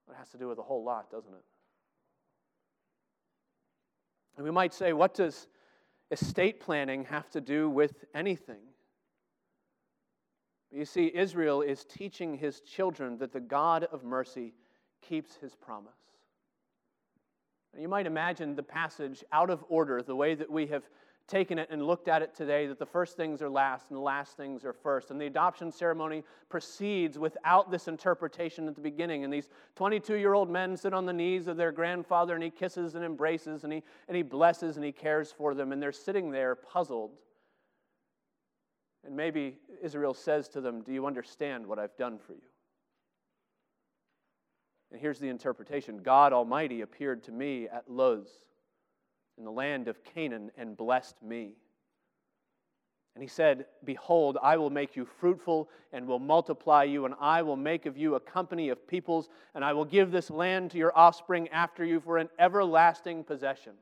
It 0.09 0.15
has 0.17 0.31
to 0.31 0.39
do 0.39 0.49
with 0.49 0.59
a 0.59 0.63
whole 0.63 0.85
lot, 0.85 1.11
doesn't 1.11 1.35
it? 1.35 1.45
And 4.37 4.45
we 4.45 4.51
might 4.51 4.75
say, 4.75 4.93
what 4.93 5.15
does 5.15 5.47
estate 6.11 6.61
planning 6.61 7.05
have 7.05 7.31
to 7.31 7.41
do 7.41 7.69
with 7.69 8.05
anything? 8.15 8.61
You 10.71 10.85
see, 10.85 11.11
Israel 11.15 11.63
is 11.63 11.85
teaching 11.85 12.37
his 12.37 12.61
children 12.61 13.19
that 13.19 13.33
the 13.33 13.41
God 13.41 13.85
of 13.85 14.05
mercy 14.05 14.53
keeps 15.01 15.37
his 15.37 15.55
promise. 15.55 15.93
You 17.79 17.89
might 17.89 18.07
imagine 18.07 18.55
the 18.55 18.63
passage 18.63 19.23
out 19.33 19.51
of 19.51 19.65
order, 19.69 20.03
the 20.03 20.17
way 20.17 20.35
that 20.35 20.51
we 20.51 20.67
have 20.69 20.89
taken 21.29 21.59
it 21.59 21.69
and 21.71 21.85
looked 21.85 22.09
at 22.09 22.23
it 22.23 22.35
today 22.35 22.67
that 22.67 22.79
the 22.79 22.87
first 22.87 23.17
things 23.17 23.43
are 23.43 23.51
last 23.51 23.89
and 23.89 23.97
the 23.97 24.03
last 24.03 24.37
things 24.37 24.65
are 24.65 24.73
first. 24.73 25.11
And 25.11 25.21
the 25.21 25.27
adoption 25.27 25.73
ceremony 25.73 26.23
proceeds 26.49 27.19
without 27.19 27.71
this 27.71 27.89
interpretation 27.89 28.69
at 28.69 28.77
the 28.77 28.81
beginning. 28.81 29.25
And 29.25 29.33
these 29.33 29.49
22 29.75 30.17
year 30.17 30.35
old 30.35 30.49
men 30.49 30.77
sit 30.77 30.95
on 30.95 31.05
the 31.05 31.13
knees 31.13 31.49
of 31.49 31.57
their 31.57 31.73
grandfather 31.73 32.35
and 32.35 32.43
he 32.43 32.51
kisses 32.51 32.95
and 32.95 33.05
embraces 33.05 33.65
and 33.65 33.73
he, 33.73 33.83
and 34.07 34.17
he 34.17 34.23
blesses 34.23 34.77
and 34.77 34.85
he 34.85 34.93
cares 34.93 35.33
for 35.33 35.55
them. 35.55 35.73
And 35.73 35.83
they're 35.83 35.93
sitting 35.93 36.31
there 36.31 36.55
puzzled. 36.55 37.13
And 39.05 39.17
maybe 39.17 39.59
Israel 39.83 40.15
says 40.15 40.49
to 40.51 40.61
them, 40.61 40.83
Do 40.83 40.93
you 40.93 41.07
understand 41.07 41.67
what 41.67 41.79
I've 41.79 41.97
done 41.97 42.19
for 42.19 42.35
you? 42.35 42.43
And 44.93 45.01
here's 45.01 45.19
the 45.19 45.29
interpretation 45.29 45.99
God 45.99 46.33
Almighty 46.33 46.83
appeared 46.83 47.25
to 47.25 47.33
me 47.33 47.69
at 47.69 47.91
Luz 47.91 48.29
in 49.39 49.45
the 49.45 49.51
land 49.51 49.89
of 49.89 50.03
Canaan 50.05 50.51
and 50.57 50.77
blessed 50.77 51.23
me. 51.23 51.57
And 53.15 53.23
he 53.23 53.29
said, 53.29 53.65
Behold, 53.83 54.37
I 54.43 54.59
will 54.59 54.69
make 54.69 54.95
you 54.95 55.07
fruitful 55.07 55.71
and 55.91 56.07
will 56.07 56.19
multiply 56.19 56.85
you, 56.85 57.07
and 57.07 57.15
I 57.19 57.41
will 57.41 57.57
make 57.57 57.87
of 57.87 57.97
you 57.97 58.15
a 58.15 58.21
company 58.21 58.69
of 58.69 58.87
peoples, 58.87 59.31
and 59.55 59.65
I 59.65 59.73
will 59.73 59.87
give 59.87 60.11
this 60.11 60.31
land 60.31 60.71
to 60.73 60.79
your 60.79 60.97
offspring 60.97 61.49
after 61.49 61.83
you 61.83 61.99
for 61.99 62.19
an 62.19 62.29
everlasting 62.39 63.25
possession. 63.25 63.73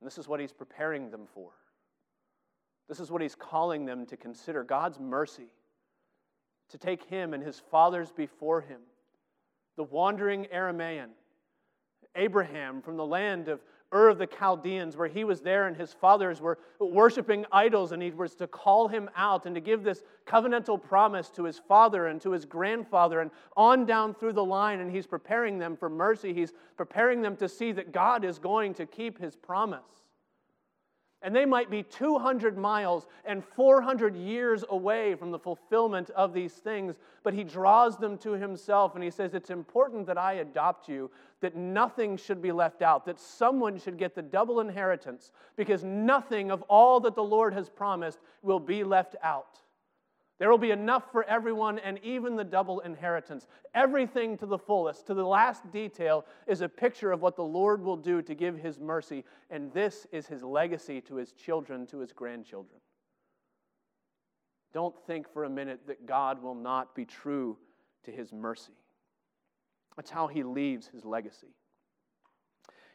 And 0.00 0.06
this 0.06 0.18
is 0.18 0.28
what 0.28 0.38
he's 0.38 0.52
preparing 0.52 1.10
them 1.10 1.26
for. 1.34 1.50
This 2.88 3.00
is 3.00 3.10
what 3.10 3.22
he's 3.22 3.34
calling 3.34 3.86
them 3.86 4.06
to 4.06 4.16
consider 4.16 4.62
God's 4.62 5.00
mercy, 5.00 5.48
to 6.70 6.78
take 6.78 7.02
him 7.04 7.34
and 7.34 7.42
his 7.42 7.60
fathers 7.72 8.12
before 8.12 8.60
him, 8.60 8.80
the 9.76 9.82
wandering 9.84 10.46
Aramaean, 10.54 11.08
Abraham 12.16 12.82
from 12.82 12.96
the 12.96 13.06
land 13.06 13.48
of 13.48 13.60
Ur 13.94 14.08
of 14.08 14.16
the 14.16 14.26
Chaldeans, 14.26 14.96
where 14.96 15.08
he 15.08 15.22
was 15.22 15.42
there 15.42 15.66
and 15.66 15.76
his 15.76 15.92
fathers 15.92 16.40
were 16.40 16.58
worshiping 16.80 17.44
idols, 17.52 17.92
and 17.92 18.02
he 18.02 18.10
was 18.10 18.34
to 18.36 18.46
call 18.46 18.88
him 18.88 19.10
out 19.16 19.44
and 19.44 19.54
to 19.54 19.60
give 19.60 19.82
this 19.82 20.02
covenantal 20.26 20.82
promise 20.82 21.28
to 21.30 21.44
his 21.44 21.58
father 21.58 22.06
and 22.06 22.20
to 22.22 22.30
his 22.30 22.46
grandfather, 22.46 23.20
and 23.20 23.30
on 23.54 23.84
down 23.84 24.14
through 24.14 24.32
the 24.32 24.44
line. 24.44 24.80
And 24.80 24.90
he's 24.90 25.06
preparing 25.06 25.58
them 25.58 25.76
for 25.76 25.90
mercy. 25.90 26.32
He's 26.32 26.54
preparing 26.76 27.20
them 27.20 27.36
to 27.36 27.48
see 27.48 27.70
that 27.72 27.92
God 27.92 28.24
is 28.24 28.38
going 28.38 28.72
to 28.74 28.86
keep 28.86 29.18
his 29.18 29.36
promise. 29.36 30.01
And 31.22 31.34
they 31.34 31.44
might 31.44 31.70
be 31.70 31.84
200 31.84 32.58
miles 32.58 33.06
and 33.24 33.44
400 33.44 34.16
years 34.16 34.64
away 34.70 35.14
from 35.14 35.30
the 35.30 35.38
fulfillment 35.38 36.10
of 36.10 36.34
these 36.34 36.54
things, 36.54 36.96
but 37.22 37.32
he 37.32 37.44
draws 37.44 37.96
them 37.96 38.18
to 38.18 38.32
himself 38.32 38.94
and 38.96 39.04
he 39.04 39.10
says, 39.10 39.32
It's 39.32 39.50
important 39.50 40.06
that 40.08 40.18
I 40.18 40.34
adopt 40.34 40.88
you, 40.88 41.10
that 41.40 41.56
nothing 41.56 42.16
should 42.16 42.42
be 42.42 42.50
left 42.50 42.82
out, 42.82 43.06
that 43.06 43.20
someone 43.20 43.78
should 43.78 43.98
get 43.98 44.14
the 44.14 44.22
double 44.22 44.60
inheritance, 44.60 45.30
because 45.56 45.84
nothing 45.84 46.50
of 46.50 46.62
all 46.62 46.98
that 47.00 47.14
the 47.14 47.22
Lord 47.22 47.54
has 47.54 47.68
promised 47.70 48.18
will 48.42 48.60
be 48.60 48.82
left 48.82 49.14
out. 49.22 49.61
There 50.42 50.50
will 50.50 50.58
be 50.58 50.72
enough 50.72 51.04
for 51.12 51.22
everyone 51.26 51.78
and 51.78 52.00
even 52.02 52.34
the 52.34 52.42
double 52.42 52.80
inheritance. 52.80 53.46
Everything 53.76 54.36
to 54.38 54.46
the 54.46 54.58
fullest, 54.58 55.06
to 55.06 55.14
the 55.14 55.22
last 55.22 55.70
detail, 55.70 56.24
is 56.48 56.62
a 56.62 56.68
picture 56.68 57.12
of 57.12 57.22
what 57.22 57.36
the 57.36 57.44
Lord 57.44 57.80
will 57.80 57.96
do 57.96 58.22
to 58.22 58.34
give 58.34 58.58
his 58.58 58.80
mercy. 58.80 59.24
And 59.50 59.72
this 59.72 60.04
is 60.10 60.26
his 60.26 60.42
legacy 60.42 61.00
to 61.02 61.14
his 61.14 61.30
children, 61.30 61.86
to 61.86 62.00
his 62.00 62.12
grandchildren. 62.12 62.80
Don't 64.74 64.96
think 65.06 65.32
for 65.32 65.44
a 65.44 65.48
minute 65.48 65.86
that 65.86 66.06
God 66.06 66.42
will 66.42 66.56
not 66.56 66.92
be 66.96 67.04
true 67.04 67.56
to 68.02 68.10
his 68.10 68.32
mercy. 68.32 68.74
That's 69.94 70.10
how 70.10 70.26
he 70.26 70.42
leaves 70.42 70.88
his 70.88 71.04
legacy. 71.04 71.54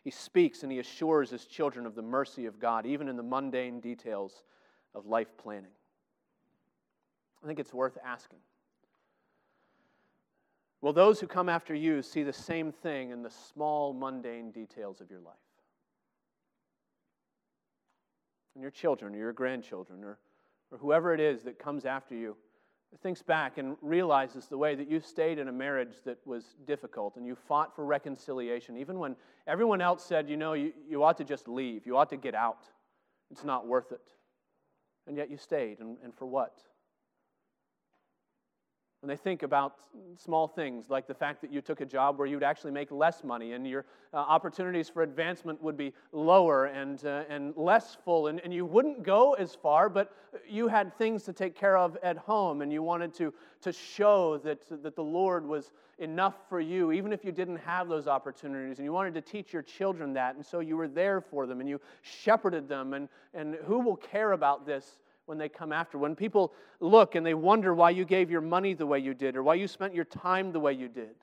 He 0.03 0.12
speaks 0.12 0.63
and 0.63 0.71
he 0.73 0.79
assures 0.79 1.29
his 1.29 1.45
children 1.45 1.86
of 1.86 1.95
the 1.95 2.01
mercy 2.01 2.45
of 2.45 2.60
God, 2.60 2.86
even 2.86 3.07
in 3.07 3.15
the 3.15 3.23
mundane 3.23 3.79
details 3.79 4.43
of 4.93 5.05
life 5.05 5.29
planning. 5.38 5.71
I 7.43 7.47
think 7.47 7.60
it's 7.60 7.73
worth 7.73 7.97
asking. 8.04 8.39
Will 10.82 10.93
those 10.93 11.19
who 11.19 11.28
come 11.28 11.50
after 11.50 11.73
you 11.73 12.02
see 12.02 12.23
the 12.23 12.34
same 12.34 12.71
thing 12.71 13.10
in 13.10 13.23
the 13.23 13.30
small, 13.30 13.93
mundane 13.93 14.52
details 14.52 15.02
of 15.02 15.10
your 15.10 15.19
life? 15.19 15.36
And 18.56 18.62
your 18.62 18.71
children, 18.71 19.15
or 19.15 19.17
your 19.17 19.34
grandchildren, 19.34 20.04
or, 20.04 20.19
or 20.71 20.78
whoever 20.78 21.13
it 21.13 21.19
is 21.19 21.43
that 21.43 21.60
comes 21.60 21.86
after 21.86 22.15
you 22.15 22.36
thinks 23.02 23.21
back 23.21 23.58
and 23.58 23.76
realizes 23.82 24.47
the 24.47 24.58
way 24.58 24.73
that 24.73 24.89
you 24.89 25.00
stayed 25.00 25.39
in 25.39 25.47
a 25.50 25.52
marriage 25.52 25.95
that 26.06 26.17
was 26.26 26.56
difficult 26.65 27.17
and 27.17 27.26
you 27.26 27.36
fought 27.36 27.76
for 27.76 27.86
reconciliation, 27.86 28.78
even 28.78 28.97
when 28.97 29.15
everyone 29.45 29.82
else 29.82 30.04
said, 30.04 30.30
you 30.30 30.38
know, 30.38 30.54
you, 30.54 30.73
you 30.88 31.04
ought 31.04 31.17
to 31.17 31.23
just 31.23 31.47
leave, 31.47 31.86
you 31.86 31.97
ought 31.97 32.10
to 32.10 32.17
get 32.17 32.34
out, 32.34 32.63
it's 33.30 33.43
not 33.43 33.67
worth 33.67 33.91
it. 33.91 34.13
And 35.06 35.17
yet 35.17 35.30
you 35.30 35.38
stayed, 35.38 35.80
and, 35.80 35.97
and 36.04 36.13
for 36.13 36.26
what? 36.26 36.60
When 39.01 39.10
they 39.10 39.15
think 39.15 39.43
about 39.43 39.75
small 40.15 40.47
things 40.47 40.89
like 40.89 41.05
the 41.05 41.13
fact 41.13 41.41
that 41.41 41.53
you 41.53 41.62
took 41.62 41.81
a 41.81 41.86
job 41.86 42.17
where 42.17 42.27
you'd 42.27 42.41
actually 42.41 42.71
make 42.71 42.91
less 42.91 43.23
money 43.23 43.53
and 43.53 43.67
your 43.67 43.86
uh, 44.12 44.17
opportunities 44.17 44.89
for 44.89 45.03
advancement 45.03 45.62
would 45.62 45.77
be 45.77 45.93
lower 46.12 46.65
and, 46.65 47.05
uh, 47.05 47.23
and 47.29 47.53
less 47.55 47.95
full, 48.03 48.27
and, 48.27 48.39
and 48.39 48.51
you 48.51 48.65
wouldn't 48.65 49.03
go 49.03 49.33
as 49.33 49.53
far, 49.53 49.88
but 49.88 50.13
you 50.49 50.67
had 50.67 50.97
things 50.97 51.21
to 51.23 51.33
take 51.33 51.55
care 51.55 51.77
of 51.77 51.95
at 52.01 52.17
home, 52.17 52.63
and 52.63 52.73
you 52.73 52.81
wanted 52.81 53.13
to, 53.13 53.31
to 53.62 53.71
show 53.71 54.38
that, 54.39 54.60
that 54.81 54.95
the 54.95 55.03
Lord 55.03 55.45
was 55.45 55.71
enough 55.99 56.36
for 56.49 56.60
you, 56.60 56.91
even 56.91 57.13
if 57.13 57.23
you 57.23 57.31
didn't 57.31 57.57
have 57.57 57.88
those 57.88 58.07
opportunities, 58.07 58.79
and 58.79 58.86
you 58.86 58.93
wanted 58.93 59.13
to 59.13 59.21
teach 59.21 59.53
your 59.53 59.62
children 59.62 60.13
that, 60.13 60.36
and 60.36 60.45
so 60.45 60.60
you 60.60 60.75
were 60.75 60.88
there 60.88 61.21
for 61.21 61.45
them, 61.45 61.60
and 61.60 61.69
you 61.69 61.79
shepherded 62.01 62.67
them, 62.67 62.93
and, 62.93 63.10
and 63.36 63.55
who 63.65 63.79
will 63.79 63.95
care 63.95 64.31
about 64.31 64.65
this? 64.65 64.97
When 65.27 65.37
they 65.37 65.49
come 65.49 65.71
after. 65.71 65.97
When 65.97 66.15
people 66.15 66.53
look 66.79 67.13
and 67.15 67.25
they 67.25 67.35
wonder 67.35 67.73
why 67.73 67.91
you 67.91 68.05
gave 68.05 68.31
your 68.31 68.41
money 68.41 68.73
the 68.73 68.87
way 68.87 68.97
you 68.97 69.13
did, 69.13 69.35
or 69.35 69.43
why 69.43 69.53
you 69.53 69.67
spent 69.67 69.93
your 69.93 70.05
time 70.05 70.51
the 70.51 70.59
way 70.59 70.73
you 70.73 70.87
did, 70.87 71.15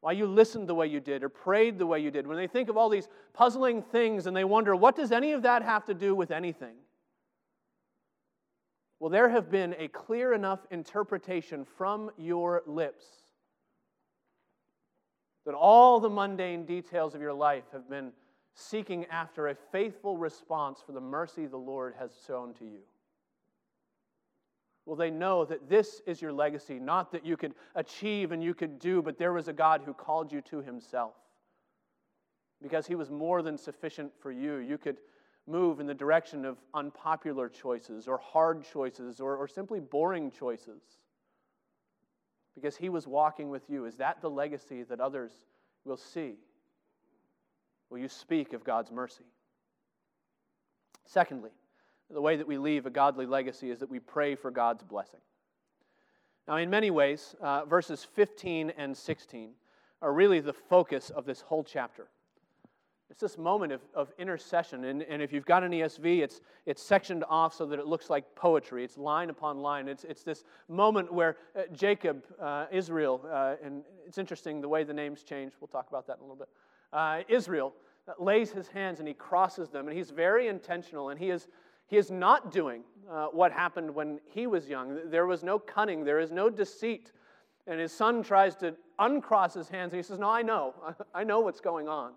why 0.00 0.12
you 0.12 0.26
listened 0.26 0.68
the 0.68 0.74
way 0.74 0.86
you 0.86 1.00
did, 1.00 1.22
or 1.22 1.28
prayed 1.28 1.78
the 1.78 1.86
way 1.86 1.98
you 1.98 2.10
did, 2.10 2.26
when 2.26 2.36
they 2.36 2.46
think 2.46 2.68
of 2.68 2.76
all 2.76 2.88
these 2.88 3.08
puzzling 3.32 3.82
things 3.82 4.26
and 4.26 4.36
they 4.36 4.44
wonder, 4.44 4.74
what 4.74 4.96
does 4.96 5.12
any 5.12 5.32
of 5.32 5.42
that 5.42 5.62
have 5.62 5.84
to 5.84 5.94
do 5.94 6.14
with 6.14 6.30
anything? 6.30 6.74
Well, 9.00 9.10
there 9.10 9.28
have 9.28 9.50
been 9.50 9.74
a 9.78 9.88
clear 9.88 10.32
enough 10.32 10.60
interpretation 10.70 11.66
from 11.76 12.10
your 12.16 12.62
lips 12.66 13.04
that 15.44 15.54
all 15.54 16.00
the 16.00 16.08
mundane 16.08 16.64
details 16.64 17.14
of 17.14 17.20
your 17.20 17.34
life 17.34 17.64
have 17.72 17.90
been 17.90 18.12
seeking 18.54 19.04
after 19.06 19.48
a 19.48 19.54
faithful 19.72 20.16
response 20.16 20.80
for 20.86 20.92
the 20.92 21.00
mercy 21.00 21.46
the 21.46 21.56
Lord 21.56 21.94
has 21.98 22.12
shown 22.26 22.54
to 22.54 22.64
you. 22.64 22.78
Will 24.86 24.96
they 24.96 25.10
know 25.10 25.44
that 25.44 25.68
this 25.68 26.02
is 26.06 26.20
your 26.20 26.32
legacy? 26.32 26.78
Not 26.78 27.10
that 27.12 27.24
you 27.24 27.36
could 27.36 27.54
achieve 27.74 28.32
and 28.32 28.42
you 28.42 28.54
could 28.54 28.78
do, 28.78 29.00
but 29.00 29.18
there 29.18 29.32
was 29.32 29.48
a 29.48 29.52
God 29.52 29.82
who 29.84 29.94
called 29.94 30.30
you 30.30 30.40
to 30.42 30.60
himself. 30.60 31.14
Because 32.62 32.86
he 32.86 32.94
was 32.94 33.10
more 33.10 33.42
than 33.42 33.56
sufficient 33.56 34.12
for 34.20 34.30
you. 34.30 34.56
You 34.56 34.76
could 34.76 34.98
move 35.46 35.80
in 35.80 35.86
the 35.86 35.94
direction 35.94 36.44
of 36.44 36.58
unpopular 36.74 37.48
choices 37.48 38.08
or 38.08 38.18
hard 38.18 38.64
choices 38.64 39.20
or, 39.20 39.36
or 39.36 39.48
simply 39.48 39.80
boring 39.80 40.30
choices. 40.30 40.82
Because 42.54 42.76
he 42.76 42.88
was 42.88 43.06
walking 43.06 43.48
with 43.48 43.68
you. 43.68 43.86
Is 43.86 43.96
that 43.96 44.20
the 44.20 44.30
legacy 44.30 44.82
that 44.84 45.00
others 45.00 45.32
will 45.84 45.96
see? 45.96 46.36
Will 47.90 47.98
you 47.98 48.08
speak 48.08 48.52
of 48.52 48.64
God's 48.64 48.90
mercy? 48.90 49.24
Secondly, 51.06 51.50
the 52.10 52.20
way 52.20 52.36
that 52.36 52.46
we 52.46 52.58
leave 52.58 52.86
a 52.86 52.90
godly 52.90 53.26
legacy 53.26 53.70
is 53.70 53.78
that 53.80 53.90
we 53.90 53.98
pray 53.98 54.34
for 54.34 54.50
God's 54.50 54.82
blessing. 54.82 55.20
Now, 56.46 56.56
in 56.56 56.68
many 56.68 56.90
ways, 56.90 57.34
uh, 57.40 57.64
verses 57.64 58.04
15 58.04 58.72
and 58.76 58.96
16 58.96 59.50
are 60.02 60.12
really 60.12 60.40
the 60.40 60.52
focus 60.52 61.10
of 61.10 61.24
this 61.24 61.40
whole 61.40 61.64
chapter. 61.64 62.08
It's 63.10 63.20
this 63.20 63.38
moment 63.38 63.72
of, 63.72 63.80
of 63.94 64.12
intercession. 64.18 64.84
And, 64.84 65.02
and 65.02 65.22
if 65.22 65.32
you've 65.32 65.46
got 65.46 65.62
an 65.62 65.72
ESV, 65.72 66.22
it's, 66.22 66.40
it's 66.66 66.82
sectioned 66.82 67.24
off 67.28 67.54
so 67.54 67.64
that 67.66 67.78
it 67.78 67.86
looks 67.86 68.10
like 68.10 68.34
poetry. 68.34 68.84
It's 68.84 68.98
line 68.98 69.30
upon 69.30 69.60
line. 69.60 69.88
It's, 69.88 70.04
it's 70.04 70.22
this 70.22 70.44
moment 70.68 71.12
where 71.12 71.36
uh, 71.56 71.62
Jacob, 71.72 72.24
uh, 72.40 72.66
Israel, 72.72 73.20
uh, 73.30 73.54
and 73.62 73.84
it's 74.06 74.18
interesting 74.18 74.60
the 74.60 74.68
way 74.68 74.84
the 74.84 74.92
names 74.92 75.22
change. 75.22 75.52
We'll 75.60 75.68
talk 75.68 75.88
about 75.88 76.06
that 76.08 76.16
in 76.16 76.20
a 76.20 76.22
little 76.22 76.36
bit. 76.36 76.48
Uh, 76.92 77.20
Israel 77.28 77.72
lays 78.18 78.50
his 78.50 78.68
hands 78.68 78.98
and 78.98 79.08
he 79.08 79.14
crosses 79.14 79.70
them. 79.70 79.88
And 79.88 79.96
he's 79.96 80.10
very 80.10 80.48
intentional. 80.48 81.10
And 81.10 81.18
he 81.18 81.30
is 81.30 81.46
he 81.86 81.96
is 81.96 82.10
not 82.10 82.52
doing 82.52 82.82
uh, 83.10 83.26
what 83.26 83.52
happened 83.52 83.94
when 83.94 84.20
he 84.26 84.46
was 84.46 84.68
young. 84.68 84.98
There 85.10 85.26
was 85.26 85.42
no 85.42 85.58
cunning, 85.58 86.04
there 86.04 86.20
is 86.20 86.30
no 86.30 86.50
deceit. 86.50 87.12
And 87.66 87.80
his 87.80 87.92
son 87.92 88.22
tries 88.22 88.54
to 88.56 88.74
uncross 88.98 89.54
his 89.54 89.68
hands, 89.68 89.92
and 89.92 89.98
he 89.98 90.02
says, 90.02 90.18
No, 90.18 90.28
I 90.28 90.42
know. 90.42 90.74
I 91.14 91.24
know 91.24 91.40
what's 91.40 91.60
going 91.60 91.88
on. 91.88 92.12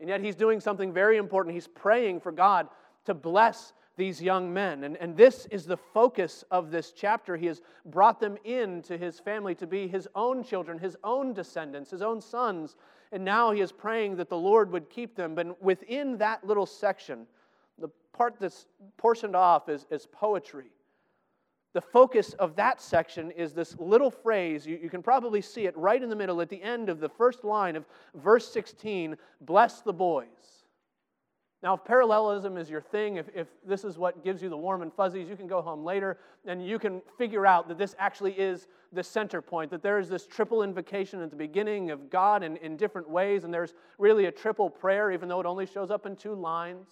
And 0.00 0.08
yet 0.08 0.20
he's 0.20 0.34
doing 0.34 0.60
something 0.60 0.92
very 0.92 1.16
important. 1.16 1.54
He's 1.54 1.68
praying 1.68 2.20
for 2.20 2.32
God 2.32 2.68
to 3.04 3.14
bless 3.14 3.72
these 3.96 4.22
young 4.22 4.52
men. 4.52 4.84
And, 4.84 4.96
and 4.96 5.16
this 5.16 5.46
is 5.50 5.64
the 5.66 5.76
focus 5.76 6.44
of 6.50 6.70
this 6.70 6.92
chapter. 6.92 7.36
He 7.36 7.46
has 7.46 7.60
brought 7.84 8.20
them 8.20 8.36
into 8.44 8.96
his 8.96 9.20
family 9.20 9.54
to 9.56 9.66
be 9.66 9.86
his 9.86 10.08
own 10.14 10.42
children, 10.42 10.78
his 10.78 10.96
own 11.04 11.34
descendants, 11.34 11.90
his 11.90 12.02
own 12.02 12.20
sons. 12.20 12.76
And 13.12 13.24
now 13.24 13.52
he 13.52 13.60
is 13.60 13.70
praying 13.70 14.16
that 14.16 14.30
the 14.30 14.36
Lord 14.36 14.72
would 14.72 14.88
keep 14.88 15.14
them. 15.14 15.34
But 15.34 15.62
within 15.62 16.16
that 16.18 16.44
little 16.44 16.66
section, 16.66 17.26
the 17.82 17.90
part 18.12 18.36
that's 18.40 18.66
portioned 18.96 19.36
off 19.36 19.68
is, 19.68 19.86
is 19.90 20.06
poetry. 20.06 20.70
The 21.74 21.80
focus 21.80 22.34
of 22.34 22.54
that 22.56 22.80
section 22.80 23.30
is 23.32 23.52
this 23.52 23.76
little 23.78 24.10
phrase. 24.10 24.66
You, 24.66 24.78
you, 24.82 24.90
can 24.90 25.02
probably 25.02 25.40
see 25.40 25.66
it 25.66 25.76
right 25.76 26.02
in 26.02 26.08
the 26.08 26.16
middle 26.16 26.40
at 26.40 26.48
the 26.48 26.62
end 26.62 26.88
of 26.88 27.00
the 27.00 27.08
first 27.08 27.44
line 27.44 27.76
of 27.76 27.84
verse 28.14 28.50
16 28.52 29.16
Bless 29.40 29.80
the 29.80 29.92
boys. 29.92 30.26
Now, 31.62 31.74
if 31.74 31.84
parallelism 31.84 32.56
is 32.56 32.68
your 32.68 32.80
thing, 32.80 33.16
if, 33.16 33.26
if 33.34 33.46
this 33.66 33.84
is 33.84 33.96
what 33.96 34.24
gives 34.24 34.42
you 34.42 34.48
the 34.48 34.56
warm 34.56 34.82
and 34.82 34.92
fuzzies, 34.92 35.28
you 35.28 35.36
can 35.36 35.46
go 35.46 35.62
home 35.62 35.84
later 35.84 36.18
and 36.44 36.66
you 36.66 36.78
can 36.78 37.00
figure 37.16 37.46
out 37.46 37.68
that 37.68 37.78
this 37.78 37.94
actually 38.00 38.32
is 38.32 38.66
the 38.92 39.02
center 39.02 39.40
point, 39.40 39.70
that 39.70 39.82
there 39.82 40.00
is 40.00 40.08
this 40.08 40.26
triple 40.26 40.64
invocation 40.64 41.22
at 41.22 41.30
the 41.30 41.36
beginning 41.36 41.92
of 41.92 42.10
God 42.10 42.42
in, 42.42 42.56
in 42.58 42.76
different 42.76 43.08
ways, 43.08 43.44
and 43.44 43.54
there's 43.54 43.74
really 43.98 44.26
a 44.26 44.32
triple 44.32 44.68
prayer, 44.68 45.12
even 45.12 45.28
though 45.28 45.38
it 45.38 45.46
only 45.46 45.66
shows 45.66 45.92
up 45.92 46.04
in 46.04 46.16
two 46.16 46.34
lines 46.34 46.88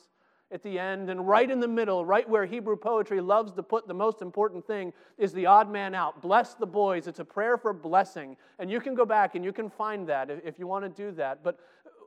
at 0.52 0.62
the 0.62 0.78
end. 0.78 1.10
And 1.10 1.26
right 1.26 1.50
in 1.50 1.60
the 1.60 1.68
middle, 1.68 2.04
right 2.04 2.28
where 2.28 2.44
Hebrew 2.44 2.76
poetry 2.76 3.20
loves 3.20 3.52
to 3.52 3.62
put 3.62 3.86
the 3.86 3.94
most 3.94 4.22
important 4.22 4.66
thing, 4.66 4.92
is 5.18 5.32
the 5.32 5.46
odd 5.46 5.70
man 5.70 5.94
out. 5.94 6.20
Bless 6.20 6.54
the 6.54 6.66
boys. 6.66 7.06
It's 7.06 7.20
a 7.20 7.24
prayer 7.24 7.56
for 7.56 7.72
blessing. 7.72 8.36
And 8.58 8.70
you 8.70 8.80
can 8.80 8.94
go 8.94 9.04
back 9.04 9.34
and 9.34 9.44
you 9.44 9.52
can 9.52 9.70
find 9.70 10.08
that 10.08 10.30
if 10.44 10.58
you 10.58 10.66
want 10.66 10.84
to 10.84 10.88
do 10.88 11.12
that. 11.16 11.42
But 11.42 11.58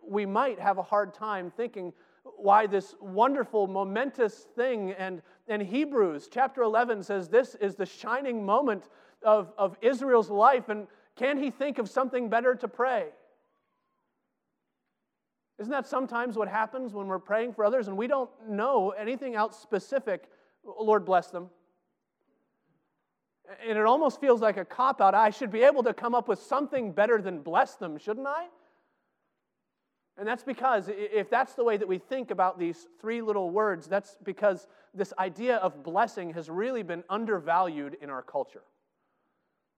we 0.06 0.26
might 0.26 0.60
have 0.60 0.78
a 0.78 0.84
hard 0.84 1.14
time 1.14 1.52
thinking 1.56 1.94
why 2.38 2.68
this 2.68 2.96
wonderful, 3.00 3.68
momentous 3.68 4.48
thing. 4.56 4.92
And, 4.92 5.22
and 5.48 5.62
Hebrews 5.62 6.30
chapter 6.32 6.62
11 6.62 7.04
says 7.04 7.30
this 7.30 7.56
is 7.56 7.76
the 7.76 7.86
shining 7.86 8.46
moment 8.46 8.90
of, 9.22 9.54
of 9.58 9.78
Israel's 9.82 10.30
life. 10.30 10.70
And 10.70 10.88
can 11.16 11.38
he 11.38 11.52
think 11.52 11.78
of 11.78 11.90
something 11.90 12.30
better 12.30 12.56
to 12.56 12.68
pray? 12.68 13.08
Isn't 15.64 15.72
that 15.72 15.88
sometimes 15.88 16.36
what 16.36 16.50
happens 16.50 16.94
when 16.94 17.08
we're 17.08 17.20
praying 17.20 17.54
for 17.54 17.64
others 17.64 17.88
and 17.88 17.96
we 17.96 18.06
don't 18.06 18.30
know 18.50 18.90
anything 18.90 19.34
else 19.34 19.58
specific? 19.58 20.26
Lord 20.66 21.06
bless 21.06 21.28
them. 21.28 21.50
And 23.66 23.78
it 23.78 23.86
almost 23.86 24.20
feels 24.20 24.42
like 24.42 24.58
a 24.58 24.66
cop 24.66 25.00
out. 25.00 25.16
I 25.16 25.30
should 25.30 25.52
be 25.52 25.62
able 25.62 25.82
to 25.84 25.94
come 25.94 26.14
up 26.14 26.28
with 26.28 26.40
something 26.40 26.92
better 26.92 27.22
than 27.22 27.40
bless 27.40 27.76
them, 27.76 27.98
shouldn't 27.98 28.28
I? 28.28 28.48
And 30.18 30.28
that's 30.28 30.44
because 30.44 30.90
if 30.90 31.30
that's 31.30 31.54
the 31.54 31.64
way 31.64 31.78
that 31.78 31.88
we 31.88 31.98
think 31.98 32.30
about 32.30 32.60
these 32.60 32.90
three 33.00 33.22
little 33.22 33.50
words, 33.50 33.88
that's 33.88 34.18
because 34.22 34.68
this 34.94 35.14
idea 35.18 35.56
of 35.60 35.82
blessing 35.82 36.34
has 36.34 36.50
really 36.50 36.84
been 36.84 37.06
undervalued 37.10 37.96
in 38.02 38.10
our 38.10 38.22
culture. 38.22 38.64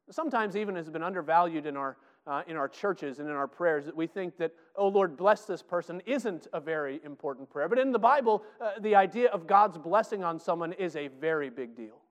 Sometimes 0.10 0.58
even 0.58 0.78
has 0.78 0.90
been 0.90 1.04
undervalued 1.04 1.68
in 1.68 1.78
our 1.78 1.96
uh, 2.28 2.42
in 2.48 2.56
our 2.56 2.68
churches 2.68 3.20
and 3.20 3.30
in 3.30 3.36
our 3.36 3.48
prayers 3.48 3.86
that 3.86 3.96
we 3.96 4.08
think 4.08 4.38
that, 4.38 4.52
oh 4.76 4.88
Lord, 4.88 5.16
bless 5.16 5.46
this 5.46 5.62
person 5.62 6.02
isn't 6.06 6.48
a 6.54 6.60
very 6.60 7.00
important 7.04 7.50
prayer. 7.50 7.70
But 7.70 7.80
in 7.80 7.92
the 7.92 8.00
Bible, 8.00 8.44
uh, 8.60 8.72
the 8.80 8.96
idea 8.96 9.30
of 9.30 9.48
God's 9.48 9.78
blessing 9.78 10.24
on 10.24 10.40
someone 10.40 10.74
is 10.74 10.96
a 10.96 11.08
very 11.08 11.50
big 11.50 11.76
deal. 11.76 12.02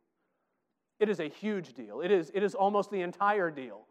It 1.00 1.08
is 1.08 1.18
a 1.20 1.28
huge 1.28 1.72
deal. 1.74 2.00
It 2.00 2.10
is, 2.10 2.30
it 2.32 2.42
is 2.42 2.54
almost 2.54 2.90
the 2.90 3.00
entire 3.00 3.50
deal. 3.50 3.86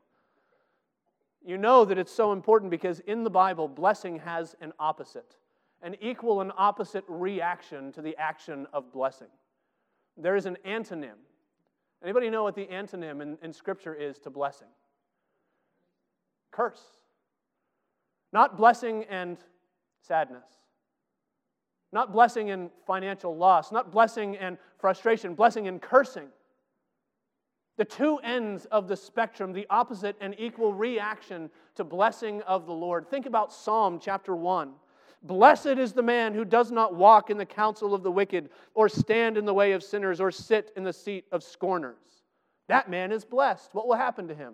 You 1.45 1.57
know 1.57 1.83
that 1.83 1.97
it's 1.97 2.11
so 2.11 2.31
important 2.31 2.71
because 2.71 3.01
in 3.01 3.23
the 3.25 3.29
Bible, 3.29 3.67
blessing 3.67 4.19
has 4.19 4.55
an 4.61 4.71
opposite, 4.79 5.35
an 5.81 5.97
equal 5.99 6.39
and 6.39 6.53
opposite 6.57 7.03
reaction 7.09 7.91
to 7.91 8.01
the 8.01 8.15
action 8.17 8.65
of 8.71 8.93
blessing. 8.93 9.27
There 10.15 10.37
is 10.37 10.45
an 10.45 10.57
antonym. 10.65 11.17
Anybody 12.01 12.29
know 12.29 12.43
what 12.43 12.55
the 12.55 12.67
antonym 12.67 13.21
in, 13.21 13.37
in 13.41 13.51
Scripture 13.51 13.93
is 13.93 14.19
to 14.19 14.29
blessing? 14.29 14.67
Curse. 16.53 16.81
Not 18.31 18.57
blessing 18.57 19.05
and 19.09 19.37
sadness. 20.01 20.45
Not 21.91 22.13
blessing 22.13 22.49
and 22.51 22.69
financial 22.87 23.35
loss. 23.35 23.71
Not 23.71 23.91
blessing 23.91 24.37
and 24.37 24.57
frustration. 24.79 25.35
Blessing 25.35 25.67
and 25.67 25.81
cursing. 25.81 26.29
The 27.77 27.85
two 27.85 28.17
ends 28.17 28.65
of 28.65 28.87
the 28.87 28.95
spectrum, 28.95 29.51
the 29.51 29.65
opposite 29.69 30.15
and 30.21 30.35
equal 30.37 30.73
reaction 30.73 31.49
to 31.75 31.83
blessing 31.83 32.41
of 32.43 32.67
the 32.67 32.73
Lord. 32.73 33.09
Think 33.09 33.25
about 33.25 33.51
Psalm 33.51 33.99
chapter 33.99 34.35
1. 34.35 34.73
Blessed 35.23 35.65
is 35.65 35.93
the 35.93 36.03
man 36.03 36.33
who 36.33 36.45
does 36.45 36.71
not 36.71 36.95
walk 36.95 37.29
in 37.29 37.37
the 37.37 37.45
counsel 37.45 37.95
of 37.95 38.03
the 38.03 38.11
wicked, 38.11 38.49
or 38.75 38.89
stand 38.89 39.37
in 39.37 39.45
the 39.45 39.53
way 39.53 39.71
of 39.71 39.81
sinners, 39.81 40.19
or 40.21 40.29
sit 40.29 40.71
in 40.75 40.83
the 40.83 40.93
seat 40.93 41.25
of 41.31 41.41
scorners. 41.41 41.95
That 42.67 42.89
man 42.89 43.11
is 43.11 43.25
blessed. 43.25 43.73
What 43.73 43.87
will 43.87 43.95
happen 43.95 44.27
to 44.27 44.35
him? 44.35 44.53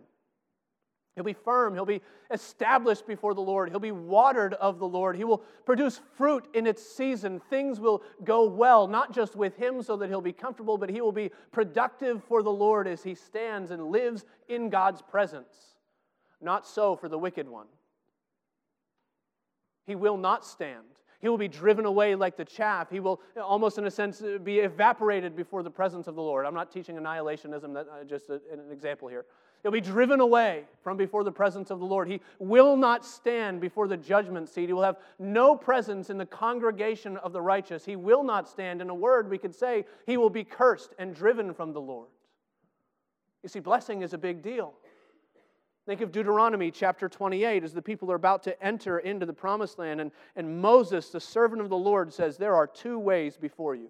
He'll 1.15 1.23
be 1.23 1.33
firm. 1.33 1.73
He'll 1.73 1.85
be 1.85 2.01
established 2.31 3.05
before 3.05 3.33
the 3.33 3.41
Lord. 3.41 3.69
He'll 3.69 3.79
be 3.79 3.91
watered 3.91 4.53
of 4.53 4.79
the 4.79 4.87
Lord. 4.87 5.17
He 5.17 5.23
will 5.23 5.43
produce 5.65 5.99
fruit 6.15 6.47
in 6.53 6.65
its 6.65 6.81
season. 6.81 7.41
Things 7.49 7.79
will 7.79 8.03
go 8.23 8.45
well, 8.45 8.87
not 8.87 9.13
just 9.13 9.35
with 9.35 9.55
him 9.57 9.81
so 9.81 9.97
that 9.97 10.07
he'll 10.07 10.21
be 10.21 10.31
comfortable, 10.31 10.77
but 10.77 10.89
he 10.89 11.01
will 11.01 11.11
be 11.11 11.31
productive 11.51 12.23
for 12.23 12.41
the 12.41 12.51
Lord 12.51 12.87
as 12.87 13.03
he 13.03 13.15
stands 13.15 13.71
and 13.71 13.87
lives 13.87 14.23
in 14.47 14.69
God's 14.69 15.01
presence. 15.01 15.75
Not 16.41 16.65
so 16.65 16.95
for 16.95 17.09
the 17.09 17.17
wicked 17.17 17.49
one. 17.49 17.67
He 19.85 19.95
will 19.95 20.17
not 20.17 20.45
stand. 20.45 20.85
He 21.19 21.27
will 21.27 21.37
be 21.37 21.49
driven 21.49 21.85
away 21.85 22.15
like 22.15 22.37
the 22.37 22.45
chaff. 22.45 22.89
He 22.89 23.01
will, 23.01 23.19
almost 23.41 23.77
in 23.77 23.85
a 23.85 23.91
sense, 23.91 24.23
be 24.43 24.59
evaporated 24.59 25.35
before 25.35 25.63
the 25.63 25.71
presence 25.71 26.07
of 26.07 26.15
the 26.15 26.21
Lord. 26.21 26.45
I'm 26.45 26.53
not 26.53 26.71
teaching 26.71 26.95
annihilationism, 26.95 27.73
that, 27.73 27.87
uh, 27.89 28.03
just 28.05 28.29
an 28.29 28.39
example 28.71 29.09
here. 29.09 29.25
He'll 29.61 29.71
be 29.71 29.81
driven 29.81 30.21
away 30.21 30.63
from 30.83 30.95
before 30.95 31.23
the 31.23 31.31
presence 31.31 31.69
of 31.69 31.79
the 31.79 31.85
Lord. 31.85 32.07
He 32.07 32.21
will 32.39 32.77
not 32.77 33.05
stand 33.05 33.59
before 33.59 33.87
the 33.87 33.97
judgment 33.97 34.47
seat. 34.47 34.67
He 34.67 34.73
will 34.73 34.83
have 34.83 34.97
no 35.19 35.55
presence 35.55 36.09
in 36.09 36.17
the 36.17 36.25
congregation 36.25 37.17
of 37.17 37.33
the 37.33 37.41
righteous. 37.41 37.83
He 37.83 37.97
will 37.97 38.23
not 38.23 38.47
stand. 38.47 38.81
In 38.81 38.89
a 38.89 38.95
word, 38.95 39.29
we 39.29 39.37
could 39.37 39.53
say 39.53 39.85
he 40.05 40.15
will 40.15 40.29
be 40.29 40.45
cursed 40.45 40.93
and 40.97 41.13
driven 41.13 41.53
from 41.53 41.73
the 41.73 41.81
Lord. 41.81 42.07
You 43.43 43.49
see, 43.49 43.59
blessing 43.59 44.01
is 44.01 44.13
a 44.13 44.17
big 44.17 44.41
deal. 44.41 44.73
Think 45.85 46.01
of 46.01 46.11
Deuteronomy 46.11 46.71
chapter 46.71 47.09
28 47.09 47.63
as 47.63 47.73
the 47.73 47.81
people 47.81 48.11
are 48.11 48.15
about 48.15 48.43
to 48.43 48.63
enter 48.63 48.99
into 48.99 49.25
the 49.25 49.33
promised 49.33 49.79
land. 49.79 49.99
And, 49.99 50.11
and 50.35 50.61
Moses, 50.61 51.09
the 51.09 51.19
servant 51.19 51.61
of 51.61 51.69
the 51.69 51.77
Lord, 51.77 52.13
says, 52.13 52.37
There 52.37 52.55
are 52.55 52.67
two 52.67 52.99
ways 52.99 53.37
before 53.37 53.75
you 53.75 53.89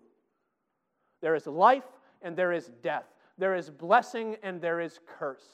there 1.21 1.35
is 1.35 1.45
life 1.47 1.83
and 2.21 2.35
there 2.35 2.51
is 2.51 2.71
death, 2.81 3.05
there 3.39 3.55
is 3.55 3.69
blessing 3.69 4.35
and 4.43 4.61
there 4.61 4.81
is 4.81 4.99
curse. 5.17 5.47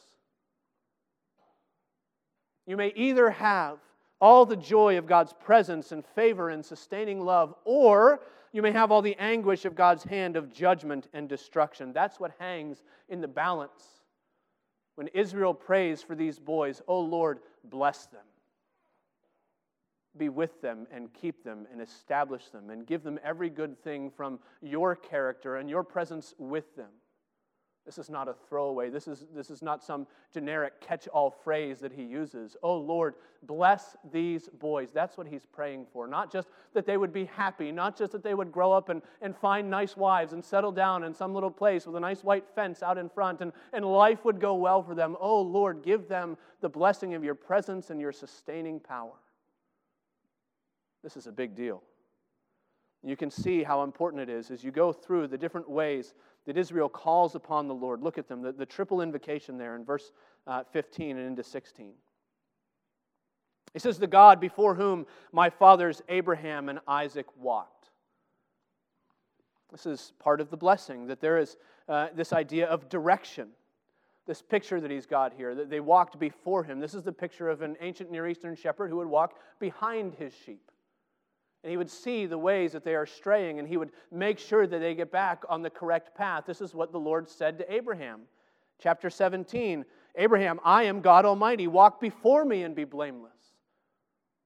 You 2.66 2.76
may 2.76 2.92
either 2.96 3.30
have 3.30 3.78
all 4.20 4.46
the 4.46 4.56
joy 4.56 4.98
of 4.98 5.06
God's 5.06 5.34
presence 5.34 5.92
and 5.92 6.04
favor 6.04 6.50
and 6.50 6.66
sustaining 6.66 7.22
love, 7.22 7.54
or 7.64 8.22
you 8.52 8.62
may 8.62 8.72
have 8.72 8.92
all 8.92 9.04
the 9.04 9.16
anguish 9.20 9.66
of 9.66 9.76
God's 9.76 10.04
hand 10.04 10.36
of 10.36 10.52
judgment 10.52 11.08
and 11.14 11.30
destruction. 11.30 11.94
That's 11.94 12.20
what 12.20 12.32
hangs 12.40 12.82
in 13.08 13.22
the 13.22 13.28
balance. 13.28 13.84
When 14.96 15.08
Israel 15.10 15.54
prays 15.54 16.02
for 16.02 16.16
these 16.16 16.40
boys, 16.40 16.82
oh 16.88 17.02
Lord, 17.02 17.40
bless 17.66 18.08
them. 18.08 18.22
Be 20.18 20.30
with 20.30 20.62
them 20.62 20.88
and 20.92 21.14
keep 21.14 21.44
them 21.44 21.68
and 21.72 21.82
establish 21.82 22.48
them 22.50 22.70
and 22.70 22.88
give 22.88 23.04
them 23.04 23.20
every 23.24 23.50
good 23.50 23.78
thing 23.84 24.10
from 24.10 24.40
your 24.62 24.96
character 24.96 25.58
and 25.58 25.70
your 25.70 25.84
presence 25.84 26.34
with 26.40 26.76
them. 26.78 26.90
This 27.86 28.00
is 28.00 28.10
not 28.10 28.28
a 28.28 28.34
throwaway. 28.50 28.90
This 28.90 29.08
is, 29.08 29.26
this 29.34 29.52
is 29.52 29.62
not 29.62 29.84
some 29.84 30.08
generic 30.34 30.82
catch 30.82 31.08
all 31.10 31.30
phrase 31.30 31.80
that 31.82 31.92
he 31.92 32.02
uses. 32.02 32.58
Oh 32.64 32.78
Lord, 32.78 33.14
bless 33.44 33.96
these 34.12 34.50
boys. 34.60 34.90
That's 34.92 35.18
what 35.18 35.28
he's 35.28 35.46
praying 35.46 35.86
for. 35.94 36.08
Not 36.08 36.32
just 36.32 36.48
that 36.74 36.88
they 36.88 36.98
would 36.98 37.14
be 37.14 37.26
happy, 37.26 37.72
not 37.72 37.96
just 37.96 38.12
that 38.14 38.24
they 38.24 38.34
would 38.34 38.52
grow 38.52 38.72
up 38.72 38.90
and, 38.90 39.04
and 39.22 39.38
find 39.38 39.70
nice 39.70 39.96
wives 39.96 40.34
and 40.34 40.44
settle 40.44 40.72
down 40.72 41.04
in 41.04 41.14
some 41.14 41.32
little 41.32 41.52
place 41.52 41.86
with 41.86 41.96
a 41.96 42.00
nice 42.00 42.24
white 42.24 42.46
fence 42.56 42.82
out 42.82 42.98
in 42.98 43.08
front 43.08 43.42
and, 43.42 43.54
and 43.72 43.86
life 43.86 44.26
would 44.26 44.40
go 44.42 44.56
well 44.56 44.82
for 44.82 44.96
them. 44.96 45.16
Oh 45.20 45.42
Lord, 45.42 45.84
give 45.84 46.08
them 46.08 46.38
the 46.62 46.70
blessing 46.70 47.14
of 47.14 47.24
your 47.24 47.36
presence 47.36 47.92
and 47.92 48.02
your 48.02 48.12
sustaining 48.12 48.80
power. 48.80 49.14
This 51.04 51.18
is 51.18 51.28
a 51.28 51.32
big 51.32 51.56
deal. 51.56 51.84
You 53.04 53.16
can 53.16 53.30
see 53.30 53.62
how 53.62 53.84
important 53.84 54.24
it 54.24 54.30
is 54.30 54.50
as 54.50 54.64
you 54.64 54.72
go 54.72 54.92
through 54.92 55.28
the 55.28 55.38
different 55.38 55.70
ways 55.70 56.16
that 56.46 56.58
Israel 56.58 56.90
calls 56.90 57.36
upon 57.36 57.68
the 57.68 57.74
Lord. 57.74 58.02
Look 58.02 58.18
at 58.18 58.28
them, 58.28 58.42
the, 58.42 58.52
the 58.52 58.66
triple 58.66 59.02
invocation 59.02 59.58
there 59.58 59.76
in 59.76 59.84
verse 59.84 60.12
uh, 60.48 60.64
15 60.72 61.18
and 61.18 61.28
into 61.28 61.44
16. 61.44 61.94
He 63.74 63.80
says, 63.80 64.00
The 64.00 64.08
God 64.08 64.40
before 64.40 64.76
whom 64.76 65.06
my 65.32 65.50
fathers 65.50 66.02
Abraham 66.08 66.70
and 66.70 66.80
Isaac 66.88 67.26
walked. 67.38 67.90
This 69.72 69.86
is 69.86 70.14
part 70.20 70.40
of 70.40 70.50
the 70.50 70.58
blessing, 70.58 71.08
that 71.08 71.20
there 71.20 71.38
is 71.38 71.58
uh, 71.90 72.08
this 72.16 72.32
idea 72.32 72.68
of 72.68 72.88
direction. 72.90 73.50
This 74.28 74.42
picture 74.42 74.80
that 74.80 74.90
he's 74.90 75.06
got 75.06 75.34
here, 75.34 75.54
that 75.54 75.70
they 75.70 75.80
walked 75.80 76.18
before 76.18 76.64
him. 76.64 76.80
This 76.80 76.96
is 76.96 77.04
the 77.04 77.12
picture 77.12 77.50
of 77.50 77.62
an 77.62 77.76
ancient 77.82 78.10
Near 78.10 78.28
Eastern 78.28 78.56
shepherd 78.56 78.90
who 78.90 78.98
would 78.98 79.08
walk 79.08 79.36
behind 79.60 80.14
his 80.16 80.34
sheep. 80.34 80.72
And 81.66 81.72
he 81.72 81.78
would 81.78 81.90
see 81.90 82.28
the 82.28 82.38
ways 82.38 82.74
that 82.74 82.84
they 82.84 82.94
are 82.94 83.08
straying, 83.08 83.58
and 83.58 83.68
he 83.68 83.76
would 83.76 83.90
make 84.12 84.38
sure 84.38 84.68
that 84.68 84.78
they 84.78 84.94
get 84.94 85.12
back 85.12 85.42
on 85.50 85.64
the 85.64 85.70
correct 85.72 86.16
path. 86.16 86.44
This 86.46 86.62
is 86.62 86.76
what 86.76 86.92
the 86.92 87.00
Lord 87.00 87.28
said 87.28 87.58
to 87.58 87.74
Abraham. 87.74 88.22
Chapter 88.78 89.10
17 89.10 89.84
Abraham, 90.16 90.60
I 90.64 90.84
am 90.84 91.02
God 91.02 91.26
Almighty. 91.26 91.66
Walk 91.66 92.00
before 92.00 92.46
me 92.46 92.62
and 92.62 92.76
be 92.76 92.84
blameless. 92.84 93.32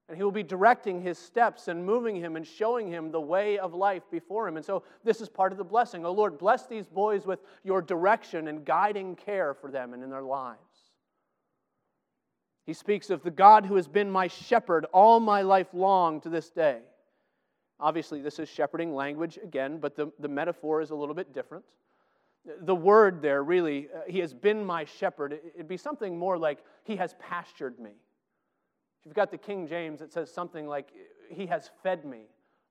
And 0.07 0.15
he 0.15 0.23
will 0.23 0.31
be 0.31 0.43
directing 0.43 1.01
his 1.01 1.17
steps 1.17 1.67
and 1.67 1.85
moving 1.85 2.15
him 2.15 2.37
and 2.37 2.47
showing 2.47 2.87
him 2.87 3.11
the 3.11 3.19
way 3.19 3.59
of 3.59 3.73
life 3.73 4.03
before 4.09 4.47
him. 4.47 4.55
And 4.55 4.65
so 4.65 4.83
this 5.03 5.19
is 5.19 5.27
part 5.27 5.51
of 5.51 5.57
the 5.57 5.65
blessing. 5.65 6.05
Oh 6.05 6.13
Lord, 6.13 6.37
bless 6.37 6.67
these 6.67 6.87
boys 6.87 7.25
with 7.25 7.41
your 7.65 7.81
direction 7.81 8.47
and 8.47 8.63
guiding 8.63 9.17
care 9.17 9.53
for 9.53 9.69
them 9.69 9.93
and 9.93 10.01
in 10.01 10.09
their 10.09 10.23
lives. 10.23 10.61
He 12.65 12.71
speaks 12.71 13.09
of 13.09 13.23
the 13.23 13.29
God 13.29 13.65
who 13.65 13.75
has 13.75 13.89
been 13.89 14.09
my 14.09 14.27
shepherd 14.27 14.85
all 14.93 15.19
my 15.19 15.41
life 15.41 15.73
long 15.73 16.21
to 16.21 16.29
this 16.29 16.49
day. 16.49 16.79
Obviously, 17.79 18.21
this 18.21 18.39
is 18.39 18.49
shepherding 18.49 18.93
language 18.93 19.39
again, 19.41 19.77
but 19.77 19.95
the, 19.95 20.11
the 20.19 20.27
metaphor 20.27 20.81
is 20.81 20.89
a 20.89 20.95
little 20.95 21.15
bit 21.15 21.33
different. 21.33 21.63
The 22.61 22.75
word 22.75 23.21
there 23.21 23.43
really, 23.43 23.87
uh, 23.93 24.01
he 24.07 24.19
has 24.19 24.33
been 24.33 24.65
my 24.65 24.85
shepherd, 24.85 25.39
it'd 25.55 25.67
be 25.67 25.77
something 25.77 26.17
more 26.17 26.37
like 26.37 26.59
he 26.83 26.95
has 26.97 27.15
pastured 27.19 27.79
me. 27.79 27.91
If 28.99 29.05
you've 29.05 29.15
got 29.15 29.31
the 29.31 29.37
King 29.37 29.67
James, 29.67 30.01
it 30.01 30.11
says 30.11 30.31
something 30.31 30.67
like, 30.67 30.89
He 31.29 31.45
has 31.45 31.69
fed 31.83 32.05
me 32.05 32.23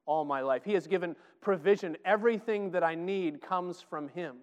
all 0.05 0.25
my 0.25 0.41
life. 0.41 0.63
He 0.65 0.75
has 0.75 0.87
given 0.87 1.17
provision. 1.41 1.97
Everything 2.05 2.71
that 2.73 2.85
I 2.85 2.95
need 2.95 3.41
comes 3.41 3.81
from 3.81 4.09
Him. 4.09 4.37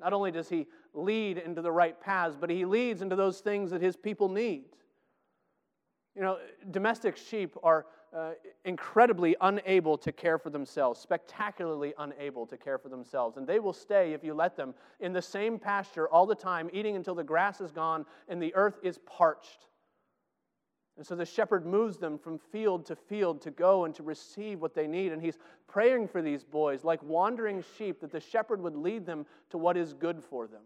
Not 0.00 0.12
only 0.12 0.32
does 0.32 0.48
He 0.48 0.66
lead 0.94 1.38
into 1.38 1.62
the 1.62 1.70
right 1.70 2.00
paths, 2.00 2.36
but 2.38 2.50
He 2.50 2.64
leads 2.64 3.02
into 3.02 3.14
those 3.14 3.40
things 3.40 3.70
that 3.70 3.80
His 3.80 3.96
people 3.96 4.28
need. 4.28 4.64
You 6.16 6.22
know, 6.22 6.38
domestic 6.72 7.16
sheep 7.16 7.56
are 7.62 7.86
uh, 8.16 8.32
incredibly 8.64 9.34
unable 9.40 9.96
to 9.96 10.12
care 10.12 10.38
for 10.38 10.50
themselves, 10.50 11.00
spectacularly 11.00 11.94
unable 11.98 12.46
to 12.46 12.56
care 12.56 12.78
for 12.78 12.88
themselves. 12.88 13.36
And 13.36 13.46
they 13.46 13.58
will 13.58 13.72
stay, 13.72 14.12
if 14.12 14.22
you 14.22 14.34
let 14.34 14.56
them, 14.56 14.74
in 15.00 15.12
the 15.12 15.22
same 15.22 15.58
pasture 15.58 16.08
all 16.08 16.26
the 16.26 16.34
time, 16.34 16.68
eating 16.72 16.96
until 16.96 17.14
the 17.14 17.24
grass 17.24 17.60
is 17.60 17.72
gone 17.72 18.04
and 18.28 18.42
the 18.42 18.54
earth 18.54 18.78
is 18.82 18.98
parched. 19.06 19.66
And 20.98 21.06
so 21.06 21.16
the 21.16 21.24
shepherd 21.24 21.64
moves 21.64 21.96
them 21.96 22.18
from 22.18 22.38
field 22.38 22.84
to 22.86 22.96
field 22.96 23.40
to 23.42 23.50
go 23.50 23.86
and 23.86 23.94
to 23.94 24.02
receive 24.02 24.60
what 24.60 24.74
they 24.74 24.86
need. 24.86 25.12
And 25.12 25.22
he's 25.22 25.38
praying 25.66 26.08
for 26.08 26.20
these 26.20 26.44
boys, 26.44 26.84
like 26.84 27.02
wandering 27.02 27.64
sheep, 27.78 28.00
that 28.02 28.12
the 28.12 28.20
shepherd 28.20 28.60
would 28.60 28.76
lead 28.76 29.06
them 29.06 29.24
to 29.50 29.58
what 29.58 29.78
is 29.78 29.94
good 29.94 30.22
for 30.22 30.46
them. 30.46 30.60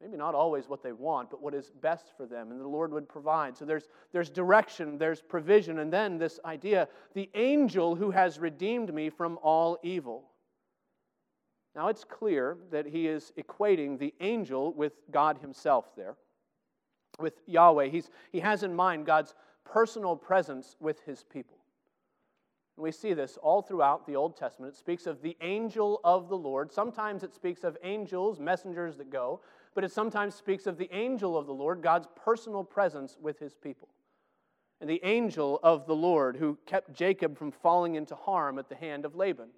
Maybe 0.00 0.16
not 0.16 0.34
always 0.34 0.68
what 0.68 0.82
they 0.82 0.92
want, 0.92 1.28
but 1.30 1.42
what 1.42 1.54
is 1.54 1.70
best 1.70 2.12
for 2.16 2.24
them, 2.24 2.52
and 2.52 2.60
the 2.60 2.68
Lord 2.68 2.92
would 2.92 3.08
provide. 3.08 3.56
So 3.56 3.64
there's, 3.64 3.88
there's 4.12 4.30
direction, 4.30 4.96
there's 4.96 5.20
provision, 5.20 5.80
and 5.80 5.92
then 5.92 6.18
this 6.18 6.38
idea 6.44 6.88
the 7.14 7.28
angel 7.34 7.96
who 7.96 8.12
has 8.12 8.38
redeemed 8.38 8.94
me 8.94 9.10
from 9.10 9.38
all 9.42 9.78
evil. 9.82 10.24
Now 11.74 11.88
it's 11.88 12.04
clear 12.04 12.58
that 12.70 12.86
he 12.86 13.08
is 13.08 13.32
equating 13.36 13.98
the 13.98 14.14
angel 14.20 14.72
with 14.72 14.92
God 15.10 15.38
himself 15.38 15.96
there 15.96 16.16
with 17.18 17.40
Yahweh. 17.46 17.88
He's, 17.88 18.10
he 18.30 18.40
has 18.40 18.62
in 18.62 18.74
mind 18.74 19.06
God's 19.06 19.34
personal 19.64 20.16
presence 20.16 20.76
with 20.80 21.00
his 21.00 21.24
people. 21.24 21.56
We 22.76 22.92
see 22.92 23.12
this 23.12 23.36
all 23.42 23.60
throughout 23.60 24.06
the 24.06 24.14
Old 24.14 24.36
Testament. 24.36 24.74
It 24.74 24.78
speaks 24.78 25.08
of 25.08 25.20
the 25.20 25.36
angel 25.40 26.00
of 26.04 26.28
the 26.28 26.36
Lord. 26.36 26.72
Sometimes 26.72 27.24
it 27.24 27.34
speaks 27.34 27.64
of 27.64 27.76
angels, 27.82 28.38
messengers 28.38 28.96
that 28.98 29.10
go, 29.10 29.40
but 29.78 29.84
it 29.84 29.92
sometimes 29.92 30.34
speaks 30.34 30.66
of 30.66 30.76
the 30.76 30.92
angel 30.92 31.38
of 31.38 31.46
the 31.46 31.54
Lord, 31.54 31.82
God's 31.82 32.08
personal 32.16 32.64
presence 32.64 33.16
with 33.22 33.38
his 33.38 33.54
people. 33.54 33.86
And 34.80 34.90
the 34.90 35.00
angel 35.04 35.60
of 35.62 35.86
the 35.86 35.94
Lord 35.94 36.34
who 36.34 36.58
kept 36.66 36.92
Jacob 36.92 37.38
from 37.38 37.52
falling 37.52 37.94
into 37.94 38.16
harm 38.16 38.58
at 38.58 38.68
the 38.68 38.74
hand 38.74 39.04
of 39.04 39.14
Laban 39.14 39.50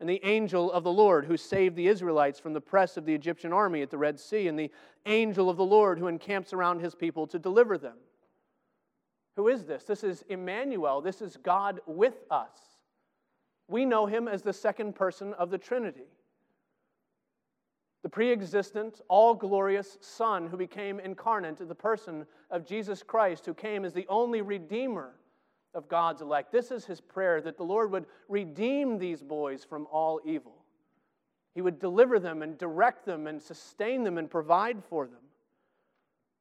and 0.00 0.08
the 0.08 0.20
angel 0.24 0.72
of 0.72 0.82
the 0.82 0.90
Lord 0.90 1.26
who 1.26 1.36
saved 1.36 1.76
the 1.76 1.86
Israelites 1.86 2.40
from 2.40 2.52
the 2.52 2.60
press 2.60 2.96
of 2.96 3.04
the 3.04 3.14
Egyptian 3.14 3.52
army 3.52 3.80
at 3.80 3.90
the 3.90 3.96
Red 3.96 4.18
Sea, 4.18 4.48
and 4.48 4.58
the 4.58 4.72
angel 5.06 5.48
of 5.48 5.56
the 5.56 5.64
Lord 5.64 6.00
who 6.00 6.08
encamps 6.08 6.52
around 6.52 6.80
his 6.80 6.96
people 6.96 7.28
to 7.28 7.38
deliver 7.38 7.78
them. 7.78 7.96
Who 9.36 9.46
is 9.46 9.66
this? 9.66 9.84
This 9.84 10.02
is 10.02 10.24
Emmanuel. 10.28 11.00
This 11.00 11.22
is 11.22 11.36
God 11.36 11.78
with 11.86 12.24
us. 12.28 12.58
We 13.68 13.84
know 13.84 14.06
him 14.06 14.26
as 14.26 14.42
the 14.42 14.52
second 14.52 14.96
person 14.96 15.32
of 15.34 15.52
the 15.52 15.58
Trinity. 15.58 16.08
The 18.02 18.08
pre 18.08 18.32
existent, 18.32 19.00
all 19.08 19.34
glorious 19.34 19.98
Son 20.00 20.46
who 20.46 20.56
became 20.56 21.00
incarnate 21.00 21.60
in 21.60 21.68
the 21.68 21.74
person 21.74 22.26
of 22.50 22.66
Jesus 22.66 23.02
Christ, 23.02 23.44
who 23.44 23.54
came 23.54 23.84
as 23.84 23.92
the 23.92 24.06
only 24.08 24.40
Redeemer 24.40 25.14
of 25.74 25.88
God's 25.88 26.22
elect. 26.22 26.50
This 26.50 26.70
is 26.70 26.84
his 26.84 27.00
prayer 27.00 27.40
that 27.42 27.56
the 27.56 27.62
Lord 27.62 27.90
would 27.92 28.06
redeem 28.28 28.98
these 28.98 29.22
boys 29.22 29.64
from 29.64 29.86
all 29.90 30.20
evil. 30.24 30.64
He 31.54 31.62
would 31.62 31.78
deliver 31.78 32.18
them 32.18 32.42
and 32.42 32.56
direct 32.56 33.04
them 33.04 33.26
and 33.26 33.40
sustain 33.40 34.02
them 34.04 34.18
and 34.18 34.30
provide 34.30 34.82
for 34.88 35.06
them. 35.06 35.20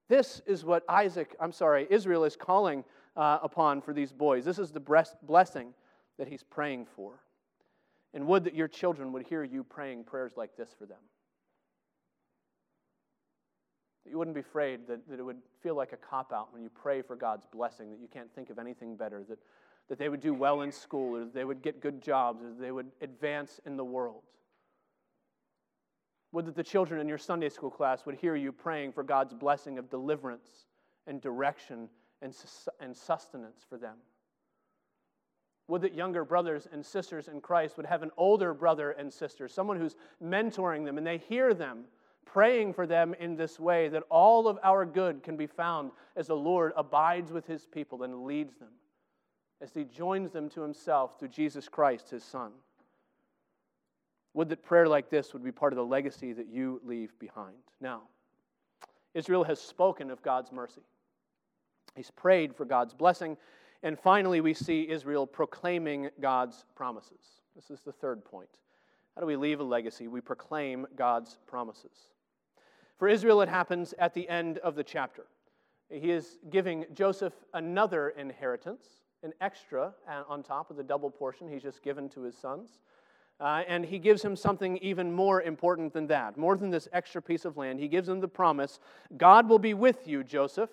This 0.08 0.42
is 0.46 0.66
what 0.66 0.84
Isaac, 0.90 1.36
I'm 1.40 1.52
sorry, 1.52 1.88
Israel 1.90 2.24
is 2.24 2.36
calling 2.36 2.84
uh, 3.16 3.40
upon 3.44 3.82
for 3.82 3.94
these 3.94 4.12
boys. 4.12 4.46
This 4.46 4.60
is 4.60 4.72
the 4.72 4.80
blessing 5.24 5.74
that 6.18 6.28
he's 6.28 6.44
praying 6.44 6.88
for. 6.96 7.20
And 8.14 8.26
would 8.28 8.44
that 8.46 8.56
your 8.56 8.68
children 8.68 9.12
would 9.14 9.28
hear 9.28 9.44
you 9.44 9.64
praying 9.64 10.06
prayers 10.06 10.34
like 10.36 10.56
this 10.58 10.74
for 10.78 10.86
them. 10.86 10.98
You 14.10 14.18
wouldn't 14.18 14.36
be 14.36 14.42
afraid 14.42 14.88
that, 14.88 15.08
that 15.10 15.20
it 15.20 15.24
would 15.24 15.42
feel 15.62 15.76
like 15.76 15.94
a 15.94 15.98
cop 15.98 16.34
out 16.34 16.52
when 16.52 16.64
you 16.64 16.70
pray 16.70 17.02
for 17.02 17.16
God's 17.16 17.46
blessing, 17.46 17.90
that 17.92 18.00
you 18.00 18.08
can't 18.08 18.34
think 18.34 18.50
of 18.50 18.58
anything 18.58 18.96
better, 18.96 19.24
that, 19.30 19.40
that 19.88 20.00
they 20.00 20.10
would 20.10 20.22
do 20.22 20.34
well 20.34 20.62
in 20.62 20.72
school, 20.72 21.16
or 21.16 21.26
they 21.26 21.46
would 21.46 21.62
get 21.62 21.82
good 21.82 22.02
jobs, 22.02 22.44
or 22.44 22.52
they 22.60 22.72
would 22.72 22.92
advance 23.02 23.60
in 23.66 23.78
the 23.78 23.84
world. 23.84 24.24
Would 26.32 26.46
that 26.46 26.56
the 26.56 26.64
children 26.64 27.00
in 27.00 27.08
your 27.08 27.18
Sunday 27.18 27.50
school 27.50 27.72
class 27.72 28.06
would 28.06 28.16
hear 28.16 28.36
you 28.36 28.52
praying 28.52 28.92
for 28.92 29.04
God's 29.04 29.34
blessing 29.34 29.78
of 29.78 29.90
deliverance 29.90 30.66
and 31.08 31.20
direction 31.22 31.90
and, 32.22 32.36
and 32.80 32.96
sustenance 32.96 33.66
for 33.68 33.78
them. 33.78 33.96
Would 35.68 35.82
that 35.82 35.94
younger 35.94 36.26
brothers 36.26 36.68
and 36.72 36.84
sisters 36.86 37.28
in 37.28 37.42
Christ 37.42 37.78
would 37.78 37.86
have 37.86 38.02
an 38.02 38.12
older 38.18 38.54
brother 38.54 38.92
and 38.92 39.12
sister, 39.12 39.48
someone 39.48 39.78
who's 39.78 39.96
mentoring 40.24 40.84
them, 40.86 40.98
and 40.98 41.06
they 41.06 41.18
hear 41.18 41.54
them 41.54 41.86
praying 42.34 42.74
for 42.74 42.86
them 42.86 43.16
in 43.20 43.36
this 43.36 43.60
way 43.60 43.90
that 43.90 44.04
all 44.10 44.48
of 44.48 44.60
our 44.64 44.86
good 44.86 45.24
can 45.24 45.36
be 45.36 45.48
found 45.48 45.92
as 46.16 46.28
the 46.28 46.36
Lord 46.36 46.74
abides 46.76 47.32
with 47.32 47.48
his 47.48 47.66
people 47.66 48.04
and 48.04 48.24
leads 48.24 48.56
them, 48.58 48.70
as 49.62 49.74
he 49.74 49.84
joins 49.84 50.32
them 50.32 50.50
to 50.50 50.62
himself 50.62 51.18
through 51.18 51.30
Jesus 51.30 51.68
Christ, 51.68 52.10
his 52.10 52.24
Son. 52.24 52.52
Would 54.34 54.50
that 54.50 54.64
prayer 54.64 54.88
like 54.88 55.10
this 55.10 55.34
would 55.34 55.44
be 55.44 55.52
part 55.52 55.74
of 55.74 55.78
the 55.78 55.86
legacy 55.86 56.34
that 56.34 56.48
you 56.48 56.80
leave 56.86 57.18
behind. 57.20 57.58
Now, 57.82 58.04
Israel 59.14 59.44
has 59.44 59.60
spoken 59.60 60.12
of 60.12 60.22
God's 60.22 60.52
mercy. 60.52 60.82
He's 61.96 62.12
prayed 62.12 62.56
for 62.56 62.66
God's 62.66 62.94
blessing. 62.94 63.38
And 63.82 63.98
finally, 63.98 64.40
we 64.40 64.54
see 64.54 64.88
Israel 64.90 65.26
proclaiming 65.26 66.10
God's 66.22 66.66
promises. 66.76 67.42
This 67.56 67.72
is 67.72 67.82
the 67.82 67.92
third 67.92 68.24
point. 68.24 68.50
How 69.16 69.22
do 69.22 69.28
we 69.28 69.36
leave 69.36 69.60
a 69.60 69.64
legacy? 69.64 70.08
We 70.08 70.22
proclaim 70.22 70.86
God's 70.96 71.40
promises. 71.48 72.10
For 73.00 73.08
Israel, 73.08 73.42
it 73.42 73.48
happens 73.48 73.94
at 73.98 74.14
the 74.14 74.28
end 74.28 74.58
of 74.58 74.76
the 74.76 74.84
chapter. 74.84 75.24
He 75.90 76.12
is 76.12 76.38
giving 76.52 76.86
Joseph 76.94 77.34
another 77.54 78.10
inheritance, 78.10 78.86
an 79.24 79.32
extra 79.40 79.94
uh, 80.08 80.24
on 80.28 80.44
top 80.44 80.70
of 80.70 80.76
the 80.76 80.84
double 80.84 81.10
portion 81.10 81.48
he's 81.48 81.64
just 81.64 81.82
given 81.82 82.10
to 82.10 82.22
his 82.22 82.38
sons. 82.38 82.80
Uh, 83.40 83.64
and 83.70 83.86
he 83.86 84.00
gives 84.00 84.22
him 84.22 84.36
something 84.36 84.78
even 84.80 85.14
more 85.14 85.42
important 85.42 85.94
than 85.94 86.08
that. 86.08 86.38
More 86.38 86.58
than 86.58 86.70
this 86.70 86.90
extra 86.92 87.22
piece 87.22 87.46
of 87.46 87.56
land, 87.56 87.80
he 87.80 87.88
gives 87.88 88.10
him 88.10 88.20
the 88.20 88.28
promise 88.28 88.82
God 89.16 89.48
will 89.48 89.60
be 89.60 89.74
with 89.74 90.06
you, 90.06 90.22
Joseph. 90.22 90.70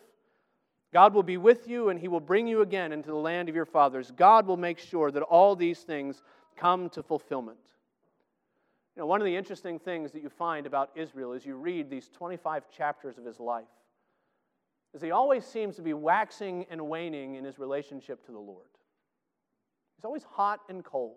God 0.92 1.14
will 1.14 1.22
be 1.22 1.36
with 1.36 1.68
you, 1.68 1.90
and 1.90 2.00
he 2.00 2.08
will 2.08 2.20
bring 2.20 2.48
you 2.48 2.62
again 2.62 2.92
into 2.92 3.10
the 3.10 3.14
land 3.14 3.48
of 3.48 3.54
your 3.54 3.66
fathers. 3.66 4.10
God 4.16 4.48
will 4.48 4.56
make 4.56 4.80
sure 4.80 5.12
that 5.12 5.22
all 5.22 5.54
these 5.54 5.80
things 5.80 6.22
come 6.56 6.88
to 6.90 7.04
fulfillment. 7.04 7.58
You 8.96 9.02
know, 9.02 9.06
one 9.06 9.20
of 9.20 9.26
the 9.26 9.36
interesting 9.36 9.78
things 9.78 10.12
that 10.12 10.22
you 10.22 10.30
find 10.30 10.66
about 10.66 10.90
Israel 10.94 11.32
as 11.32 11.44
you 11.44 11.56
read 11.56 11.90
these 11.90 12.08
25 12.08 12.70
chapters 12.74 13.18
of 13.18 13.26
his 13.26 13.38
life 13.38 13.64
is 14.94 15.02
he 15.02 15.10
always 15.10 15.44
seems 15.44 15.76
to 15.76 15.82
be 15.82 15.92
waxing 15.92 16.64
and 16.70 16.80
waning 16.88 17.34
in 17.34 17.44
his 17.44 17.58
relationship 17.58 18.24
to 18.24 18.32
the 18.32 18.38
Lord. 18.38 18.68
He's 19.96 20.06
always 20.06 20.22
hot 20.22 20.60
and 20.70 20.82
cold. 20.82 21.16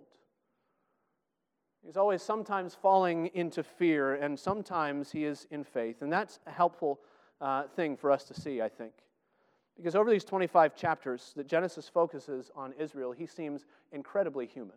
He's 1.86 1.96
always 1.96 2.22
sometimes 2.22 2.76
falling 2.76 3.28
into 3.28 3.64
fear, 3.64 4.16
and 4.16 4.38
sometimes 4.38 5.12
he 5.12 5.24
is 5.24 5.48
in 5.50 5.64
faith. 5.64 6.02
And 6.02 6.12
that's 6.12 6.40
a 6.46 6.52
helpful 6.52 7.00
uh, 7.40 7.64
thing 7.78 7.96
for 7.96 8.12
us 8.12 8.26
to 8.26 8.34
see, 8.34 8.62
I 8.62 8.68
think. 8.68 8.92
Because 9.78 9.96
over 9.96 10.12
these 10.12 10.26
25 10.26 10.76
chapters 10.76 11.32
that 11.38 11.48
Genesis 11.48 11.88
focuses 11.88 12.52
on 12.54 12.74
Israel, 12.78 13.14
he 13.14 13.26
seems 13.26 13.66
incredibly 13.94 14.46
human. 14.46 14.76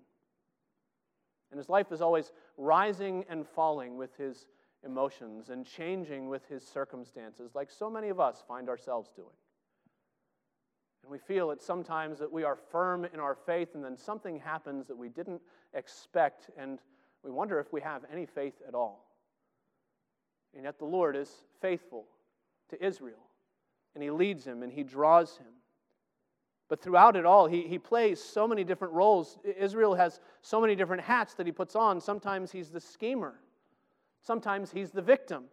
And 1.53 1.59
his 1.59 1.69
life 1.69 1.93
is 1.93 2.01
always 2.01 2.33
rising 2.57 3.27
and 3.29 3.47
falling 3.47 3.99
with 3.99 4.17
his 4.17 4.47
emotions 4.85 5.51
and 5.51 5.67
changing 5.67 6.29
with 6.29 6.49
his 6.49 6.67
circumstances, 6.67 7.55
like 7.55 7.71
so 7.71 7.91
many 7.91 8.09
of 8.09 8.19
us 8.19 8.43
find 8.49 8.71
ourselves 8.71 9.11
doing. 9.15 9.29
And 11.03 11.13
we 11.13 11.19
feel 11.19 11.51
it 11.51 11.61
sometimes 11.61 12.19
that 12.21 12.33
we 12.33 12.43
are 12.43 12.57
firm 12.57 13.05
in 13.05 13.21
our 13.21 13.35
faith, 13.35 13.75
and 13.75 13.85
then 13.85 13.99
something 13.99 14.41
happens 14.41 14.87
that 14.87 14.97
we 14.97 15.11
didn't 15.11 15.43
expect, 15.75 16.49
and 16.57 16.79
we 17.23 17.31
wonder 17.31 17.61
if 17.61 17.71
we 17.71 17.83
have 17.83 18.03
any 18.11 18.25
faith 18.25 18.55
at 18.67 18.75
all. 18.75 19.05
And 20.55 20.65
yet 20.65 20.79
the 20.79 20.87
Lord 20.87 21.17
is 21.17 21.31
faithful 21.61 22.07
to 22.71 22.83
Israel, 22.83 23.27
and 23.95 24.03
He 24.03 24.11
leads 24.11 24.47
him 24.47 24.63
and 24.63 24.73
He 24.73 24.85
draws 24.85 25.37
him. 25.37 25.53
But 26.73 26.81
throughout 26.81 27.17
it 27.17 27.27
all, 27.27 27.47
he, 27.49 27.69
he 27.69 27.79
plays 27.79 28.19
so 28.19 28.49
many 28.49 28.65
different 28.65 28.95
roles. 28.95 29.37
Israel 29.45 29.95
has 29.95 30.21
so 30.41 30.59
many 30.59 30.75
different 30.75 31.03
hats 31.03 31.35
that 31.35 31.45
he 31.45 31.53
puts 31.53 31.77
on. 31.77 32.01
Sometimes 32.01 32.51
he's 32.51 32.71
the 32.71 32.81
schemer, 32.81 33.35
sometimes 34.23 34.73
he's 34.73 34.91
the 34.91 35.03
victim. 35.03 35.45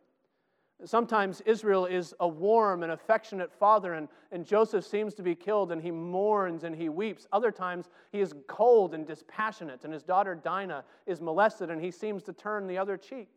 Sometimes 0.86 1.42
Israel 1.42 1.86
is 1.88 2.14
a 2.22 2.28
warm 2.30 2.84
and 2.84 2.94
affectionate 2.94 3.52
father, 3.52 3.96
and, 3.96 4.08
and 4.32 4.46
Joseph 4.46 4.86
seems 4.86 5.14
to 5.16 5.22
be 5.22 5.36
killed, 5.36 5.74
and 5.74 5.82
he 5.82 5.92
mourns 5.92 6.64
and 6.64 6.74
he 6.74 6.88
weeps. 6.88 7.28
Other 7.34 7.52
times, 7.52 7.90
he 8.14 8.22
is 8.22 8.34
cold 8.48 8.94
and 8.94 9.06
dispassionate, 9.06 9.84
and 9.84 9.92
his 9.92 10.04
daughter 10.04 10.36
Dinah 10.36 10.86
is 11.06 11.20
molested, 11.20 11.70
and 11.70 11.82
he 11.82 11.92
seems 11.92 12.24
to 12.24 12.32
turn 12.32 12.66
the 12.66 12.78
other 12.78 12.96
cheek. 12.96 13.28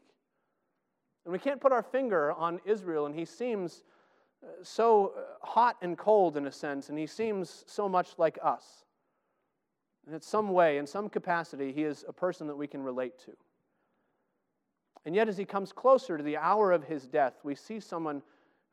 And 1.24 1.32
we 1.32 1.40
can't 1.40 1.60
put 1.60 1.72
our 1.72 1.82
finger 1.82 2.30
on 2.30 2.60
Israel, 2.64 3.06
and 3.06 3.14
he 3.16 3.24
seems 3.24 3.82
so 4.62 5.12
uh, 5.16 5.46
hot 5.46 5.76
and 5.82 5.96
cold 5.96 6.36
in 6.36 6.46
a 6.46 6.52
sense, 6.52 6.88
and 6.88 6.98
he 6.98 7.06
seems 7.06 7.64
so 7.66 7.88
much 7.88 8.10
like 8.18 8.38
us. 8.42 8.84
And 10.06 10.14
in 10.14 10.20
some 10.20 10.50
way, 10.50 10.78
in 10.78 10.86
some 10.86 11.08
capacity, 11.08 11.72
he 11.72 11.84
is 11.84 12.04
a 12.08 12.12
person 12.12 12.46
that 12.48 12.56
we 12.56 12.66
can 12.66 12.82
relate 12.82 13.18
to. 13.26 13.32
And 15.04 15.14
yet, 15.14 15.28
as 15.28 15.36
he 15.36 15.44
comes 15.44 15.72
closer 15.72 16.16
to 16.16 16.22
the 16.22 16.36
hour 16.36 16.72
of 16.72 16.84
his 16.84 17.06
death, 17.06 17.34
we 17.42 17.54
see 17.54 17.80
someone 17.80 18.22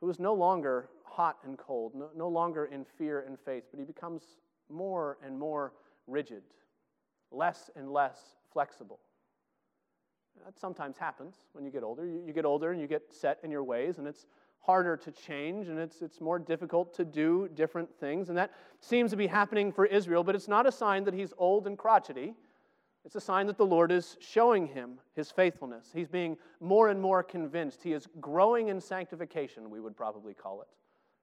who 0.01 0.09
is 0.09 0.19
no 0.19 0.33
longer 0.33 0.89
hot 1.03 1.37
and 1.43 1.57
cold, 1.57 1.93
no, 1.95 2.09
no 2.15 2.27
longer 2.27 2.65
in 2.65 2.85
fear 2.85 3.25
and 3.27 3.37
faith, 3.39 3.65
but 3.71 3.79
he 3.79 3.85
becomes 3.85 4.23
more 4.69 5.17
and 5.25 5.37
more 5.37 5.73
rigid, 6.07 6.43
less 7.31 7.69
and 7.75 7.91
less 7.91 8.19
flexible. 8.53 8.99
That 10.45 10.57
sometimes 10.57 10.97
happens 10.97 11.35
when 11.53 11.65
you 11.65 11.71
get 11.71 11.83
older. 11.83 12.05
You, 12.05 12.23
you, 12.25 12.33
get 12.33 12.45
older 12.45 12.71
and 12.71 12.79
you 12.79 12.87
get 12.87 13.11
set 13.11 13.39
in 13.43 13.51
your 13.51 13.63
ways, 13.63 13.97
and 13.97 14.07
it's 14.07 14.25
harder 14.59 14.97
to 14.97 15.11
change, 15.11 15.67
and 15.67 15.79
it's, 15.79 16.01
it's 16.01 16.21
more 16.21 16.37
difficult 16.37 16.93
to 16.95 17.05
do 17.05 17.49
different 17.55 17.89
things. 17.99 18.29
And 18.29 18.37
that 18.37 18.51
seems 18.79 19.11
to 19.11 19.17
be 19.17 19.27
happening 19.27 19.71
for 19.71 19.85
Israel, 19.85 20.23
but 20.23 20.35
it's 20.35 20.47
not 20.47 20.67
a 20.67 20.71
sign 20.71 21.03
that 21.05 21.13
he's 21.13 21.33
old 21.37 21.65
and 21.65 21.77
crotchety. 21.77 22.35
It's 23.05 23.15
a 23.15 23.21
sign 23.21 23.47
that 23.47 23.57
the 23.57 23.65
Lord 23.65 23.91
is 23.91 24.17
showing 24.19 24.67
him 24.67 24.99
his 25.15 25.31
faithfulness. 25.31 25.89
He's 25.93 26.09
being 26.09 26.37
more 26.59 26.89
and 26.89 27.01
more 27.01 27.23
convinced. 27.23 27.81
He 27.81 27.93
is 27.93 28.07
growing 28.19 28.67
in 28.67 28.79
sanctification, 28.81 29.69
we 29.69 29.79
would 29.79 29.95
probably 29.95 30.33
call 30.33 30.61
it, 30.61 30.67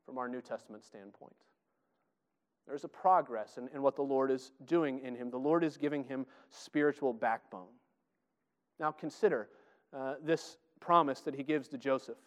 from 0.07 0.19
our 0.19 0.29
New 0.29 0.41
Testament 0.41 0.85
standpoint. 0.85 1.37
There's 2.67 2.85
a 2.85 2.89
progress 2.89 3.59
in, 3.59 3.69
in 3.75 3.83
what 3.83 3.95
the 3.95 4.03
Lord 4.03 4.31
is 4.31 4.51
doing 4.65 5.01
in 5.01 5.15
him. 5.15 5.31
The 5.31 5.39
Lord 5.39 5.63
is 5.63 5.77
giving 5.77 6.03
him 6.03 6.27
spiritual 6.51 7.13
backbone. 7.13 7.69
Now, 8.81 8.91
consider 8.91 9.49
uh, 9.97 10.15
this 10.23 10.57
promise 10.81 11.21
that 11.21 11.35
he 11.35 11.43
gives 11.43 11.69
to 11.69 11.79
Joseph. 11.79 12.19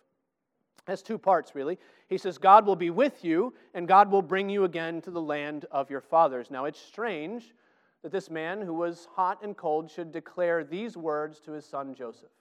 Has 0.90 1.04
two 1.04 1.20
parts, 1.20 1.54
really. 1.54 1.78
He 2.08 2.18
says, 2.18 2.40
God 2.40 2.66
will 2.66 2.76
be 2.76 2.90
with 2.90 3.24
you, 3.24 3.54
and 3.76 3.88
God 3.88 4.10
will 4.10 4.24
bring 4.24 4.50
you 4.50 4.64
again 4.64 5.02
to 5.02 5.12
the 5.12 5.22
land 5.22 5.66
of 5.72 5.92
your 5.92 6.02
fathers. 6.02 6.50
Now, 6.50 6.66
it's 6.66 6.80
strange 6.80 7.54
that 8.02 8.12
this 8.12 8.32
man 8.32 8.60
who 8.60 8.74
was 8.74 9.08
hot 9.16 9.44
and 9.44 9.56
cold 9.56 9.92
should 9.92 10.12
declare 10.12 10.64
these 10.64 10.98
words 10.98 11.40
to 11.42 11.52
his 11.52 11.64
son 11.64 11.94
Joseph. 11.94 12.32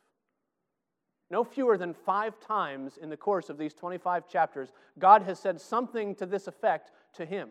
No 1.31 1.45
fewer 1.45 1.77
than 1.77 1.93
five 1.93 2.41
times 2.41 2.97
in 2.97 3.11
the 3.11 3.19
course 3.19 3.51
of 3.51 3.59
these 3.59 3.75
25 3.75 4.27
chapters, 4.27 4.71
God 4.99 5.23
has 5.25 5.39
said 5.39 5.61
something 5.61 6.15
to 6.15 6.25
this 6.25 6.47
effect 6.47 6.91
to 7.17 7.27
him. 7.27 7.51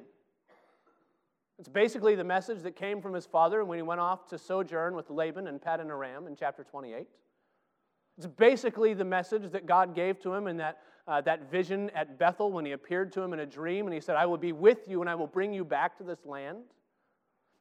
It's 1.60 1.70
basically 1.70 2.16
the 2.16 2.24
message 2.24 2.64
that 2.64 2.76
came 2.76 3.04
from 3.04 3.14
his 3.14 3.28
father 3.28 3.64
when 3.64 3.78
he 3.78 3.84
went 3.84 4.02
off 4.02 4.26
to 4.30 4.40
sojourn 4.40 4.96
with 4.96 5.12
Laban 5.12 5.46
and 5.46 5.62
Paddan 5.62 5.90
Aram 5.90 6.26
in 6.26 6.36
chapter 6.36 6.64
28. 6.64 7.08
It's 8.18 8.26
basically 8.26 8.94
the 8.94 9.06
message 9.06 9.52
that 9.52 9.66
God 9.66 9.94
gave 9.94 10.20
to 10.22 10.34
him 10.34 10.48
in 10.48 10.58
that, 10.58 10.80
uh, 11.08 11.22
that 11.22 11.52
vision 11.52 11.92
at 11.92 12.18
Bethel 12.18 12.52
when 12.52 12.66
he 12.66 12.72
appeared 12.72 13.12
to 13.14 13.22
him 13.22 13.34
in 13.34 13.40
a 13.40 13.46
dream 13.46 13.86
and 13.86 13.94
he 13.94 14.02
said, 14.02 14.16
I 14.16 14.26
will 14.26 14.38
be 14.38 14.52
with 14.52 14.88
you 14.88 15.02
and 15.02 15.10
I 15.10 15.16
will 15.16 15.28
bring 15.28 15.54
you 15.54 15.64
back 15.64 15.98
to 15.98 16.04
this 16.04 16.26
land. 16.26 16.60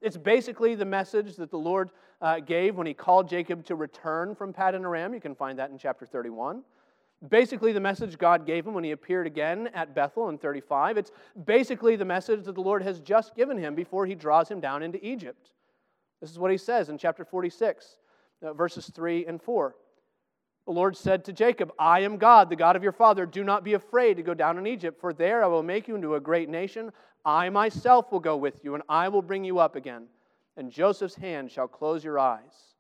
It's 0.01 0.17
basically 0.17 0.75
the 0.75 0.85
message 0.85 1.37
that 1.37 1.51
the 1.51 1.59
Lord 1.59 1.91
uh, 2.21 2.41
gave 2.41 2.77
when 2.77 2.87
he 2.87 2.95
called 2.95 3.29
Jacob 3.29 3.65
to 3.67 3.75
return 3.75 4.35
from 4.35 4.53
Paddan 4.53 4.83
Aram. 4.83 5.13
You 5.13 5.21
can 5.21 5.35
find 5.35 5.59
that 5.59 5.71
in 5.71 5.79
chapter 5.79 6.07
31 6.07 6.63
basically 7.29 7.73
the 7.73 7.81
message 7.81 8.19
God 8.19 8.47
gave 8.47 8.67
him 8.67 8.75
when 8.75 8.85
he 8.85 8.91
appeared 8.91 9.27
again 9.27 9.69
at 9.75 9.95
Bethel 9.95 10.29
in 10.29 10.39
35. 10.39 10.97
It's 10.97 11.13
basically 11.45 11.97
the 11.97 12.05
message 12.05 12.45
that 12.45 12.55
the 12.55 12.61
Lord 12.61 12.83
has 12.83 13.01
just 13.01 13.35
given 13.35 13.59
him 13.59 13.75
before 13.75 14.07
he 14.07 14.15
draws 14.15 14.51
him 14.51 14.61
down 14.61 14.83
into 14.83 15.05
Egypt. 15.05 15.53
This 16.21 16.31
is 16.31 16.39
what 16.39 16.51
he 16.51 16.59
says 16.59 16.89
in 16.89 16.99
chapter 16.99 17.25
46, 17.25 17.99
uh, 18.43 18.53
verses 18.53 18.91
3 18.95 19.27
and 19.27 19.41
4. 19.41 19.75
The 20.67 20.73
Lord 20.73 20.97
said 20.97 21.25
to 21.25 21.33
Jacob, 21.33 21.73
I 21.79 22.01
am 22.01 22.17
God, 22.17 22.51
the 22.51 22.57
God 22.57 22.77
of 22.77 22.83
your 22.83 22.93
father. 22.93 23.25
Do 23.25 23.45
not 23.45 23.65
be 23.65 23.75
afraid 23.75 24.17
to 24.17 24.23
go 24.23 24.35
down 24.35 24.59
in 24.59 24.67
Egypt, 24.67 25.01
for 25.01 25.13
there 25.13 25.43
I 25.43 25.47
will 25.47 25.63
make 25.63 25.89
you 25.89 25.95
into 25.95 26.17
a 26.17 26.21
great 26.21 26.49
nation. 26.49 26.91
I 27.25 27.49
myself 27.51 28.11
will 28.11 28.21
go 28.21 28.37
with 28.37 28.65
you, 28.65 28.75
and 28.75 28.83
I 28.89 29.09
will 29.09 29.23
bring 29.23 29.45
you 29.45 29.59
up 29.59 29.77
again. 29.77 30.07
And 30.57 30.71
Joseph's 30.71 31.15
hand 31.15 31.51
shall 31.51 31.69
close 31.69 32.03
your 32.03 32.19
eyes 32.19 32.77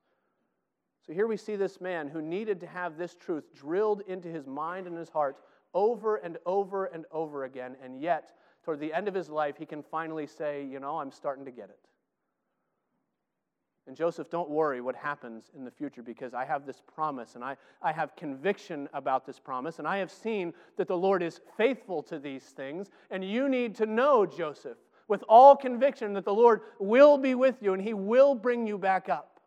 so 1.07 1.13
here 1.13 1.29
we 1.29 1.37
see 1.37 1.55
this 1.55 1.81
man 1.81 2.09
who 2.09 2.21
needed 2.21 2.59
to 2.61 2.67
have 2.67 2.97
this 2.97 3.15
truth 3.15 3.45
drilled 3.55 4.03
into 4.09 4.29
his 4.29 4.49
mind 4.49 4.89
and 4.89 4.97
his 4.97 5.09
heart 5.09 5.37
over 5.73 6.17
and 6.17 6.37
over 6.47 6.87
and 6.87 7.05
over 7.13 7.45
again, 7.45 7.77
and 7.83 8.01
yet, 8.01 8.33
toward 8.65 8.81
the 8.81 8.93
end 8.93 9.07
of 9.07 9.15
his 9.15 9.29
life, 9.29 9.57
he 9.57 9.67
can 9.67 9.83
finally 9.83 10.27
say, 10.27 10.65
You 10.65 10.81
know, 10.81 10.99
I'm 10.99 11.13
starting 11.13 11.45
to 11.45 11.51
get 11.53 11.69
it. 11.69 11.79
And 13.87 13.97
Joseph, 13.97 14.31
don't 14.31 14.51
worry 14.51 14.81
what 14.81 14.97
happens 14.97 15.51
in 15.57 15.65
the 15.65 15.71
future 15.71 16.03
because 16.03 16.35
I 16.35 16.45
have 16.45 16.67
this 16.67 16.83
promise 16.93 17.37
and 17.37 17.45
I, 17.45 17.57
I 17.81 17.93
have 17.93 18.17
conviction 18.17 18.89
about 18.93 19.25
this 19.25 19.39
promise 19.39 19.79
and 19.79 19.87
I 19.87 19.99
have 19.99 20.11
seen 20.11 20.53
that 20.77 20.89
the 20.89 20.97
Lord 20.97 21.23
is 21.23 21.41
faithful 21.57 22.03
to 22.05 22.19
these 22.19 22.43
things. 22.43 22.89
And 23.11 23.25
you 23.25 23.49
need 23.49 23.77
to 23.77 23.87
know, 23.87 24.27
Joseph, 24.27 24.79
with 25.07 25.23
all 25.29 25.55
conviction 25.55 26.15
that 26.15 26.25
the 26.25 26.35
Lord 26.35 26.63
will 26.81 27.17
be 27.17 27.37
with 27.37 27.63
you 27.63 27.75
and 27.75 27.83
he 27.83 27.95
will 27.95 28.35
bring 28.35 28.67
you 28.67 28.77
back 28.77 29.09
up. 29.09 29.41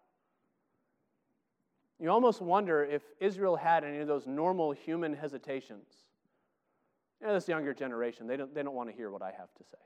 You 2.00 2.10
almost 2.10 2.42
wonder 2.42 2.86
if 2.86 3.02
Israel 3.20 3.58
had 3.58 3.84
any 3.84 3.98
of 3.98 4.08
those 4.08 4.26
normal 4.26 4.72
human 4.72 5.14
hesitations. 5.14 5.86
You 7.20 7.28
know, 7.28 7.34
this 7.34 7.50
younger 7.50 7.74
generation, 7.74 8.26
they 8.26 8.38
don't, 8.38 8.56
they 8.56 8.64
don't 8.64 8.74
want 8.74 8.90
to 8.90 8.96
hear 8.96 9.12
what 9.12 9.22
I 9.22 9.32
have 9.38 9.54
to 9.58 9.64
say. 9.70 9.78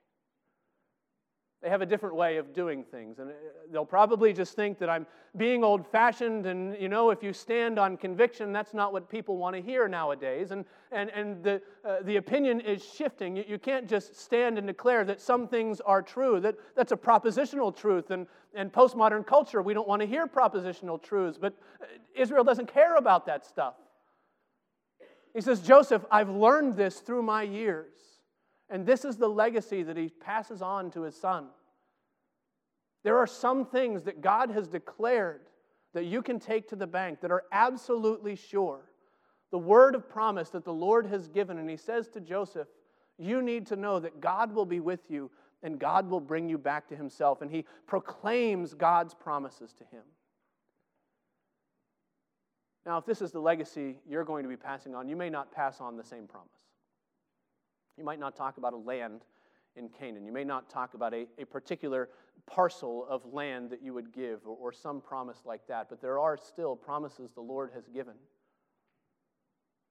They 1.64 1.70
have 1.70 1.82
a 1.82 1.86
different 1.86 2.16
way 2.16 2.36
of 2.36 2.53
doing 2.53 2.84
things. 2.84 3.20
And 3.20 3.30
uh, 3.30 3.34
they'll 3.72 3.86
probably 3.86 4.34
just 4.34 4.53
think 4.53 4.80
that 4.80 4.89
I'm 4.89 5.07
being 5.38 5.64
old 5.64 5.88
fashioned. 5.88 6.45
And, 6.45 6.76
you 6.78 6.89
know, 6.89 7.09
if 7.09 7.24
you 7.24 7.32
stand 7.32 7.80
on 7.80 7.95
conviction, 7.95 8.51
that's 8.51 8.74
not 8.74 8.91
what 8.91 9.09
people 9.09 9.38
want 9.38 9.55
to 9.55 9.61
hear 9.61 9.88
nowadays. 9.88 10.51
And, 10.51 10.66
and, 10.91 11.09
and 11.11 11.41
the, 11.41 11.61
uh, 11.88 11.97
the 12.03 12.18
opinion 12.18 12.59
is 12.59 12.84
shifting. 12.84 13.38
You, 13.38 13.45
you 13.47 13.57
can't 13.57 13.88
just 13.88 14.20
stand 14.20 14.57
and 14.57 14.68
declare 14.68 15.05
that 15.05 15.22
some 15.22 15.47
things 15.47 15.80
are 15.80 16.01
true. 16.01 16.41
That, 16.41 16.55
that's 16.76 16.91
a 16.91 16.97
propositional 16.97 17.74
truth. 17.74 18.11
And, 18.11 18.28
and 18.53 18.70
postmodern 18.70 19.26
culture, 19.26 19.61
we 19.61 19.74
don't 19.74 19.88
want 19.88 20.01
to 20.01 20.05
hear 20.05 20.28
propositional 20.28 21.01
truths. 21.01 21.38
But 21.39 21.53
uh, 21.82 21.86
Israel 22.14 22.43
doesn't 22.43 22.68
care 22.68 22.97
about 22.97 23.26
that 23.28 23.45
stuff. 23.45 23.76
He 25.34 25.39
says, 25.39 25.61
Joseph, 25.61 26.03
I've 26.11 26.30
learned 26.30 26.76
this 26.76 26.99
through 26.99 27.24
my 27.24 27.43
years. 27.43 27.93
And 28.74 28.88
this 28.88 29.05
is 29.05 29.17
the 29.17 29.30
legacy 29.30 29.84
that 29.84 29.95
he 29.95 30.09
passes 30.09 30.63
on 30.63 30.89
to 30.91 31.03
his 31.03 31.15
son. 31.15 31.45
There 33.03 33.19
are 33.19 33.28
some 33.28 33.67
things 33.67 34.01
that 34.05 34.19
God 34.19 34.49
has 34.49 34.67
declared 34.67 35.41
that 35.93 36.05
you 36.05 36.24
can 36.24 36.39
take 36.39 36.67
to 36.69 36.76
the 36.76 36.88
bank 36.88 37.21
that 37.21 37.30
are 37.30 37.43
absolutely 37.51 38.36
sure. 38.36 38.80
The 39.51 39.59
word 39.59 39.93
of 39.93 40.09
promise 40.09 40.49
that 40.49 40.65
the 40.65 40.74
Lord 40.74 41.05
has 41.05 41.28
given, 41.28 41.59
and 41.59 41.69
he 41.69 41.78
says 41.78 42.07
to 42.09 42.19
Joseph, 42.19 42.67
You 43.19 43.43
need 43.43 43.67
to 43.67 43.76
know 43.76 43.99
that 43.99 44.19
God 44.19 44.51
will 44.51 44.65
be 44.65 44.80
with 44.80 45.01
you 45.07 45.30
and 45.61 45.78
God 45.78 46.09
will 46.09 46.19
bring 46.19 46.49
you 46.49 46.57
back 46.57 46.88
to 46.88 46.95
himself. 46.95 47.43
And 47.43 47.51
he 47.51 47.65
proclaims 47.86 48.74
God's 48.74 49.13
promises 49.13 49.71
to 49.74 49.84
him. 49.84 50.01
Now, 52.88 52.97
if 52.97 53.05
this 53.05 53.21
is 53.21 53.32
the 53.32 53.39
legacy 53.39 53.99
you're 54.09 54.26
going 54.26 54.41
to 54.41 54.49
be 54.49 54.57
passing 54.57 54.95
on, 54.95 55.07
you 55.07 55.15
may 55.15 55.30
not 55.30 55.51
pass 55.51 55.80
on 55.80 55.95
the 55.95 56.03
same 56.03 56.26
promise. 56.26 56.49
You 57.98 58.04
might 58.04 58.20
not 58.20 58.36
talk 58.36 58.58
about 58.58 58.74
a 58.74 58.78
land 58.78 59.22
in 59.76 59.89
Canaan. 59.89 60.26
You 60.26 60.32
may 60.32 60.44
not 60.44 60.70
talk 60.70 60.94
about 60.94 61.14
a, 61.14 61.28
a 61.38 61.46
particular 61.46 62.10
parcel 62.46 63.06
of 63.10 63.26
land 63.34 63.70
that 63.70 63.82
you 63.82 63.94
would 63.94 64.14
give 64.14 64.41
or, 64.46 64.56
or 64.56 64.72
some 64.72 65.02
promise 65.02 65.41
like 65.46 65.66
that, 65.68 65.89
but 65.89 66.02
there 66.02 66.20
are 66.20 66.38
still 66.38 66.76
promises 66.76 67.32
the 67.32 67.41
Lord 67.41 67.72
has 67.74 67.88
given 67.88 68.16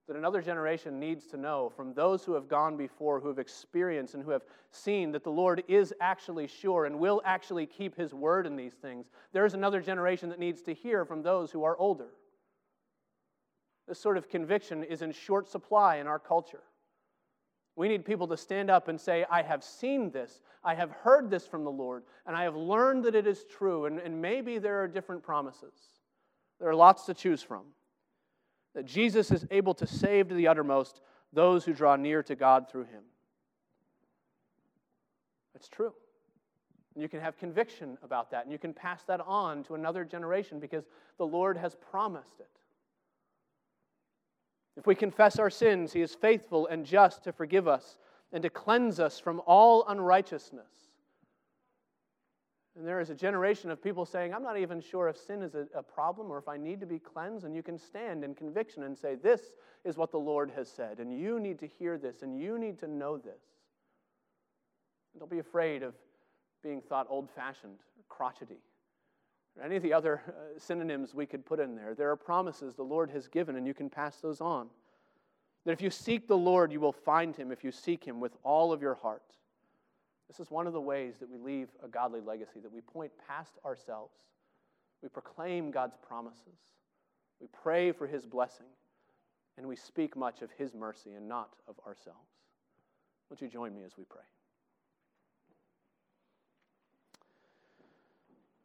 that 0.09 0.17
another 0.17 0.43
generation 0.43 0.99
needs 0.99 1.27
to 1.27 1.37
know 1.37 1.71
from 1.75 1.95
those 1.95 2.25
who 2.25 2.35
have 2.35 2.49
gone 2.49 2.77
before, 2.77 3.21
who 3.21 3.29
have 3.29 3.39
experienced 3.39 4.15
and 4.15 4.23
who 4.23 4.31
have 4.31 4.43
seen 4.71 5.13
that 5.13 5.23
the 5.23 5.31
Lord 5.31 5.63
is 5.69 5.95
actually 6.01 6.49
sure 6.49 6.87
and 6.87 6.99
will 6.99 7.23
actually 7.25 7.67
keep 7.67 7.97
his 7.97 8.13
word 8.13 8.47
in 8.47 8.57
these 8.57 8.75
things. 8.75 9.07
There 9.33 9.47
is 9.47 9.55
another 9.55 9.81
generation 9.81 10.29
that 10.31 10.41
needs 10.41 10.63
to 10.63 10.75
hear 10.75 11.05
from 11.05 11.23
those 11.23 11.53
who 11.53 11.63
are 11.63 11.79
older. 11.79 12.09
This 13.87 14.01
sort 14.01 14.17
of 14.17 14.29
conviction 14.29 14.83
is 14.83 15.03
in 15.03 15.13
short 15.13 15.49
supply 15.49 15.97
in 15.97 16.07
our 16.07 16.19
culture. 16.19 16.63
We 17.75 17.89
need 17.89 18.05
people 18.05 18.29
to 18.29 18.37
stand 18.37 18.71
up 18.71 18.89
and 18.89 19.01
say, 19.01 19.25
I 19.31 19.43
have 19.43 19.65
seen 19.65 20.11
this, 20.11 20.43
I 20.63 20.75
have 20.75 20.91
heard 20.91 21.31
this 21.31 21.47
from 21.47 21.65
the 21.65 21.71
Lord, 21.71 22.05
and 22.27 22.37
I 22.37 22.43
have 22.43 22.55
learned 22.55 23.05
that 23.05 23.15
it 23.15 23.27
is 23.27 23.45
true. 23.45 23.87
And, 23.87 23.99
and 23.99 24.21
maybe 24.21 24.59
there 24.59 24.83
are 24.83 24.89
different 24.89 25.23
promises. 25.23 25.73
There 26.61 26.69
are 26.69 26.75
lots 26.75 27.07
to 27.07 27.15
choose 27.15 27.43
from. 27.43 27.63
That 28.75 28.85
Jesus 28.85 29.31
is 29.31 29.47
able 29.51 29.75
to 29.75 29.87
save 29.87 30.29
to 30.29 30.35
the 30.35 30.49
uttermost 30.49 31.01
those 31.33 31.65
who 31.65 31.73
draw 31.73 31.97
near 31.97 32.23
to 32.25 32.35
God 32.35 32.71
through 32.71 32.85
him. 32.85 33.03
It's 35.55 35.69
true. 35.69 35.93
And 36.95 37.03
you 37.03 37.09
can 37.09 37.21
have 37.21 37.39
conviction 37.39 37.97
about 38.03 38.31
that, 38.33 38.45
and 38.45 38.53
you 38.53 38.59
can 38.59 38.75
pass 38.75 39.03
that 39.05 39.21
on 39.21 39.65
to 39.65 39.75
another 39.75 40.05
generation 40.05 40.61
because 40.61 40.85
the 41.17 41.27
Lord 41.27 41.57
has 41.57 41.75
promised 41.75 42.41
it. 42.41 42.51
If 44.77 44.87
we 44.87 44.95
confess 44.95 45.39
our 45.39 45.51
sins, 45.51 45.93
He 45.93 46.01
is 46.01 46.15
faithful 46.15 46.67
and 46.67 46.85
just 46.87 47.25
to 47.25 47.33
forgive 47.33 47.69
us 47.69 47.99
and 48.33 48.43
to 48.43 48.51
cleanse 48.51 48.99
us 48.99 49.19
from 49.19 49.41
all 49.47 49.87
unrighteousness. 49.89 50.71
And 52.77 52.87
there 52.89 53.01
is 53.01 53.11
a 53.11 53.15
generation 53.15 53.71
of 53.71 53.83
people 53.83 54.07
saying, 54.07 54.33
I'm 54.33 54.43
not 54.43 54.59
even 54.59 54.81
sure 54.81 55.09
if 55.09 55.19
sin 55.19 55.43
is 55.43 55.55
a, 55.55 55.67
a, 55.75 55.83
problem 55.83 56.31
or 56.31 56.39
if 56.39 56.49
I 56.49 56.57
need 56.57 56.81
to 56.81 56.87
be 56.87 56.99
cleansed. 56.99 57.45
And 57.45 57.55
you 57.55 57.63
can 57.63 57.77
stand 57.77 58.25
in 58.25 58.35
conviction 58.35 58.85
and 58.85 58.97
say, 58.97 59.15
This 59.15 59.43
is 59.85 59.99
what 59.99 60.11
the 60.11 60.19
Lord 60.19 60.51
has 60.57 60.71
said. 60.71 60.99
And 60.99 61.13
you 61.13 61.39
need 61.39 61.59
to 61.59 61.67
hear 61.67 61.99
this 61.99 62.23
and 62.23 62.41
you 62.41 62.59
need 62.59 62.79
to 62.79 62.89
know 62.89 63.19
this. 63.19 63.43
don't 65.19 65.31
be 65.31 65.39
afraid 65.39 65.83
of 65.83 65.93
being 66.63 66.81
thought 66.81 67.07
old 67.11 67.29
fashioned 67.31 67.79
or 67.99 68.05
crotchety 68.09 68.63
or 69.57 69.65
any 69.65 69.77
of 69.77 69.83
the 69.83 69.93
other 69.93 70.23
uh, 70.27 70.59
synonyms 70.59 71.15
we 71.15 71.27
could 71.27 71.45
put 71.45 71.61
in 71.61 71.75
there. 71.75 71.95
There 71.95 72.11
are 72.11 72.17
promises 72.17 72.75
the 72.75 72.83
Lord 72.83 73.11
has 73.11 73.29
given, 73.29 73.57
and 73.57 73.67
you 73.67 73.75
can 73.75 73.91
pass 73.91 74.17
those 74.17 74.41
on. 74.41 74.69
That 75.65 75.73
if 75.73 75.83
you 75.83 75.91
seek 75.91 76.27
the 76.27 76.37
Lord, 76.37 76.73
you 76.73 76.81
will 76.81 76.93
find 76.93 77.37
him 77.37 77.53
if 77.53 77.63
you 77.63 77.71
seek 77.71 78.05
him 78.05 78.21
with 78.21 78.37
all 78.43 78.73
of 78.73 78.83
your 78.83 78.95
heart. 78.95 79.23
This 80.29 80.41
is 80.41 80.51
one 80.51 80.67
of 80.67 80.73
the 80.73 80.81
ways 80.81 81.17
that 81.21 81.29
we 81.29 81.37
leave 81.37 81.69
a 81.85 81.89
godly 81.89 82.21
legacy, 82.21 82.59
that 82.61 82.73
we 82.73 82.81
point 82.81 83.13
past 83.29 83.59
ourselves. 83.65 84.15
We 85.03 85.09
proclaim 85.09 85.71
God's 85.71 85.97
promises. 85.97 86.59
We 87.41 87.49
pray 87.49 87.93
for 87.93 88.07
his 88.07 88.25
blessing. 88.25 88.67
And 89.59 89.67
we 89.67 89.77
speak 89.77 90.17
much 90.17 90.41
of 90.41 90.51
his 90.57 90.75
mercy 90.75 91.13
and 91.13 91.29
not 91.29 91.51
of 91.69 91.79
ourselves. 91.87 92.31
Won't 93.29 93.43
you 93.43 93.49
join 93.49 93.75
me 93.75 93.83
as 93.85 93.99
we 93.99 94.05
pray? 94.05 94.23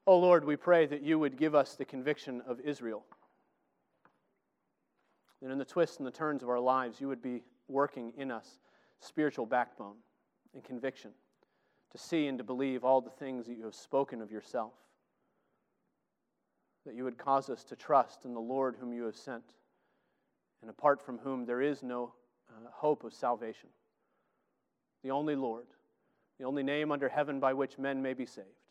Oh 0.09 0.17
Lord, 0.17 0.45
we 0.45 0.55
pray 0.55 0.85
that 0.85 1.03
you 1.03 1.19
would 1.19 1.35
give 1.35 1.53
us 1.53 1.75
the 1.75 1.83
conviction 1.83 2.41
of 2.47 2.61
Israel. 2.61 3.03
That 5.41 5.51
in 5.51 5.57
the 5.57 5.65
twists 5.65 5.97
and 5.97 6.07
the 6.07 6.11
turns 6.11 6.41
of 6.41 6.49
our 6.49 6.61
lives, 6.61 7.01
you 7.01 7.09
would 7.09 7.21
be 7.21 7.43
working 7.67 8.13
in 8.17 8.31
us 8.31 8.59
spiritual 9.01 9.45
backbone 9.45 9.97
and 10.53 10.63
conviction 10.63 11.11
to 11.91 11.97
see 11.97 12.27
and 12.27 12.37
to 12.37 12.43
believe 12.45 12.85
all 12.85 13.01
the 13.01 13.09
things 13.09 13.47
that 13.47 13.57
you 13.57 13.65
have 13.65 13.75
spoken 13.75 14.21
of 14.21 14.31
yourself. 14.31 14.71
That 16.85 16.95
you 16.95 17.03
would 17.03 17.17
cause 17.17 17.49
us 17.49 17.65
to 17.65 17.75
trust 17.75 18.23
in 18.23 18.33
the 18.33 18.39
Lord 18.39 18.77
whom 18.79 18.93
you 18.93 19.03
have 19.03 19.17
sent, 19.17 19.55
and 20.61 20.69
apart 20.69 21.01
from 21.01 21.17
whom 21.17 21.45
there 21.45 21.61
is 21.61 21.83
no 21.83 22.13
uh, 22.49 22.69
hope 22.71 23.03
of 23.03 23.13
salvation. 23.13 23.67
The 25.03 25.11
only 25.11 25.35
Lord, 25.35 25.67
the 26.39 26.45
only 26.45 26.63
name 26.63 26.93
under 26.93 27.09
heaven 27.09 27.41
by 27.41 27.51
which 27.51 27.77
men 27.77 28.01
may 28.01 28.13
be 28.13 28.25
saved. 28.25 28.66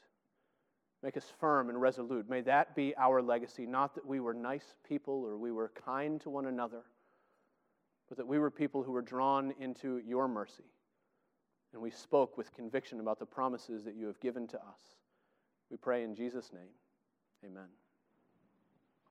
Make 1.02 1.16
us 1.16 1.30
firm 1.38 1.68
and 1.68 1.80
resolute. 1.80 2.28
May 2.28 2.40
that 2.42 2.74
be 2.74 2.94
our 2.96 3.22
legacy. 3.22 3.66
Not 3.66 3.94
that 3.94 4.06
we 4.06 4.20
were 4.20 4.34
nice 4.34 4.74
people 4.88 5.24
or 5.24 5.36
we 5.36 5.52
were 5.52 5.72
kind 5.84 6.20
to 6.22 6.30
one 6.30 6.46
another, 6.46 6.82
but 8.08 8.16
that 8.16 8.26
we 8.26 8.38
were 8.38 8.50
people 8.50 8.82
who 8.82 8.92
were 8.92 9.02
drawn 9.02 9.52
into 9.60 9.98
your 10.06 10.26
mercy. 10.26 10.64
And 11.72 11.82
we 11.82 11.90
spoke 11.90 12.38
with 12.38 12.54
conviction 12.54 13.00
about 13.00 13.18
the 13.18 13.26
promises 13.26 13.84
that 13.84 13.94
you 13.94 14.06
have 14.06 14.20
given 14.20 14.46
to 14.48 14.56
us. 14.56 14.96
We 15.70 15.76
pray 15.76 16.04
in 16.04 16.14
Jesus' 16.14 16.52
name. 16.52 16.70
Amen. 17.44 17.68